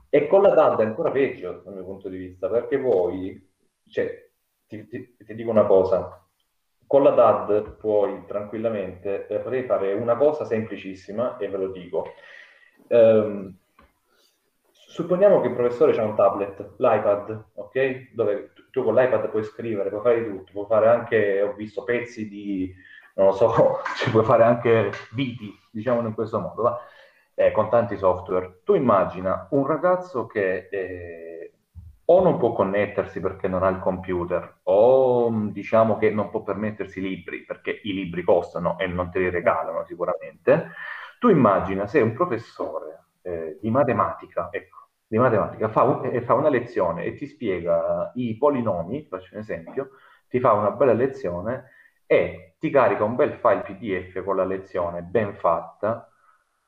E 0.10 0.28
con 0.28 0.41
la 0.41 0.54
TAD 0.54 0.80
è 0.82 0.86
ancora 0.86 1.12
peggio 1.12 1.62
dal 1.63 1.73
mio 1.73 1.84
punto 1.84 2.10
di 2.10 2.17
vista, 2.17 2.49
perché 2.49 2.78
voi, 2.78 3.51
cioè, 3.89 4.30
ti, 4.67 4.88
ti- 4.88 5.15
ti 5.17 5.36
dico 5.36 5.49
una 5.49 5.65
cosa, 5.65 6.24
con 6.88 7.04
la 7.04 7.12
DAD 7.12 7.78
puoi 7.78 8.26
tranquillamente, 8.28 9.26
potevi 9.41 9.65
fare 9.65 9.93
una 9.93 10.15
cosa 10.15 10.45
semplicissima, 10.45 11.38
e 11.38 11.48
ve 11.48 11.58
lo 11.58 11.67
dico. 11.69 12.13
Ehm, 12.88 13.56
supponiamo 14.71 15.41
che 15.41 15.48
il 15.48 15.56
professore 15.56 15.98
ha 16.00 16.04
un 16.04 16.15
tablet, 16.15 16.74
l'iPad, 16.78 17.45
ok? 17.56 18.13
Dove 18.13 18.52
tu, 18.71 18.84
con 18.84 18.95
l'iPad 18.95 19.30
puoi 19.30 19.43
scrivere, 19.43 19.89
puoi 19.89 20.02
fare 20.02 20.24
di 20.24 20.30
tutto, 20.30 20.52
puoi 20.52 20.65
fare 20.67 20.88
anche, 20.88 21.41
ho 21.41 21.54
visto 21.54 21.84
pezzi 21.84 22.28
di, 22.28 22.74
non 23.15 23.28
lo 23.28 23.32
so, 23.34 23.80
ci 23.98 24.10
puoi 24.12 24.24
fare 24.24 24.43
anche 24.43 24.91
viti, 25.12 25.54
diciamolo 25.71 26.08
in 26.08 26.13
questo 26.13 26.39
modo? 26.39 26.80
Eh, 27.34 27.52
con 27.52 27.69
tanti 27.69 27.98
software. 27.98 28.62
Tu 28.63 28.76
immagina 28.76 29.48
un 29.52 29.65
ragazzo 29.65 30.26
che 30.26 30.69
eh, 30.71 31.44
o 32.07 32.21
non 32.21 32.37
può 32.37 32.53
connettersi 32.53 33.19
perché 33.19 33.47
non 33.47 33.63
ha 33.63 33.69
il 33.69 33.79
computer, 33.79 34.59
o 34.63 35.29
mh, 35.29 35.51
diciamo 35.51 35.97
che 35.97 36.09
non 36.11 36.29
può 36.29 36.43
permettersi 36.43 36.99
i 36.99 37.01
libri 37.01 37.43
perché 37.45 37.79
i 37.83 37.93
libri 37.93 38.23
costano 38.23 38.77
e 38.79 38.87
non 38.87 39.09
te 39.11 39.19
li 39.19 39.29
regalano 39.29 39.83
sicuramente. 39.85 40.71
Tu 41.19 41.29
immagina 41.29 41.87
se 41.87 42.01
un 42.01 42.13
professore 42.13 43.05
eh, 43.21 43.57
di 43.61 43.69
matematica, 43.71 44.49
ecco, 44.51 44.89
di 45.07 45.17
matematica 45.17 45.67
fa, 45.69 45.83
un- 45.83 46.05
eh, 46.05 46.21
fa 46.21 46.33
una 46.35 46.49
lezione 46.49 47.03
e 47.05 47.13
ti 47.15 47.25
spiega 47.27 48.11
i 48.15 48.37
polinomi, 48.37 49.05
faccio 49.07 49.33
un 49.35 49.39
esempio, 49.39 49.89
ti 50.27 50.39
fa 50.39 50.53
una 50.53 50.71
bella 50.71 50.93
lezione 50.93 51.71
e 52.05 52.55
ti 52.59 52.69
carica 52.69 53.03
un 53.03 53.15
bel 53.15 53.33
file 53.33 53.61
PDF 53.61 54.23
con 54.23 54.35
la 54.35 54.45
lezione 54.45 55.01
ben 55.01 55.33
fatta, 55.35 56.09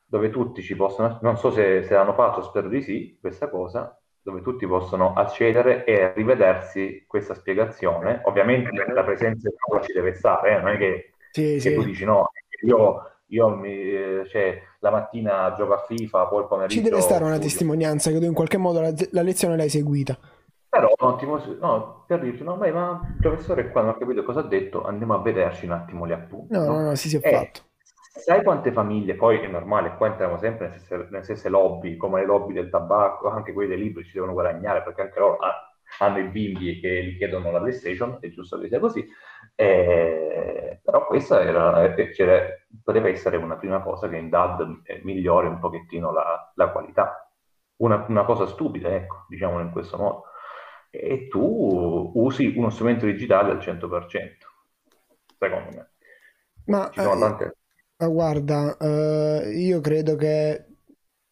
dove 0.06 0.30
tutti 0.30 0.62
ci 0.62 0.76
possono, 0.76 1.20
non 1.22 1.38
so 1.38 1.52
se, 1.52 1.84
se 1.84 1.94
l'hanno 1.94 2.14
fatto, 2.14 2.42
spero 2.42 2.70
di 2.70 2.82
sì, 2.82 3.18
questa 3.20 3.50
cosa, 3.50 4.00
dove 4.32 4.42
tutti 4.42 4.68
possono 4.68 5.14
accedere 5.14 5.84
e 5.86 6.14
rivedersi 6.14 7.06
questa 7.08 7.34
spiegazione. 7.34 8.22
Ovviamente 8.26 8.70
la 8.94 9.04
presenza 9.04 9.50
di 9.50 9.56
uno 9.70 9.82
ci 9.82 9.94
deve 9.94 10.14
stare, 10.14 10.58
eh, 10.58 10.62
non 10.62 10.68
è 10.74 10.78
che, 10.78 11.14
Sì, 11.32 11.60
che 11.60 11.72
tu 11.74 11.82
sì. 11.82 11.84
dici 11.84 12.04
no, 12.06 12.30
io, 12.64 13.22
io 13.28 13.50
mi, 13.56 13.72
eh, 13.72 14.24
cioè, 14.28 14.62
la 14.80 14.92
mattina 14.92 15.54
gioco 15.56 15.74
a 15.74 15.86
FIFA, 15.86 16.28
poi 16.28 16.42
il 16.42 16.48
Ci 16.66 16.82
pomeriggio 16.82 16.82
deve 16.82 17.02
stare 17.02 17.24
una 17.24 17.36
studio. 17.36 17.42
testimonianza 17.42 18.12
che 18.12 18.20
tu 18.20 18.26
in 18.26 18.34
qualche 18.34 18.58
modo 18.58 18.80
la, 18.82 18.94
la 19.12 19.22
lezione 19.22 19.56
l'hai 19.58 19.70
seguita. 19.70 20.18
Però 20.70 20.94
posso- 20.96 21.58
no, 21.60 22.04
per 22.08 22.22
dirti, 22.22 22.44
no, 22.44 22.58
beh, 22.58 22.72
ma 22.72 23.02
il 23.14 23.20
professore 23.20 23.70
qua 23.72 23.82
non 23.82 23.92
ha 23.92 23.98
capito 23.98 24.24
cosa 24.24 24.42
ha 24.42 24.44
detto, 24.44 24.84
andiamo 24.84 25.14
a 25.16 25.22
vederci 25.22 25.66
un 25.66 25.72
attimo 25.72 26.06
gli 26.08 26.12
appunti, 26.12 26.54
No, 26.54 26.64
no? 26.66 26.74
no, 26.74 26.82
no, 26.84 26.96
si 26.96 27.10
si 27.10 27.18
è 27.18 27.20
E 27.20 27.30
fatto. 27.30 27.62
Sai 28.18 28.44
quante 28.44 28.72
famiglie, 28.72 29.16
poi 29.16 29.40
è 29.40 29.48
normale, 29.48 29.96
qua 29.96 30.08
entriamo 30.08 30.38
sempre 30.38 30.68
nelle 30.68 30.80
stesse, 30.80 31.08
nelle 31.10 31.24
stesse 31.24 31.50
lobby, 31.50 31.96
come 31.98 32.20
le 32.22 32.26
lobby 32.26 32.54
del 32.54 32.70
tabacco, 32.70 33.30
anche 33.30 33.54
quelli 33.54 33.70
dei 33.70 33.78
libri 33.80 34.04
ci 34.06 34.14
devono 34.14 34.34
guadagnare, 34.34 34.84
perché 34.84 35.02
anche 35.02 35.20
loro 35.20 35.38
ha- 35.38 35.72
hanno 36.00 36.20
i 36.20 36.24
bimbi 36.30 36.80
che 36.80 37.04
gli 37.06 37.18
chiedono 37.18 37.52
la 37.52 37.60
PlayStation, 37.60 38.18
è 38.20 38.30
giusto 38.30 38.60
che 38.60 38.68
sia 38.68 38.80
così, 38.80 39.06
Eh, 39.56 40.80
però 40.84 41.06
questa 41.08 41.42
era, 41.42 41.84
eh, 41.84 42.14
poteva 42.84 43.08
essere 43.10 43.38
una 43.38 43.58
prima 43.58 43.82
cosa 43.82 44.08
che 44.08 44.18
in 44.18 44.30
DAD 44.30 44.82
migliori 45.04 45.48
un 45.48 45.60
pochettino 45.60 46.12
la, 46.12 46.52
la 46.56 46.70
qualità. 46.72 47.28
Una, 47.78 48.06
una 48.10 48.24
cosa 48.26 48.46
stupida, 48.48 48.90
ecco, 48.90 49.26
diciamolo 49.28 49.64
in 49.64 49.72
questo 49.72 49.98
modo. 49.98 50.24
E 50.90 51.28
tu 51.28 52.12
usi 52.16 52.54
uno 52.56 52.70
strumento 52.70 53.06
digitale 53.06 53.52
al 53.52 53.60
100%, 53.60 54.48
secondo 55.38 55.70
me. 55.76 55.92
Ma 56.66 56.90
Ci 56.90 57.02
sono 57.02 57.18
eh, 57.18 57.20
tante... 57.20 57.57
ma 57.98 58.08
guarda, 58.08 58.78
eh, 58.78 59.52
io 59.56 59.80
credo 59.82 60.16
che 60.16 60.66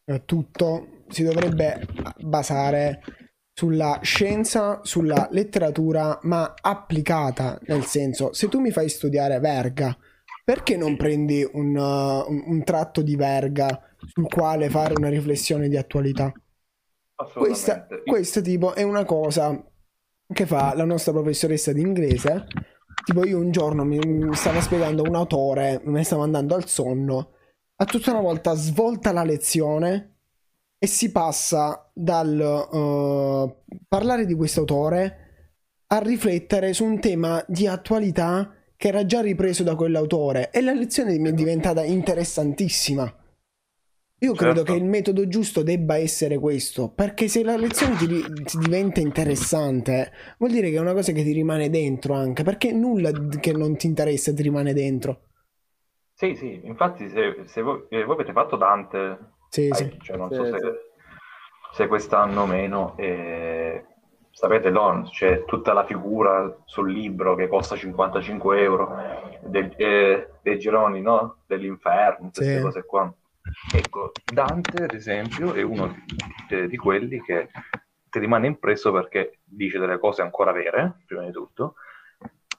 eh, 0.05 0.26
tutto 0.26 1.03
si 1.09 1.24
dovrebbe 1.24 1.86
basare 2.20 3.01
sulla 3.53 3.99
scienza, 4.01 4.82
sulla 4.84 5.28
letteratura, 5.32 6.20
ma 6.24 6.53
applicata, 6.59 7.59
nel 7.68 7.86
senso, 7.86 8.34
se 8.34 8.49
tu 8.49 8.59
mi 8.59 8.72
fai 8.72 8.89
studiare 8.89 9.39
Verga, 9.39 9.97
perché 10.43 10.76
non 10.76 10.97
prendi 10.97 11.47
un, 11.53 11.76
uh, 11.76 12.30
un, 12.30 12.43
un 12.45 12.63
tratto 12.63 13.01
di 13.01 13.16
Verga 13.16 13.82
sul 13.97 14.28
quale 14.28 14.70
fare 14.70 14.93
una 14.95 15.09
riflessione 15.09 15.70
di 15.70 15.78
attualità? 15.78 16.32
Questa, 17.16 17.74
Assolutamente. 17.74 18.03
questa 18.11 18.41
tipo 18.41 18.76
è 18.76 18.84
una 18.84 19.05
cosa 19.05 19.63
che 20.34 20.45
fa 20.45 20.76
la 20.76 20.84
nostra 20.84 21.13
professoressa 21.13 21.72
di 21.72 21.82
inglese. 21.82 22.45
Tipo 23.06 23.24
io 23.24 23.38
un 23.38 23.51
giorno 23.51 23.86
mi, 23.86 23.99
mi 23.99 24.36
stava 24.36 24.60
spiegando 24.62 25.03
un 25.03 25.14
autore, 25.14 25.80
me 25.86 25.99
ne 25.99 26.03
stava 26.03 26.24
andando 26.24 26.56
al 26.56 26.68
sonno, 26.68 27.34
a 27.76 27.86
tutta 27.86 28.12
una 28.12 28.22
volta 28.22 28.56
svolta 28.56 29.12
la 29.12 29.24
lezione 29.24 30.16
e 30.80 30.88
si 30.88 31.12
passa 31.12 31.89
dal 31.93 32.68
uh, 32.72 33.78
parlare 33.88 34.26
di 34.26 34.34
questo 34.34 34.62
autore 34.62 35.20
a 35.88 35.99
riflettere 35.99 36.74
su 36.74 36.84
un 36.84 36.99
tema 36.99 37.43
di 37.47 37.68
attualità 37.68 38.51
che 38.76 38.88
era 38.88 39.06
già 39.06 39.22
ripreso 39.22 39.64
da 39.64 39.76
quell'autore 39.76 40.49
e 40.51 40.62
la 40.62 40.74
lezione 40.74 41.18
mi 41.20 41.30
è 41.30 41.34
diventata 41.34 41.84
interessantissima. 41.84 43.14
Io 44.26 44.34
credo 44.34 44.56
Certo. 44.56 44.72
che 44.72 44.78
il 44.80 44.86
metodo 44.86 45.28
giusto 45.28 45.62
debba 45.62 45.98
essere 45.98 46.40
questo, 46.40 46.90
perché 46.90 47.28
se 47.28 47.44
la 47.44 47.56
lezione 47.58 47.96
ti, 47.96 48.08
ti 48.44 48.58
diventa 48.58 49.00
interessante, 49.00 50.12
vuol 50.40 50.52
dire 50.52 50.72
che 50.72 50.78
è 50.78 50.80
una 50.80 50.94
cosa 50.94 51.12
che 51.12 51.22
ti 51.24 51.32
rimane 51.32 51.70
dentro 51.70 52.16
anche, 52.16 52.42
perché 52.42 52.72
nulla 52.72 53.12
che 53.40 53.52
non 53.54 53.78
ti 53.78 53.86
interessa 53.86 54.34
ti 54.34 54.42
rimane 54.42 54.74
dentro. 54.74 55.20
Sì, 56.16 56.34
sì, 56.34 56.60
infatti 56.64 57.08
se, 57.10 57.44
se 57.46 57.62
voi, 57.62 57.86
eh, 57.90 58.04
voi 58.04 58.16
avete 58.16 58.32
fatto 58.32 58.56
Dante, 58.56 59.20
Sì, 59.50 59.68
Dai, 59.68 59.78
sì. 59.92 59.98
cioè, 60.02 60.18
non 60.18 60.30
Sì, 60.30 60.36
so 60.38 60.46
sì. 60.46 60.52
se, 60.54 60.74
se 61.74 61.88
quest'anno 61.88 62.42
o 62.42 62.46
meno, 62.48 62.98
eh, 62.98 63.86
sapete, 64.32 64.72
no, 64.72 65.08
c'è 65.12 65.46
tutta 65.46 65.72
la 65.74 65.86
figura 65.86 66.64
sul 66.66 66.92
libro 66.92 67.36
che 67.36 67.48
costa 67.48 67.76
55 67.76 68.60
euro 68.60 68.96
del- 69.44 69.74
eh, 69.78 70.30
dei 70.42 70.58
gironi, 70.58 71.02
no? 71.02 71.42
Dell'inferno, 71.46 72.32
queste 72.34 72.56
Sì. 72.56 72.62
cose 72.62 72.86
qua. 72.86 73.14
Ecco, 73.74 74.12
Dante, 74.26 74.84
ad 74.84 74.93
esempio, 74.93 75.53
è 75.53 75.62
uno 75.62 75.95
di, 76.47 76.68
di 76.68 76.78
quelli 76.78 77.22
che 77.22 77.49
ti 78.10 78.20
rimane 78.20 78.47
impresso 78.47 78.91
perché 78.91 79.39
dice 79.43 79.80
delle 79.80 79.99
cose 79.99 80.22
ancora 80.22 80.51
vere, 80.51 81.03
prima 81.06 81.24
di 81.24 81.32
tutto, 81.32 81.76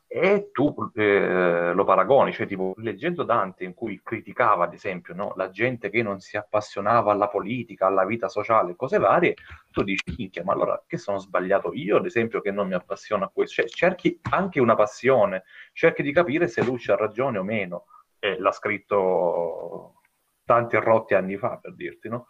e 0.09 0.51
tu 0.53 0.75
eh, 0.95 1.73
lo 1.75 1.85
paragoni, 1.85 2.33
cioè 2.33 2.47
tipo 2.47 2.75
leggendo 2.79 3.23
Dante 3.25 3.65
in 3.65 3.75
cui 3.75 4.01
criticava 4.03 4.65
ad 4.65 4.73
esempio 4.73 5.15
no, 5.15 5.33
la 5.37 5.51
gente 5.51 5.91
che 5.91 6.03
non 6.03 6.21
si 6.21 6.37
appassionava 6.37 7.13
alla 7.13 7.29
politica, 7.29 7.87
alla 7.87 8.05
vita 8.05 8.29
sociale, 8.29 8.77
cose 8.77 8.99
varie, 8.99 9.35
tu 9.71 9.83
dici, 9.83 10.41
ma 10.45 10.53
allora 10.53 10.83
che 10.87 10.97
sono 10.97 11.19
sbagliato 11.19 11.73
io 11.75 11.97
ad 11.97 12.07
esempio 12.07 12.41
che 12.41 12.51
non 12.51 12.69
mi 12.69 12.75
appassiono 12.75 13.25
a 13.25 13.31
questo? 13.33 13.63
Cioè 13.63 13.69
cerchi 13.69 14.19
anche 14.31 14.61
una 14.61 14.75
passione, 14.75 15.45
cerchi 15.73 16.03
di 16.03 16.13
capire 16.13 16.49
se 16.49 16.63
lui 16.63 16.81
ha 16.87 16.97
ragione 16.97 17.39
o 17.39 17.43
meno, 17.43 17.87
e 18.19 18.39
l'ha 18.39 18.53
scritto 18.53 20.01
tanti 20.47 20.77
rotti 20.77 21.15
anni 21.15 21.37
fa 21.37 21.59
per 21.61 21.75
dirti, 21.75 22.09
no? 22.09 22.29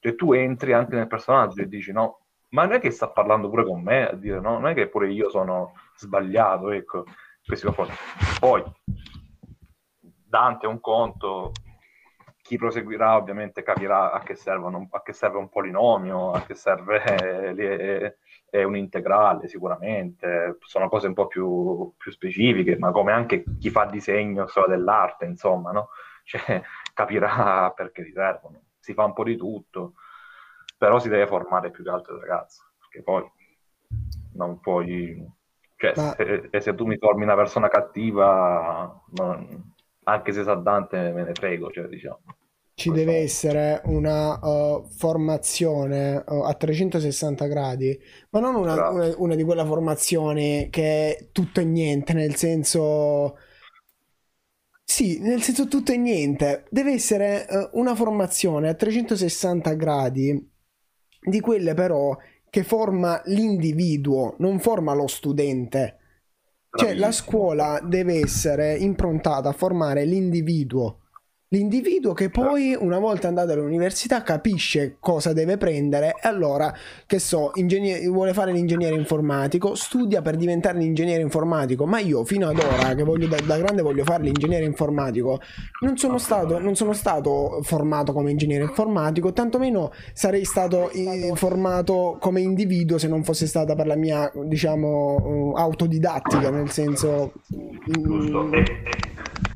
Cioè 0.00 0.14
tu 0.16 0.32
entri 0.32 0.72
anche 0.72 0.96
nel 0.96 1.06
personaggio 1.06 1.62
e 1.62 1.68
dici, 1.68 1.92
no, 1.92 2.26
ma 2.48 2.64
non 2.64 2.74
è 2.74 2.80
che 2.80 2.90
sta 2.90 3.08
parlando 3.08 3.48
pure 3.48 3.64
con 3.64 3.80
me 3.80 4.10
a 4.10 4.12
dire, 4.14 4.40
no, 4.40 4.58
non 4.58 4.66
è 4.66 4.74
che 4.74 4.88
pure 4.88 5.10
io 5.10 5.30
sono 5.30 5.72
sbagliato, 5.96 6.70
ecco, 6.70 7.04
questi 7.46 7.64
confronti. 7.64 7.94
Poi, 8.38 8.62
Dante 10.00 10.66
è 10.66 10.68
un 10.68 10.80
conto, 10.80 11.52
chi 12.42 12.56
proseguirà 12.58 13.16
ovviamente 13.16 13.62
capirà 13.62 14.10
a 14.10 14.18
che, 14.18 14.34
servono, 14.34 14.88
a 14.90 15.02
che 15.02 15.12
serve 15.12 15.38
un 15.38 15.48
polinomio, 15.48 16.32
a 16.32 16.42
che 16.42 16.54
serve 16.54 17.54
eh, 17.56 18.16
è 18.50 18.62
un 18.64 18.76
integrale 18.76 19.46
sicuramente, 19.46 20.58
sono 20.60 20.88
cose 20.88 21.06
un 21.06 21.14
po' 21.14 21.28
più, 21.28 21.94
più 21.96 22.10
specifiche, 22.10 22.76
ma 22.76 22.90
come 22.90 23.12
anche 23.12 23.44
chi 23.58 23.70
fa 23.70 23.84
disegno, 23.84 24.48
storia 24.48 24.76
dell'arte, 24.76 25.24
insomma, 25.24 25.70
no? 25.70 25.90
Cioè, 26.24 26.62
capirà 26.92 27.70
perché 27.76 28.04
ti 28.04 28.12
servono. 28.12 28.60
Si 28.78 28.94
fa 28.94 29.04
un 29.04 29.12
po' 29.12 29.24
di 29.24 29.36
tutto, 29.36 29.94
però 30.76 30.98
si 30.98 31.08
deve 31.08 31.26
formare 31.26 31.70
più 31.70 31.84
che 31.84 31.90
altro 31.90 32.14
il 32.16 32.20
ragazzo, 32.22 32.62
perché 32.78 33.02
poi 33.02 33.24
non 34.34 34.60
puoi... 34.60 35.24
Cioè, 35.76 35.94
Ma- 35.96 36.16
se, 36.16 36.48
e 36.50 36.60
se 36.60 36.74
tu 36.74 36.86
mi 36.86 36.96
formi 36.98 37.24
una 37.24 37.34
persona 37.34 37.68
cattiva, 37.68 39.02
non- 39.16 39.74
anche 40.04 40.32
se 40.32 40.42
sa 40.44 40.54
Dante 40.54 41.10
me 41.12 41.24
ne 41.24 41.34
frego, 41.34 41.70
cioè, 41.70 41.86
diciamo. 41.86 42.22
Ci 42.74 42.88
Questo- 42.88 43.06
deve 43.06 43.18
essere 43.18 43.80
una 43.84 44.38
uh, 44.44 44.88
formazione 44.88 46.24
uh, 46.26 46.42
a 46.42 46.54
360 46.54 47.46
gradi, 47.46 47.96
ma 48.30 48.40
non 48.40 48.54
una, 48.56 48.88
una- 48.90 49.14
una 49.18 49.34
di 49.34 49.44
quelle 49.44 49.64
formazioni 49.64 50.68
che 50.70 51.16
è 51.16 51.28
tutto 51.32 51.60
e 51.60 51.64
niente, 51.64 52.12
nel 52.14 52.34
senso... 52.34 53.36
Sì, 54.92 55.20
nel 55.20 55.40
senso 55.40 55.68
tutto 55.68 55.92
e 55.92 55.96
niente. 55.96 56.66
Deve 56.68 56.92
essere 56.92 57.46
uh, 57.48 57.78
una 57.78 57.94
formazione 57.94 58.68
a 58.68 58.74
360 58.74 59.72
gradi 59.72 60.50
di 61.18 61.40
quelle 61.40 61.72
però 61.72 62.14
che 62.50 62.62
forma 62.62 63.22
l'individuo, 63.24 64.34
non 64.40 64.60
forma 64.60 64.92
lo 64.92 65.06
studente. 65.06 65.96
Cioè, 66.68 66.92
la 66.92 67.10
scuola 67.10 67.80
deve 67.82 68.20
essere 68.20 68.76
improntata 68.76 69.48
a 69.48 69.52
formare 69.52 70.04
l'individuo. 70.04 71.01
L'individuo 71.52 72.14
che 72.14 72.30
poi, 72.30 72.74
una 72.78 72.98
volta 72.98 73.28
andato 73.28 73.52
all'università, 73.52 74.22
capisce 74.22 74.96
cosa 74.98 75.34
deve 75.34 75.58
prendere 75.58 76.14
e 76.22 76.26
allora, 76.26 76.74
che 77.04 77.18
so, 77.18 77.50
ingegnere- 77.56 78.08
vuole 78.08 78.32
fare 78.32 78.52
l'ingegnere 78.52 78.94
informatico, 78.94 79.74
studia 79.74 80.22
per 80.22 80.36
diventare 80.36 80.78
l'ingegnere 80.78 81.20
informatico. 81.20 81.84
Ma 81.84 81.98
io, 81.98 82.24
fino 82.24 82.48
ad 82.48 82.58
ora, 82.58 82.94
che 82.94 83.02
voglio, 83.02 83.26
da, 83.26 83.36
da 83.44 83.58
grande 83.58 83.82
voglio 83.82 84.02
fare 84.02 84.22
l'ingegnere 84.22 84.64
informatico, 84.64 85.40
non 85.80 85.98
sono 85.98 86.16
stato, 86.16 86.58
non 86.58 86.74
sono 86.74 86.94
stato 86.94 87.60
formato 87.62 88.14
come 88.14 88.30
ingegnere 88.30 88.62
informatico, 88.64 89.34
tantomeno 89.34 89.92
sarei 90.14 90.46
stato 90.46 90.88
eh, 90.88 91.32
formato 91.34 92.16
come 92.18 92.40
individuo 92.40 92.96
se 92.96 93.08
non 93.08 93.24
fosse 93.24 93.46
stata 93.46 93.74
per 93.74 93.86
la 93.86 93.96
mia, 93.96 94.32
diciamo, 94.42 95.52
autodidattica, 95.54 96.48
nel 96.48 96.70
senso 96.70 97.34
Giusto. 97.84 98.44
mm, 98.44 98.52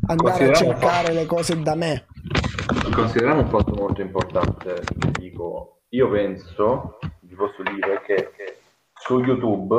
andare 0.07 0.51
a 0.51 0.55
cercare 0.55 1.13
le 1.13 1.27
cose 1.27 1.61
da 1.63 1.75
me. 1.75 2.07
Consideriamo 2.95 3.41
un 3.41 3.49
fatto 3.49 3.75
molto 3.75 4.01
importante, 4.01 4.83
dico, 5.19 5.81
io 5.91 6.09
penso, 6.11 6.99
vi 7.21 7.35
posso 7.35 7.63
dire 7.63 8.03
che 8.03 8.33
su 8.95 9.21
YouTube, 9.21 9.75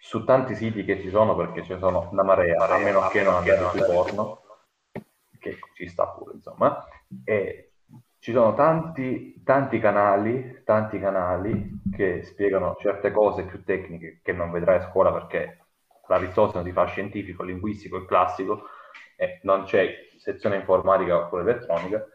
su 0.00 0.24
tanti 0.24 0.54
siti 0.54 0.84
che 0.84 1.00
ci 1.00 1.10
sono, 1.10 1.34
perché 1.34 1.64
ne 1.68 1.78
sono 1.78 2.08
una 2.10 2.22
marea, 2.22 2.68
a 2.68 2.78
meno 2.78 3.06
che 3.08 3.22
non 3.22 3.34
andate 3.34 3.68
sui 3.70 3.92
porno, 3.92 4.42
che 5.38 5.58
ci 5.74 5.88
sta 5.88 6.06
pure, 6.08 6.34
insomma, 6.34 6.84
e 7.24 7.70
ci 8.18 8.32
sono 8.32 8.54
tanti, 8.54 9.42
tanti 9.44 9.78
canali, 9.78 10.62
tanti 10.64 10.98
canali 10.98 11.82
che 11.94 12.24
spiegano 12.24 12.76
certe 12.80 13.12
cose 13.12 13.44
più 13.44 13.62
tecniche 13.62 14.20
che 14.22 14.32
non 14.32 14.50
vedrai 14.50 14.78
a 14.78 14.88
scuola 14.90 15.12
perché 15.12 15.58
l'Aristotele 16.08 16.64
ti 16.64 16.72
fa 16.72 16.86
scientifico, 16.86 17.44
linguistico 17.44 17.98
e 17.98 18.04
classico 18.04 18.64
e 19.16 19.40
non 19.42 19.64
c'è 19.64 20.08
sezione 20.18 20.56
informatica 20.56 21.16
oppure 21.18 21.42
elettronica, 21.42 22.06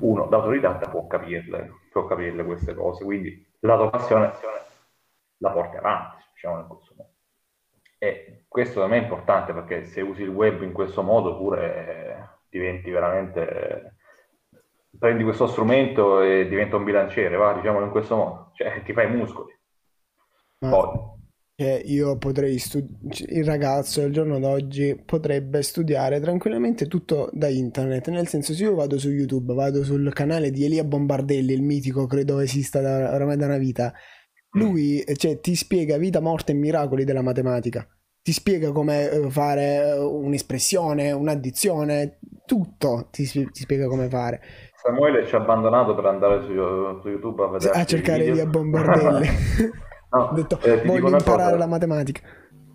uno 0.00 0.26
da 0.26 0.36
autodidatta 0.36 0.88
può 0.88 1.06
capirle, 1.06 1.70
può 1.90 2.04
capirle 2.06 2.44
queste 2.44 2.74
cose, 2.74 3.04
quindi 3.04 3.46
la 3.60 3.76
tua 3.76 3.90
passione 3.90 4.32
la 5.38 5.50
porti 5.50 5.76
avanti, 5.76 6.24
diciamo 6.34 6.66
questo 6.66 6.94
modo. 6.96 7.10
E 7.98 8.44
questo 8.48 8.80
da 8.80 8.88
me 8.88 8.98
è 8.98 9.02
importante 9.02 9.52
perché 9.52 9.84
se 9.84 10.00
usi 10.00 10.22
il 10.22 10.28
web 10.28 10.62
in 10.62 10.72
questo 10.72 11.02
modo 11.02 11.36
pure 11.36 11.86
eh, 11.86 12.28
diventi 12.48 12.90
veramente... 12.90 13.96
prendi 14.98 15.22
questo 15.22 15.46
strumento 15.46 16.20
e 16.20 16.48
diventa 16.48 16.76
un 16.76 16.84
bilanciere, 16.84 17.36
va, 17.36 17.52
diciamolo 17.52 17.84
in 17.84 17.92
questo 17.92 18.16
modo, 18.16 18.50
cioè 18.54 18.82
ti 18.82 18.92
fai 18.92 19.08
muscoli. 19.08 19.56
Ma 20.60 20.70
Poi, 20.70 20.98
che 21.62 21.82
io 21.84 22.18
potrei 22.18 22.58
studiare, 22.58 22.98
il 23.28 23.44
ragazzo 23.44 24.02
al 24.02 24.10
giorno 24.10 24.40
d'oggi 24.40 25.00
potrebbe 25.06 25.62
studiare 25.62 26.18
tranquillamente 26.18 26.88
tutto 26.88 27.30
da 27.32 27.48
internet, 27.48 28.08
nel 28.08 28.26
senso 28.26 28.52
se 28.52 28.64
io 28.64 28.74
vado 28.74 28.98
su 28.98 29.10
YouTube, 29.10 29.54
vado 29.54 29.84
sul 29.84 30.12
canale 30.12 30.50
di 30.50 30.64
Elia 30.64 30.82
Bombardelli, 30.82 31.52
il 31.52 31.62
mitico, 31.62 32.06
credo 32.06 32.40
esista 32.40 32.80
da, 32.80 33.14
ormai 33.14 33.36
da 33.36 33.46
una 33.46 33.58
vita, 33.58 33.92
lui 34.54 35.00
eh, 35.00 35.16
cioè, 35.16 35.38
ti 35.38 35.54
spiega 35.54 35.96
vita, 35.98 36.20
morte 36.20 36.50
e 36.50 36.56
miracoli 36.56 37.04
della 37.04 37.22
matematica, 37.22 37.86
ti 38.20 38.32
spiega 38.32 38.72
come 38.72 39.08
eh, 39.08 39.30
fare 39.30 39.86
eh, 39.86 39.98
un'espressione, 39.98 41.12
un'addizione, 41.12 42.18
tutto 42.44 43.08
ti, 43.12 43.24
ti 43.24 43.62
spiega 43.62 43.86
come 43.86 44.08
fare. 44.08 44.40
Samuele 44.74 45.24
ci 45.26 45.34
ha 45.36 45.38
abbandonato 45.38 45.94
per 45.94 46.06
andare 46.06 46.42
su, 46.42 46.48
su 47.00 47.08
YouTube 47.08 47.44
a 47.44 47.48
vedere 47.50 47.78
A 47.78 47.84
cercare 47.84 48.24
Elia 48.24 48.46
Bombardelli. 48.46 49.28
No, 50.12 50.28
Ho 50.28 50.34
detto, 50.34 50.60
eh, 50.62 50.80
voglio 50.84 51.08
imparare 51.08 51.56
cosa. 51.56 51.56
la 51.56 51.66
matematica. 51.66 52.22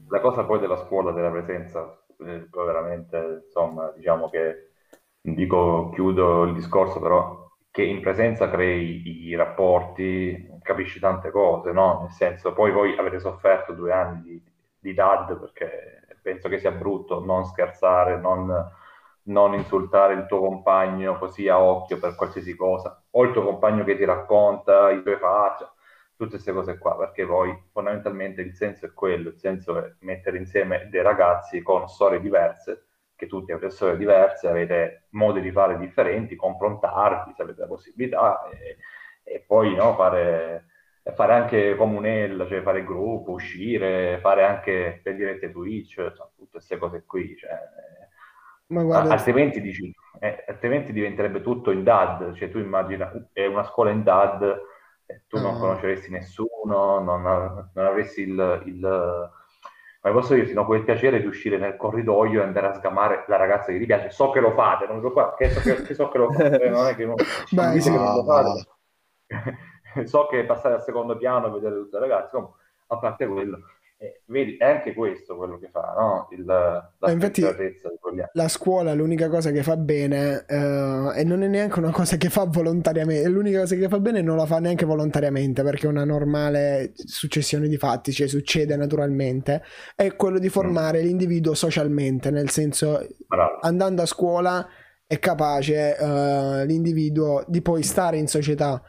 La 0.10 0.22
cosa 0.22 0.46
poi 0.46 0.60
della 0.60 0.78
scuola, 0.78 1.12
della 1.12 1.30
presenza, 1.32 2.02
eh, 2.20 2.48
poi 2.50 2.66
veramente, 2.66 3.42
insomma, 3.46 3.92
diciamo 3.96 4.30
che, 4.30 4.72
dico, 5.22 5.90
chiudo 5.94 6.44
il 6.44 6.54
discorso, 6.54 7.00
però 7.00 7.46
che 7.70 7.84
in 7.84 8.02
presenza 8.02 8.50
crei 8.50 9.28
i 9.28 9.36
rapporti, 9.36 10.50
capisci 10.62 11.00
tante 11.00 11.30
cose, 11.32 11.72
no? 11.72 12.00
Nel 12.02 12.12
senso, 12.12 12.54
poi 12.54 12.72
voi 12.72 12.98
avete 12.98 13.20
sofferto 13.20 13.74
due 13.74 13.92
anni 13.92 14.22
di, 14.24 14.44
di 14.80 14.94
DAD 14.94 15.40
perché 15.40 16.08
penso 16.22 16.50
che 16.50 16.58
sia 16.60 16.72
brutto 16.72 17.24
non 17.24 17.46
scherzare, 17.46 18.18
non, 18.20 18.50
non 19.24 19.54
insultare 19.54 20.14
il 20.14 20.26
tuo 20.26 20.40
compagno 20.40 21.18
così 21.18 21.48
a 21.50 21.60
occhio 21.62 22.00
per 22.00 22.16
qualsiasi 22.16 22.56
cosa, 22.56 23.02
o 23.12 23.24
il 23.24 23.32
tuo 23.34 23.44
compagno 23.44 23.84
che 23.84 23.98
ti 23.98 24.06
racconta 24.06 24.90
i 24.92 25.02
tuoi 25.04 25.18
faccia, 25.18 25.72
tutte 26.18 26.32
queste 26.32 26.52
cose 26.52 26.78
qua, 26.78 26.98
perché 26.98 27.26
poi 27.26 27.56
fondamentalmente 27.72 28.42
il 28.42 28.56
senso 28.56 28.88
è 28.88 28.94
quello, 28.94 29.30
il 29.30 29.38
senso 29.38 29.78
è 29.78 29.94
mettere 30.00 30.38
insieme 30.38 30.88
dei 30.90 31.04
ragazzi 31.04 31.62
con 31.62 31.88
storie 31.88 32.20
diverse 32.20 32.88
che 33.18 33.28
tutti 33.28 33.52
avete 33.52 33.72
storie 33.72 33.98
diverse, 33.98 34.48
avete 34.48 35.08
modi 35.12 35.42
di 35.42 35.52
fare 35.52 35.78
differenti, 35.78 36.36
confrontarvi 36.36 37.34
se 37.36 37.42
avete 37.42 37.62
la 37.62 37.68
possibilità 37.68 38.48
e, 38.50 38.78
e 39.24 39.44
poi 39.46 39.76
no, 39.76 39.96
fare, 39.96 40.68
fare, 41.16 41.34
anche 41.34 41.76
comunella, 41.76 42.48
cioè 42.48 42.62
fare 42.62 42.84
gruppo, 42.84 43.32
uscire, 43.32 44.20
fare 44.22 44.44
anche 44.44 45.02
le 45.04 45.16
dirette 45.16 45.52
Twitch, 45.52 45.96
cioè, 45.96 46.12
tutte 46.36 46.52
queste 46.52 46.78
cose 46.78 47.04
qui. 47.08 47.36
Cioè, 47.36 47.50
guarda... 48.68 49.12
altrimenti, 49.12 49.62
dici, 49.62 49.92
eh, 50.20 50.46
altrimenti 50.48 50.94
diventerebbe 50.94 51.42
tutto 51.42 51.72
in 51.72 51.84
DAD, 51.84 52.36
cioè 52.36 52.52
tu 52.52 52.60
immagina, 52.60 53.12
è 53.34 53.48
una 53.48 53.64
scuola 53.64 53.90
in 53.90 54.04
DAD, 54.04 54.62
tu 55.28 55.40
non 55.40 55.60
conosceresti 55.60 56.12
nessuno, 56.12 57.00
non, 57.00 57.22
non 57.74 57.86
avresti 57.86 58.22
il, 58.22 58.64
il 58.66 59.30
ma 60.08 60.12
posso 60.12 60.36
dirti, 60.36 60.54
no, 60.54 60.66
quel 60.66 60.84
piacere 60.84 61.20
di 61.20 61.28
uscire 61.28 61.58
nel 61.58 61.76
corridoio 61.76 62.42
e 62.42 62.46
andare 62.46 62.68
a 62.68 62.74
sgamare 62.74 63.26
la 63.28 63.36
ragazza 63.36 63.72
che 63.72 63.80
ti 63.80 63.86
piace. 63.86 64.10
So 64.10 64.30
che 64.30 64.40
lo 64.40 64.52
fate, 64.54 64.88
non 64.88 65.02
so 65.02 65.12
qua, 65.12 65.36
che 65.36 65.50
so 65.50 65.60
che, 65.60 65.82
che, 65.82 65.94
so 65.94 66.08
che 66.08 66.18
lo 66.18 66.32
fate, 66.34 66.70
non 66.70 66.88
è 66.88 66.96
che 66.96 67.06
non, 67.06 67.16
Beh, 67.16 67.80
sì, 67.82 67.92
che 67.92 67.98
non 67.98 68.16
lo 68.16 68.24
fate. 68.24 68.68
so 70.08 70.28
che 70.28 70.46
passare 70.46 70.76
al 70.76 70.84
secondo 70.84 71.18
piano 71.18 71.48
e 71.48 71.52
vedere 71.52 71.76
tutte 71.76 72.00
le 72.00 72.08
ragazze, 72.08 72.32
comunque, 72.32 72.60
a 72.88 72.98
parte 72.98 73.28
quello, 73.28 73.60
eh, 74.00 74.22
vedi, 74.26 74.58
è 74.58 74.66
anche 74.66 74.94
questo 74.94 75.36
quello 75.36 75.58
che 75.58 75.70
fa, 75.72 75.96
no? 75.98 76.28
Il, 76.32 76.46
la 76.46 76.92
eh, 77.02 77.12
infatti, 77.12 77.44
la 78.34 78.48
scuola 78.48 78.94
l'unica 78.94 79.28
cosa 79.28 79.50
che 79.50 79.64
fa 79.64 79.76
bene 79.76 80.46
uh, 80.48 81.12
e 81.16 81.24
non 81.24 81.42
è 81.42 81.48
neanche 81.48 81.80
una 81.80 81.90
cosa 81.90 82.16
che 82.16 82.30
fa 82.30 82.46
volontariamente, 82.46 83.28
l'unica 83.28 83.62
cosa 83.62 83.76
che 83.76 83.88
fa 83.88 84.00
bene 84.00 84.22
non 84.22 84.38
la 84.38 84.46
fa 84.46 84.60
neanche 84.60 84.86
volontariamente 84.86 85.64
perché 85.64 85.88
è 85.88 85.90
una 85.90 86.06
normale 86.06 86.92
successione 86.94 87.68
di 87.68 87.78
fatti, 87.78 88.12
cioè 88.12 88.28
succede 88.28 88.76
naturalmente, 88.76 89.64
è 89.96 90.16
quello 90.16 90.38
di 90.38 90.50
formare 90.50 91.02
mm. 91.02 91.04
l'individuo 91.04 91.56
socialmente, 91.56 92.30
nel 92.30 92.52
senso 92.52 93.04
Bravo. 93.26 93.58
andando 93.62 94.04
a 94.04 94.06
scuola 94.06 94.68
è 95.08 95.18
capace 95.18 95.96
uh, 96.00 96.66
l'individuo 96.66 97.44
di 97.48 97.64
poi 97.64 97.82
stare 97.82 98.18
in 98.18 98.28
società 98.28 98.80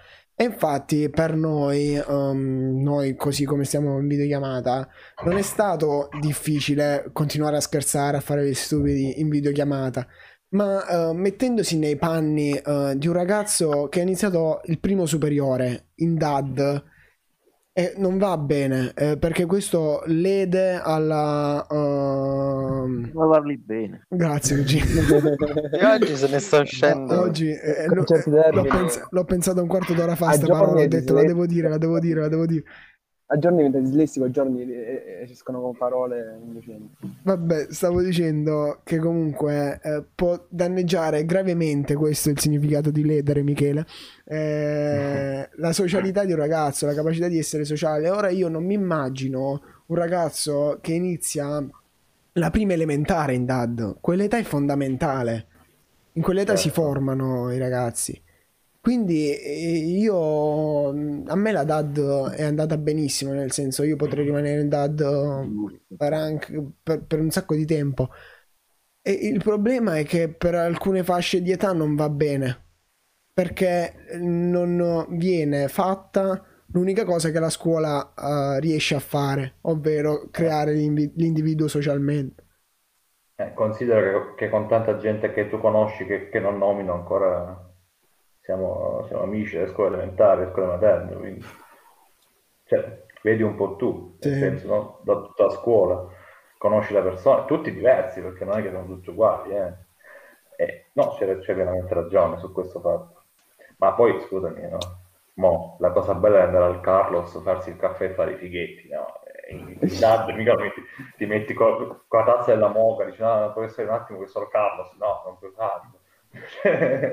e 0.40 0.44
infatti 0.44 1.10
per 1.10 1.34
noi, 1.34 2.00
um, 2.06 2.80
noi 2.80 3.16
così 3.16 3.44
come 3.44 3.64
stiamo 3.64 3.98
in 3.98 4.06
videochiamata, 4.06 4.88
non 5.24 5.36
è 5.36 5.42
stato 5.42 6.08
difficile 6.20 7.10
continuare 7.12 7.56
a 7.56 7.60
scherzare, 7.60 8.18
a 8.18 8.20
fare 8.20 8.48
gli 8.48 8.54
stupidi 8.54 9.18
in 9.18 9.30
videochiamata, 9.30 10.06
ma 10.50 11.08
uh, 11.08 11.12
mettendosi 11.12 11.76
nei 11.76 11.96
panni 11.96 12.52
uh, 12.52 12.94
di 12.94 13.08
un 13.08 13.14
ragazzo 13.14 13.88
che 13.88 13.98
ha 13.98 14.04
iniziato 14.04 14.60
il 14.66 14.78
primo 14.78 15.06
superiore 15.06 15.88
in 15.96 16.14
DAD, 16.14 16.84
e 17.78 17.94
non 17.96 18.18
va 18.18 18.36
bene 18.36 18.90
eh, 18.96 19.16
perché 19.18 19.46
questo 19.46 20.02
lede 20.06 20.80
alla. 20.82 21.64
Uh... 21.70 23.08
Parli 23.12 23.56
bene. 23.56 24.04
Grazie, 24.08 24.56
Luigi. 24.56 24.82
oggi 24.82 26.16
se 26.16 26.28
ne 26.28 26.40
sto 26.40 26.62
uscendo. 26.62 27.20
Oggi 27.20 27.50
eh, 27.50 27.86
l'ho, 27.86 28.04
l'ho, 28.50 28.64
pens- 28.64 29.06
l'ho, 29.08 29.24
pensato 29.24 29.62
un 29.62 29.68
quarto 29.68 29.94
d'ora 29.94 30.16
fa. 30.16 30.32
Sta 30.32 30.48
parola, 30.48 30.82
ho 30.82 30.88
detto 30.88 31.14
la 31.14 31.22
devo 31.22 31.46
dire, 31.46 31.68
la 31.68 31.78
devo 31.78 32.00
dire, 32.00 32.22
la 32.22 32.28
devo 32.28 32.46
dire 32.46 32.64
a 33.30 33.38
giorni 33.38 33.58
diventa 33.58 33.78
dislessico, 33.78 34.24
a 34.24 34.30
giorni 34.30 34.66
escono 35.20 35.60
con 35.60 35.76
parole 35.76 36.38
indecenti. 36.42 36.96
Vabbè, 37.22 37.66
stavo 37.68 38.00
dicendo 38.00 38.80
che 38.84 38.98
comunque 38.98 39.78
eh, 39.82 40.02
può 40.14 40.42
danneggiare 40.48 41.26
gravemente, 41.26 41.94
questo 41.94 42.30
è 42.30 42.32
il 42.32 42.40
significato 42.40 42.90
di 42.90 43.04
ledere, 43.04 43.42
Michele, 43.42 43.84
eh, 44.24 45.46
la 45.56 45.72
socialità 45.72 46.24
di 46.24 46.32
un 46.32 46.38
ragazzo, 46.38 46.86
la 46.86 46.94
capacità 46.94 47.28
di 47.28 47.38
essere 47.38 47.66
sociale. 47.66 48.08
Ora 48.08 48.30
io 48.30 48.48
non 48.48 48.64
mi 48.64 48.74
immagino 48.74 49.60
un 49.86 49.96
ragazzo 49.96 50.78
che 50.80 50.94
inizia 50.94 51.62
la 52.32 52.50
prima 52.50 52.72
elementare 52.72 53.34
in 53.34 53.44
DAD, 53.44 53.96
quell'età 54.00 54.38
è 54.38 54.42
fondamentale. 54.42 55.46
In 56.12 56.22
quell'età 56.22 56.56
certo. 56.56 56.62
si 56.62 56.70
formano 56.70 57.52
i 57.52 57.58
ragazzi. 57.58 58.18
Quindi 58.80 59.30
eh, 59.36 59.76
io 60.00 60.88
a 60.88 61.34
me 61.36 61.52
la 61.52 61.64
DAD 61.64 62.30
è 62.30 62.42
andata 62.44 62.78
benissimo, 62.78 63.32
nel 63.32 63.52
senso 63.52 63.82
io 63.82 63.96
potrei 63.96 64.24
rimanere 64.24 64.60
in 64.60 64.68
DAD 64.68 65.96
per, 65.96 66.12
anche, 66.12 66.64
per, 66.82 67.04
per 67.04 67.20
un 67.20 67.30
sacco 67.30 67.54
di 67.54 67.66
tempo. 67.66 68.10
E 69.02 69.12
il 69.12 69.42
problema 69.42 69.98
è 69.98 70.04
che 70.04 70.28
per 70.28 70.54
alcune 70.54 71.02
fasce 71.02 71.42
di 71.42 71.50
età 71.50 71.72
non 71.72 71.94
va 71.96 72.08
bene, 72.08 72.64
perché 73.32 73.94
non 74.18 75.06
viene 75.10 75.68
fatta 75.68 76.44
l'unica 76.72 77.04
cosa 77.04 77.30
che 77.30 77.38
la 77.40 77.50
scuola 77.50 78.12
uh, 78.16 78.58
riesce 78.58 78.94
a 78.94 79.00
fare, 79.00 79.58
ovvero 79.62 80.28
creare 80.30 80.72
l'individuo 80.72 81.68
socialmente. 81.68 82.44
Eh, 83.36 83.54
considera 83.54 84.00
che, 84.00 84.34
che, 84.36 84.50
con 84.50 84.68
tanta 84.68 84.98
gente 84.98 85.32
che 85.32 85.48
tu 85.48 85.58
conosci, 85.60 86.04
che, 86.04 86.28
che 86.28 86.40
non 86.40 86.58
nomino 86.58 86.92
ancora 86.92 87.67
siamo, 88.48 89.04
siamo 89.08 89.24
amici 89.24 89.56
delle 89.56 89.68
scuole 89.68 89.94
elementari, 89.94 90.40
delle 90.40 90.52
scuole 90.52 90.68
materne, 90.68 91.16
quindi 91.16 91.44
cioè, 92.64 93.04
vedi 93.20 93.42
un 93.42 93.54
po' 93.54 93.76
tu, 93.76 94.16
nel 94.22 94.32
sì. 94.32 94.38
senso, 94.38 94.66
no? 94.68 95.00
da 95.02 95.16
tutta 95.16 95.44
la 95.44 95.50
scuola, 95.50 96.06
conosci 96.56 96.94
la 96.94 97.02
persona, 97.02 97.44
tutti 97.44 97.70
diversi, 97.70 98.22
perché 98.22 98.46
non 98.46 98.58
è 98.58 98.62
che 98.62 98.70
sono 98.70 98.86
tutti 98.86 99.10
uguali, 99.10 99.54
eh. 99.54 99.74
E, 100.56 100.86
no, 100.94 101.14
c'è, 101.18 101.38
c'è 101.40 101.54
veramente 101.54 101.92
ragione 101.92 102.38
su 102.38 102.50
questo 102.50 102.80
fatto. 102.80 103.24
Ma 103.76 103.92
poi, 103.92 104.18
scusami, 104.18 104.62
no? 104.66 104.78
Mo, 105.34 105.76
la 105.80 105.90
cosa 105.90 106.14
bella 106.14 106.38
è 106.38 106.42
andare 106.42 106.64
al 106.64 106.80
Carlos, 106.80 107.38
farsi 107.42 107.68
il 107.68 107.76
caffè 107.76 108.06
e 108.06 108.14
fare 108.14 108.32
i 108.32 108.36
fighetti, 108.36 108.88
no? 108.88 109.06
In, 109.50 109.76
DAD, 109.78 110.30
mica 110.30 110.54
metti, 110.56 110.80
ti 111.18 111.26
metti 111.26 111.52
con, 111.52 112.02
con, 112.08 112.18
la 112.20 112.24
tazza 112.24 112.54
della 112.54 112.68
moca, 112.68 113.04
dici, 113.04 113.20
no, 113.20 113.52
può 113.52 113.62
essere 113.62 113.88
un 113.88 113.94
attimo 113.94 114.20
che 114.20 114.26
sono 114.26 114.48
Carlos, 114.48 114.90
no, 114.98 115.22
non 115.26 115.38
puoi 115.38 115.52
farlo 115.54 115.97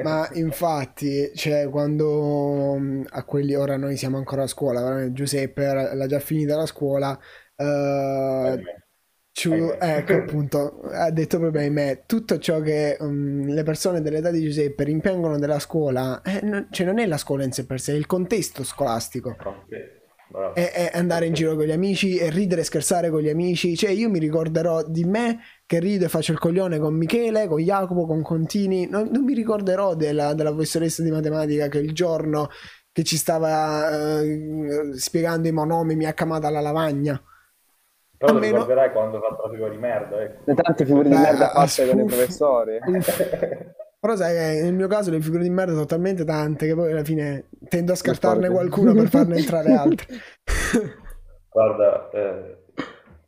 ma 0.04 0.30
infatti, 0.34 1.32
cioè, 1.36 1.70
quando 1.70 2.76
mm, 2.78 3.04
a 3.10 3.24
quelli 3.24 3.56
ora 3.56 3.78
noi 3.78 3.98
siamo 3.98 4.18
ancora 4.18 4.44
a 4.44 4.48
scuola, 4.48 5.12
Giuseppe 5.12 5.94
l'ha 5.94 6.08
già 6.08 6.20
finita 6.20 6.56
la 6.56 6.66
scuola. 6.66 7.18
Uh, 7.56 8.60
ci, 9.32 9.50
ecco 9.52 10.14
appunto, 10.16 10.82
ha 10.92 11.12
detto 11.12 11.40
proprio 11.40 11.68
a 11.68 11.70
me 11.70 12.04
tutto 12.06 12.38
ciò 12.40 12.62
che 12.62 12.96
um, 13.00 13.48
le 13.48 13.64
persone 13.64 14.02
dell'età 14.02 14.32
di 14.32 14.42
Giuseppe 14.42 14.86
rimpiangono 14.86 15.38
della 15.38 15.60
scuola, 15.60 16.22
eh, 16.22 16.40
non, 16.42 16.68
cioè 16.72 16.86
non 16.86 17.00
è 17.00 17.06
la 17.06 17.18
scuola 17.18 17.44
in 17.44 17.52
sé 17.52 17.66
per 17.66 17.82
sé, 17.82 17.92
è 17.94 17.98
il 17.98 18.06
contesto 18.06 18.64
scolastico. 18.64 19.36
È, 20.54 20.90
è 20.92 20.98
andare 20.98 21.28
in 21.28 21.34
giro 21.34 21.56
con 21.56 21.66
gli 21.66 21.72
amici 21.72 22.18
e 22.18 22.30
ridere 22.30 22.62
e 22.62 22.64
scherzare 22.64 23.10
con 23.10 23.22
gli 23.22 23.30
amici. 23.30 23.76
Cioè, 23.76 23.92
io 23.92 24.10
mi 24.10 24.20
ricorderò 24.20 24.84
di 24.84 25.04
me 25.04 25.40
che 25.66 25.80
rido 25.80 26.06
e 26.06 26.10
faccio 26.10 26.32
il 26.32 26.40
coglione 26.40 26.80
con 26.80 26.96
Michele, 26.96 27.48
con 27.48 27.60
Jacopo, 27.60 28.06
con 28.06 28.22
Contini. 28.22 28.88
Non, 28.90 29.10
non 29.12 29.24
mi 29.24 29.34
ricorderò 29.34 29.94
della, 29.94 30.34
della, 30.34 30.52
professoressa 30.52 31.04
di 31.04 31.12
matematica 31.12 31.68
che 31.68 31.78
il 31.78 31.94
giorno 31.94 32.50
che 32.92 33.04
ci 33.04 33.18
stava 33.18 34.22
uh, 34.22 34.94
spiegando 34.94 35.48
i 35.48 35.52
monomi 35.52 35.96
mi 35.96 36.06
ha 36.06 36.14
chiamato 36.14 36.48
alla 36.48 36.62
lavagna. 36.62 37.22
Però 38.18 38.34
lo 38.34 38.40
ricorderai 38.40 38.92
quando 38.92 39.18
ho 39.18 39.22
fatto 39.22 39.44
la 39.44 39.50
figura 39.52 39.70
di 39.70 39.78
merda. 39.78 40.22
Ecco. 40.22 40.42
Le 40.46 40.54
tante 40.56 40.86
figure 40.86 41.10
di 41.10 41.16
merda 41.16 41.50
fatte 41.50 41.88
con 41.90 42.00
i 42.00 42.06
professori. 42.06 42.80
Però 44.06 44.16
sai 44.16 44.36
che 44.36 44.62
nel 44.62 44.76
mio 44.76 44.86
caso 44.88 45.10
le 45.10 45.20
figure 45.20 45.42
di 45.42 45.50
merda 45.50 45.72
sono 45.72 45.88
talmente 45.88 46.24
tante 46.24 46.68
che 46.68 46.76
poi 46.76 46.92
alla 46.92 47.04
fine 47.04 47.46
tendo 47.68 47.92
a 47.92 47.96
scartarne 47.96 48.50
qualcuna 48.52 48.94
per 48.94 49.08
farne 49.08 49.38
entrare 49.38 49.74
altre. 49.74 50.06
Guarda, 51.50 52.12
eh, 52.12 52.58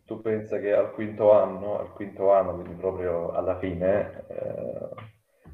tu 0.05 0.21
pensa 0.21 0.59
che 0.59 0.73
al 0.73 0.91
quinto 0.91 1.32
anno, 1.32 1.80
al 1.80 1.93
quinto 1.93 2.32
anno, 2.32 2.53
quindi 2.53 2.75
proprio 2.75 3.32
alla 3.32 3.57
fine, 3.57 4.25
eh, 4.28 4.89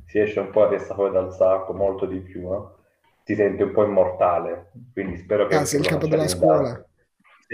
si 0.07 0.19
esce 0.19 0.41
un 0.41 0.49
po' 0.49 0.65
a 0.65 0.67
testa 0.67 0.93
fuori 0.93 1.13
dal 1.13 1.33
sacco, 1.33 1.71
molto 1.71 2.05
di 2.05 2.19
più, 2.19 2.49
no? 2.49 2.79
Ti 3.23 3.33
senti 3.33 3.61
un 3.61 3.71
po' 3.71 3.85
immortale, 3.85 4.71
quindi 4.91 5.15
spero 5.15 5.47
che... 5.47 5.55
Ah, 5.55 5.63
sei 5.63 5.79
il 5.79 5.87
capo 5.87 6.05
della 6.05 6.27
scuola. 6.27 6.85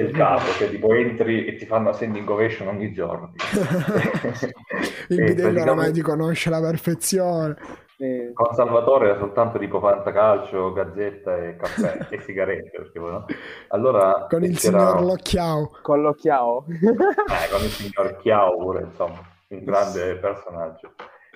Il 0.01 0.11
capo, 0.11 0.51
cioè 0.53 0.69
tipo 0.69 0.93
entri 0.93 1.45
e 1.45 1.55
ti 1.55 1.65
fanno 1.65 1.91
standing 1.91 2.27
ovation 2.29 2.69
ogni 2.69 2.93
giorno. 2.93 3.33
il 5.09 5.23
bidello 5.23 5.61
oramai 5.61 5.91
ti 5.91 6.01
conosce 6.01 6.49
alla 6.49 6.61
perfezione. 6.61 7.57
Eh, 8.01 8.31
con 8.33 8.53
Salvatore 8.53 9.09
era 9.09 9.19
soltanto 9.19 9.59
tipo 9.59 9.81
fantacalcio, 9.81 10.71
gazzetta 10.71 11.35
e 11.35 11.57
caffè 11.57 12.07
e 12.15 12.21
sigarette. 12.21 12.69
Perché, 12.69 12.99
no? 12.99 13.25
allora, 13.67 14.25
con 14.29 14.41
il 14.45 14.57
signor 14.57 15.01
Locchiao. 15.01 15.71
Con 15.81 16.01
Locchiao. 16.01 16.65
Eh, 16.69 17.51
con 17.51 17.61
il 17.61 17.69
signor 17.69 18.15
Chiao 18.17 18.57
pure, 18.57 18.83
insomma, 18.83 19.19
un 19.49 19.63
grande 19.65 20.15
personaggio. 20.15 20.93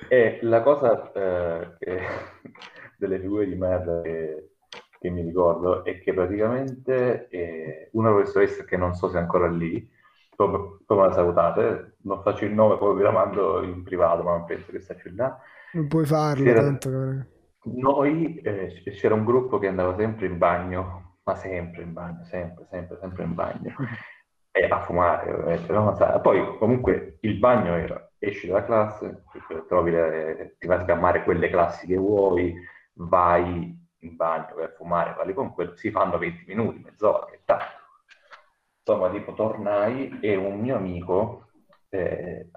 E 0.07 0.39
la 0.41 0.61
cosa 0.61 1.11
eh, 1.11 1.75
che 1.79 1.99
delle 2.97 3.19
figure 3.19 3.45
di 3.45 3.55
merda 3.55 4.01
che, 4.01 4.52
che 5.03 5.09
mi 5.09 5.21
ricordo 5.21 5.83
è 5.83 5.99
che 5.99 6.13
praticamente 6.13 7.27
eh, 7.27 7.89
una 7.93 8.09
professoressa 8.11 8.63
che 8.63 8.77
non 8.77 8.93
so 8.93 9.09
se 9.09 9.17
è 9.17 9.21
ancora 9.21 9.49
lì, 9.49 9.85
proprio, 10.33 10.79
proprio 10.85 11.07
la 11.09 11.13
salutate, 11.13 11.97
non 12.03 12.21
faccio 12.21 12.45
il 12.45 12.53
nome, 12.53 12.77
poi 12.77 12.95
vi 12.95 13.01
la 13.03 13.11
mando 13.11 13.61
in 13.63 13.83
privato, 13.83 14.23
ma 14.23 14.31
non 14.31 14.45
penso 14.45 14.71
che 14.71 14.79
sia 14.79 14.95
più 14.95 15.11
là. 15.13 15.37
Non 15.73 15.87
puoi 15.87 16.05
farlo 16.05 16.43
C'era- 16.45 16.61
tanto. 16.61 16.89
guarda. 16.89 17.27
Noi 17.65 18.35
eh, 18.37 18.81
c'era 18.95 19.13
un 19.13 19.25
gruppo 19.25 19.57
che 19.59 19.67
andava 19.67 19.95
sempre 19.97 20.25
in 20.27 20.37
bagno, 20.37 21.17
ma 21.23 21.35
sempre 21.35 21.81
in 21.83 21.91
bagno, 21.93 22.23
sempre, 22.25 22.65
sempre, 22.69 22.97
sempre 22.99 23.23
in 23.23 23.33
bagno, 23.33 23.73
e 24.51 24.65
a 24.65 24.81
fumare, 24.81 25.31
ovviamente, 25.33 25.71
no? 25.73 26.21
Poi 26.21 26.57
comunque 26.57 27.17
il 27.21 27.37
bagno 27.39 27.75
era, 27.75 28.11
esci 28.19 28.47
dalla 28.47 28.65
classe, 28.65 29.23
trovi 29.67 29.91
le- 29.91 30.55
ti 30.59 30.67
vai 30.67 30.77
a 30.77 30.81
sgammare 30.81 31.23
quelle 31.23 31.49
classi 31.49 31.87
che 31.87 31.95
vuoi, 31.97 32.53
vai 32.95 33.75
in 34.05 34.15
bagno 34.15 34.53
per 34.55 34.73
fumare, 34.75 35.13
vai 35.13 35.33
con 35.33 35.53
quello, 35.53 35.75
si 35.75 35.91
fanno 35.91 36.17
20 36.17 36.43
minuti, 36.47 36.79
mezz'ora, 36.79 37.25
che 37.25 37.41
tanto. 37.45 37.81
Insomma, 38.85 39.09
tipo, 39.09 39.33
tornai 39.33 40.19
e 40.21 40.35
un 40.35 40.59
mio 40.59 40.75
amico 40.75 41.47
eh, 41.89 42.49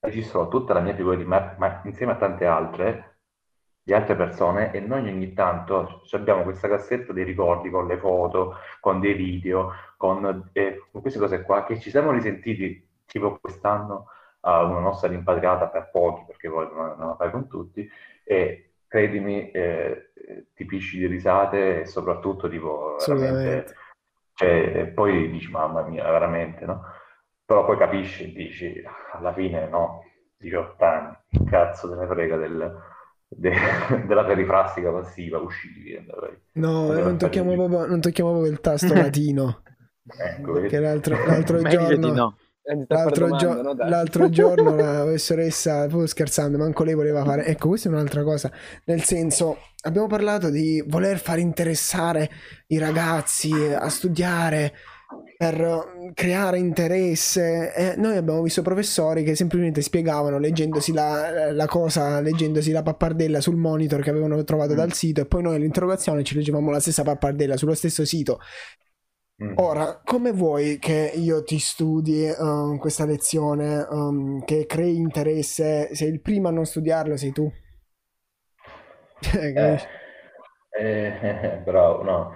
registrò 0.00 0.48
tutta 0.48 0.74
la 0.74 0.80
mia 0.80 0.94
figura 0.94 1.16
di 1.16 1.24
me, 1.24 1.54
ma 1.58 1.80
insieme 1.84 2.12
a 2.12 2.16
tante 2.16 2.46
altre, 2.46 3.18
di 3.82 3.92
altre 3.92 4.16
persone, 4.16 4.72
e 4.72 4.80
noi 4.80 5.08
ogni 5.08 5.32
tanto 5.32 6.02
abbiamo 6.12 6.42
questa 6.42 6.68
cassetta 6.68 7.12
dei 7.12 7.24
ricordi 7.24 7.70
con 7.70 7.86
le 7.86 7.98
foto, 7.98 8.56
con 8.80 9.00
dei 9.00 9.14
video, 9.14 9.72
con, 9.96 10.50
eh, 10.52 10.86
con 10.90 11.00
queste 11.00 11.18
cose 11.18 11.42
qua, 11.42 11.64
che 11.64 11.78
ci 11.80 11.90
siamo 11.90 12.10
risentiti 12.12 12.84
tipo 13.06 13.38
quest'anno 13.40 14.08
a 14.40 14.62
una 14.64 14.80
nostra 14.80 15.08
rimpatriata 15.08 15.68
per 15.68 15.90
pochi, 15.90 16.24
perché 16.26 16.48
poi 16.48 16.68
non 16.72 16.94
non 16.98 17.08
la 17.08 17.16
fai 17.16 17.30
con 17.30 17.48
tutti, 17.48 17.88
e 18.24 18.72
credimi, 18.86 19.50
eh, 19.50 20.12
ti 20.54 20.64
pisci 20.64 20.98
di 20.98 21.06
risate 21.06 21.82
e 21.82 21.86
soprattutto 21.86 22.48
tipo 22.48 22.96
veramente, 22.96 22.96
Assolutamente. 22.96 23.74
cioè, 24.34 24.86
poi 24.94 25.30
dici 25.30 25.50
mamma 25.50 25.82
mia, 25.82 26.04
veramente, 26.10 26.64
no? 26.64 26.82
Però 27.44 27.64
poi 27.64 27.76
capisci 27.76 28.24
e 28.24 28.32
dici, 28.32 28.82
alla 29.12 29.32
fine 29.32 29.68
no, 29.68 30.02
18 30.38 30.84
anni, 30.84 31.16
che 31.30 31.44
cazzo 31.44 31.88
te 31.88 31.94
ne 31.96 32.06
frega 32.06 32.36
del, 32.36 32.76
de- 33.28 33.54
della 34.06 34.24
perifrastica 34.24 34.90
passiva, 34.90 35.38
usciti. 35.38 36.04
No, 36.52 36.92
non 36.92 37.16
tocchiamo, 37.18 37.54
proprio, 37.54 37.86
non 37.86 38.00
tocchiamo 38.00 38.30
proprio 38.30 38.50
il 38.50 38.60
tasto 38.60 38.92
latino. 38.94 39.62
Ecco, 40.06 40.52
Perché 40.52 40.78
l'altro, 40.78 41.16
l'altro 41.26 41.62
giorno... 41.62 42.36
Eh, 42.68 42.84
L'altro, 42.88 43.28
per 43.28 43.36
gio- 43.36 43.54
domanda, 43.54 43.84
no, 43.84 43.88
l'altro 43.88 44.28
giorno 44.30 44.74
la 44.74 45.02
professoressa, 45.02 45.80
proprio 45.86 46.06
scherzando, 46.06 46.58
manco 46.58 46.82
lei 46.84 46.94
voleva 46.94 47.22
fare. 47.24 47.44
Ecco, 47.46 47.68
questa 47.68 47.88
è 47.88 47.92
un'altra 47.92 48.22
cosa. 48.24 48.50
Nel 48.86 49.02
senso, 49.02 49.58
abbiamo 49.82 50.08
parlato 50.08 50.50
di 50.50 50.82
voler 50.86 51.18
far 51.18 51.38
interessare 51.38 52.28
i 52.68 52.78
ragazzi 52.78 53.52
a 53.52 53.88
studiare 53.88 54.72
per 55.36 55.60
eh, 55.60 56.10
creare 56.14 56.58
interesse. 56.58 57.72
E 57.72 57.94
noi 57.96 58.16
abbiamo 58.16 58.42
visto 58.42 58.62
professori 58.62 59.22
che 59.22 59.36
semplicemente 59.36 59.80
spiegavano 59.80 60.38
leggendosi 60.38 60.92
la, 60.92 61.52
la 61.52 61.66
cosa, 61.66 62.20
leggendosi 62.20 62.72
la 62.72 62.82
pappardella 62.82 63.40
sul 63.40 63.56
monitor 63.56 64.02
che 64.02 64.10
avevano 64.10 64.42
trovato 64.42 64.72
Mm. 64.72 64.76
dal 64.76 64.92
sito, 64.92 65.20
e 65.20 65.26
poi 65.26 65.42
noi 65.42 65.54
all'interrogazione 65.54 66.24
ci 66.24 66.34
leggevamo 66.34 66.70
la 66.72 66.80
stessa 66.80 67.04
pappardella 67.04 67.56
sullo 67.56 67.74
stesso 67.74 68.04
sito. 68.04 68.40
Mm. 69.38 69.56
Ora, 69.58 70.00
come 70.04 70.32
vuoi 70.32 70.78
che 70.78 71.12
io 71.14 71.42
ti 71.42 71.58
studi 71.58 72.26
um, 72.38 72.78
questa 72.78 73.04
lezione, 73.04 73.86
um, 73.90 74.44
che 74.44 74.66
crei 74.66 74.96
interesse? 74.96 75.94
Sei 75.94 76.08
il 76.10 76.20
primo 76.20 76.48
a 76.48 76.50
non 76.50 76.64
studiarlo, 76.64 77.16
sei 77.16 77.32
tu. 77.32 77.50
Eh, 79.54 79.78
Eh, 80.78 80.78
eh, 80.78 81.62
bravo, 81.64 82.02
no. 82.02 82.34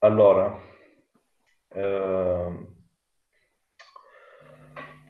Allora, 0.00 0.60
ehm, 1.74 2.66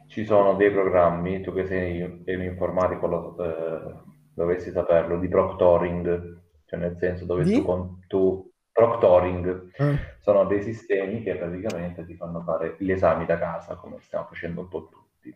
ci 0.08 0.24
sono 0.24 0.54
dei 0.54 0.70
programmi, 0.70 1.40
tu 1.40 1.52
che 1.52 1.66
sei 1.66 2.00
un 2.02 2.42
informatico 2.42 3.06
lo, 3.06 3.36
eh, 3.44 4.00
dovresti 4.34 4.70
saperlo, 4.70 5.18
di 5.18 5.28
proctoring, 5.28 6.42
cioè 6.66 6.78
nel 6.78 6.96
senso 6.98 7.24
dove 7.24 7.44
Di? 7.44 7.50
tu, 7.50 7.64
con- 7.64 8.00
tu 8.06 8.52
proctoring 8.74 9.70
Ah, 9.78 9.98
sono 10.18 10.44
dei 10.46 10.62
sistemi 10.62 11.22
che 11.22 11.36
praticamente 11.36 12.04
ti 12.04 12.16
fanno 12.16 12.42
fare 12.42 12.76
gli 12.78 12.90
esami 12.90 13.24
da 13.24 13.38
casa, 13.38 13.76
come 13.76 14.00
stiamo 14.00 14.26
facendo 14.26 14.62
un 14.62 14.68
po' 14.68 14.88
tutti. 14.88 15.34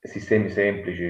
Sistemi 0.00 0.50
semplici, 0.50 1.06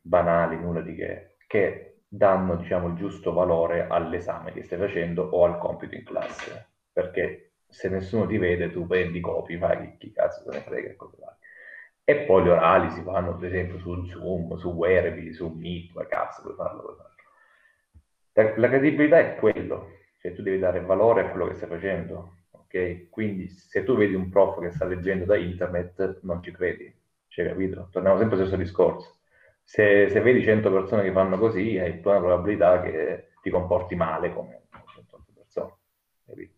banali, 0.00 0.56
nulla 0.56 0.80
di 0.82 0.94
che, 0.94 1.36
che 1.46 2.02
danno, 2.08 2.56
diciamo, 2.56 2.88
il 2.88 2.94
giusto 2.94 3.32
valore 3.32 3.86
all'esame 3.88 4.52
che 4.52 4.62
stai 4.64 4.78
facendo 4.78 5.22
o 5.22 5.44
al 5.44 5.58
compito 5.58 5.94
in 5.94 6.04
classe. 6.04 6.68
Perché 6.92 7.52
se 7.68 7.88
nessuno 7.88 8.26
ti 8.26 8.38
vede, 8.38 8.70
tu 8.70 8.86
prendi, 8.86 9.20
copi, 9.20 9.56
fai 9.58 9.96
chi 9.98 10.12
cazzo 10.12 10.42
se 10.50 10.58
ne 10.58 10.62
frega 10.64 10.90
e 10.90 10.96
cose 10.96 11.16
varie. 11.18 11.38
E 12.04 12.24
poi 12.24 12.44
gli 12.44 12.48
orali 12.48 12.90
si 12.90 13.02
fanno, 13.02 13.36
per 13.36 13.48
esempio, 13.48 13.78
su 13.78 14.04
Zoom, 14.06 14.56
su 14.56 14.70
Whereby, 14.70 15.32
su 15.32 15.48
Meet, 15.48 15.92
ma 15.94 16.06
cazzo, 16.06 16.42
puoi 16.42 16.54
farlo, 16.54 16.82
puoi 16.82 16.96
farlo. 16.96 18.58
La 18.60 18.68
credibilità 18.68 19.18
è 19.18 19.36
quello, 19.36 19.90
cioè 20.20 20.34
tu 20.34 20.42
devi 20.42 20.58
dare 20.58 20.80
valore 20.80 21.22
a 21.22 21.30
quello 21.30 21.46
che 21.48 21.54
stai 21.54 21.68
facendo, 21.68 22.36
ok? 22.52 23.08
Quindi 23.10 23.48
se 23.48 23.84
tu 23.84 23.96
vedi 23.96 24.14
un 24.14 24.28
prof 24.30 24.60
che 24.60 24.70
sta 24.70 24.84
leggendo 24.84 25.24
da 25.24 25.36
internet, 25.36 26.20
non 26.22 26.42
ci 26.42 26.52
credi, 26.52 26.92
cioè, 27.28 27.46
capito? 27.48 27.88
Torniamo 27.90 28.18
sempre 28.18 28.36
allo 28.36 28.46
stesso 28.46 28.60
discorso. 28.62 29.18
Se, 29.62 30.08
se 30.08 30.20
vedi 30.20 30.42
100 30.42 30.70
persone 30.72 31.02
che 31.02 31.12
fanno 31.12 31.38
così, 31.38 31.78
hai 31.78 31.92
buona 31.94 32.18
probabilità 32.18 32.80
che 32.82 33.30
ti 33.42 33.50
comporti 33.50 33.94
male 33.94 34.32
come 34.34 34.62
100 34.94 35.16
altre 35.16 35.32
persone, 35.34 35.72
capito? 36.26 36.54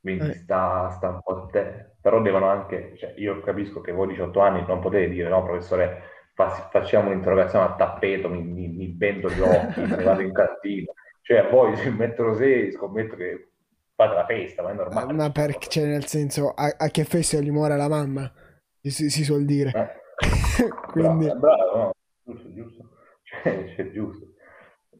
Quindi 0.00 0.30
Eh. 0.30 0.34
sta, 0.34 0.90
sta 0.90 1.08
un 1.10 1.20
po' 1.22 1.44
a 1.44 1.46
te. 1.46 1.96
Però 2.00 2.22
devono 2.22 2.48
anche, 2.48 2.94
cioè 2.96 3.14
io 3.16 3.40
capisco 3.40 3.80
che 3.80 3.92
voi 3.92 4.08
18 4.08 4.40
anni 4.40 4.64
non 4.66 4.80
potete 4.80 5.08
dire, 5.08 5.28
no, 5.28 5.42
professore, 5.42 6.02
fa- 6.34 6.68
facciamo 6.70 7.10
un'interrogazione 7.10 7.64
a 7.66 7.74
tappeto, 7.74 8.28
mi, 8.28 8.42
mi, 8.42 8.68
mi 8.68 8.86
bendo 8.88 9.30
gli 9.30 9.40
occhi, 9.40 9.86
mi 9.86 10.02
vado 10.02 10.22
in 10.22 10.32
cantina. 10.32 10.92
Cioè 11.28 11.38
a 11.40 11.48
voi 11.50 11.76
sul 11.76 11.94
metro 11.94 12.34
6 12.34 12.72
scommetto 12.72 13.14
che 13.14 13.50
fate 13.94 14.14
la 14.14 14.24
festa, 14.24 14.62
ma 14.62 14.70
è 14.70 14.74
normale. 14.74 15.12
ma 15.12 15.30
perché, 15.30 15.68
cioè, 15.68 15.84
nel 15.84 16.06
senso, 16.06 16.54
a, 16.54 16.74
a 16.78 16.88
che 16.88 17.04
festival 17.04 17.44
gli 17.44 17.50
muore 17.50 17.76
la 17.76 17.86
mamma? 17.86 18.32
Si, 18.80 19.10
si 19.10 19.24
suol 19.24 19.44
dire. 19.44 19.70
Eh, 19.74 19.88
Quindi, 20.90 21.26
bravo, 21.26 21.38
bravo, 21.38 21.76
no, 21.76 21.92
giusto, 22.24 22.52
giusto. 22.54 22.88
Cioè, 23.42 23.74
cioè, 23.76 23.90
giusto. 23.90 24.24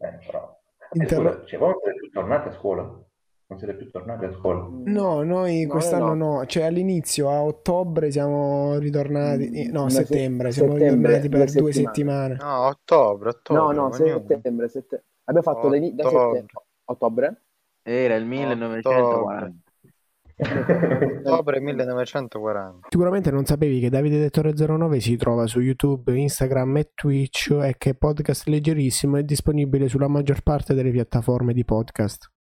Eh, 0.01 0.19
però. 0.27 0.55
Eh, 0.93 0.99
Interro- 1.01 1.33
scusa, 1.33 1.47
cioè, 1.47 1.59
voi 1.59 1.69
non 1.71 1.81
siete 1.83 1.99
più 1.99 2.11
tornati 2.11 2.49
a 2.49 2.53
scuola? 2.53 2.83
Non 3.51 3.59
siete 3.59 3.75
più 3.77 3.91
tornati 3.91 4.25
a 4.27 4.33
scuola? 4.35 4.69
no, 4.85 5.23
noi 5.23 5.63
No, 5.65 5.73
quest'anno 5.73 6.13
no. 6.13 6.35
no. 6.41 6.45
Cioè, 6.47 6.65
all'inizio, 6.65 7.31
a 7.31 7.43
ottobre, 7.43 8.11
siamo 8.11 8.77
ritornati. 8.77 9.63
eh, 9.63 9.71
No, 9.71 9.81
a 9.81 9.83
No, 9.85 9.89
se- 9.89 10.05
settembre, 10.05 10.53
siamo 10.53 10.73
settembre, 10.77 11.21
ritornati 11.23 11.29
per 11.31 11.63
due 11.63 11.73
settimane. 11.73 12.35
settimane. 12.35 12.53
No, 12.61 12.67
ottobre, 12.67 13.29
ottobre. 13.31 13.63
No, 13.63 13.71
no, 13.87 13.93
settembre, 13.93 14.69
sette- 14.69 15.05
Abbiamo 15.29 15.43
fatto 15.43 15.69
da 15.69 16.07
Ottobre. 16.07 16.41
sette- 16.41 16.53
ottobre? 16.85 17.43
Era 17.83 18.15
il 18.15 18.25
1940. 18.25 19.55
Ottobre 21.25 21.61
1940. 21.61 22.87
Sicuramente 22.89 23.31
non 23.31 23.45
sapevi 23.45 23.81
che 23.81 23.91
Davide 23.91 24.19
Dettore 24.21 24.53
09 24.55 25.01
si 25.01 25.17
trova 25.17 25.47
su 25.47 25.61
YouTube, 25.61 26.17
Instagram 26.17 26.77
e 26.79 26.91
Twitch 26.95 27.51
e 27.61 27.75
che 27.77 27.95
podcast 27.95 28.47
leggerissimo 28.47 29.17
è 29.17 29.23
disponibile 29.25 29.89
sulla 29.89 30.09
maggior 30.09 30.43
parte 30.43 30.75
delle 30.75 30.91
piattaforme 30.91 31.53
di 31.53 31.65
podcast. 31.65 32.31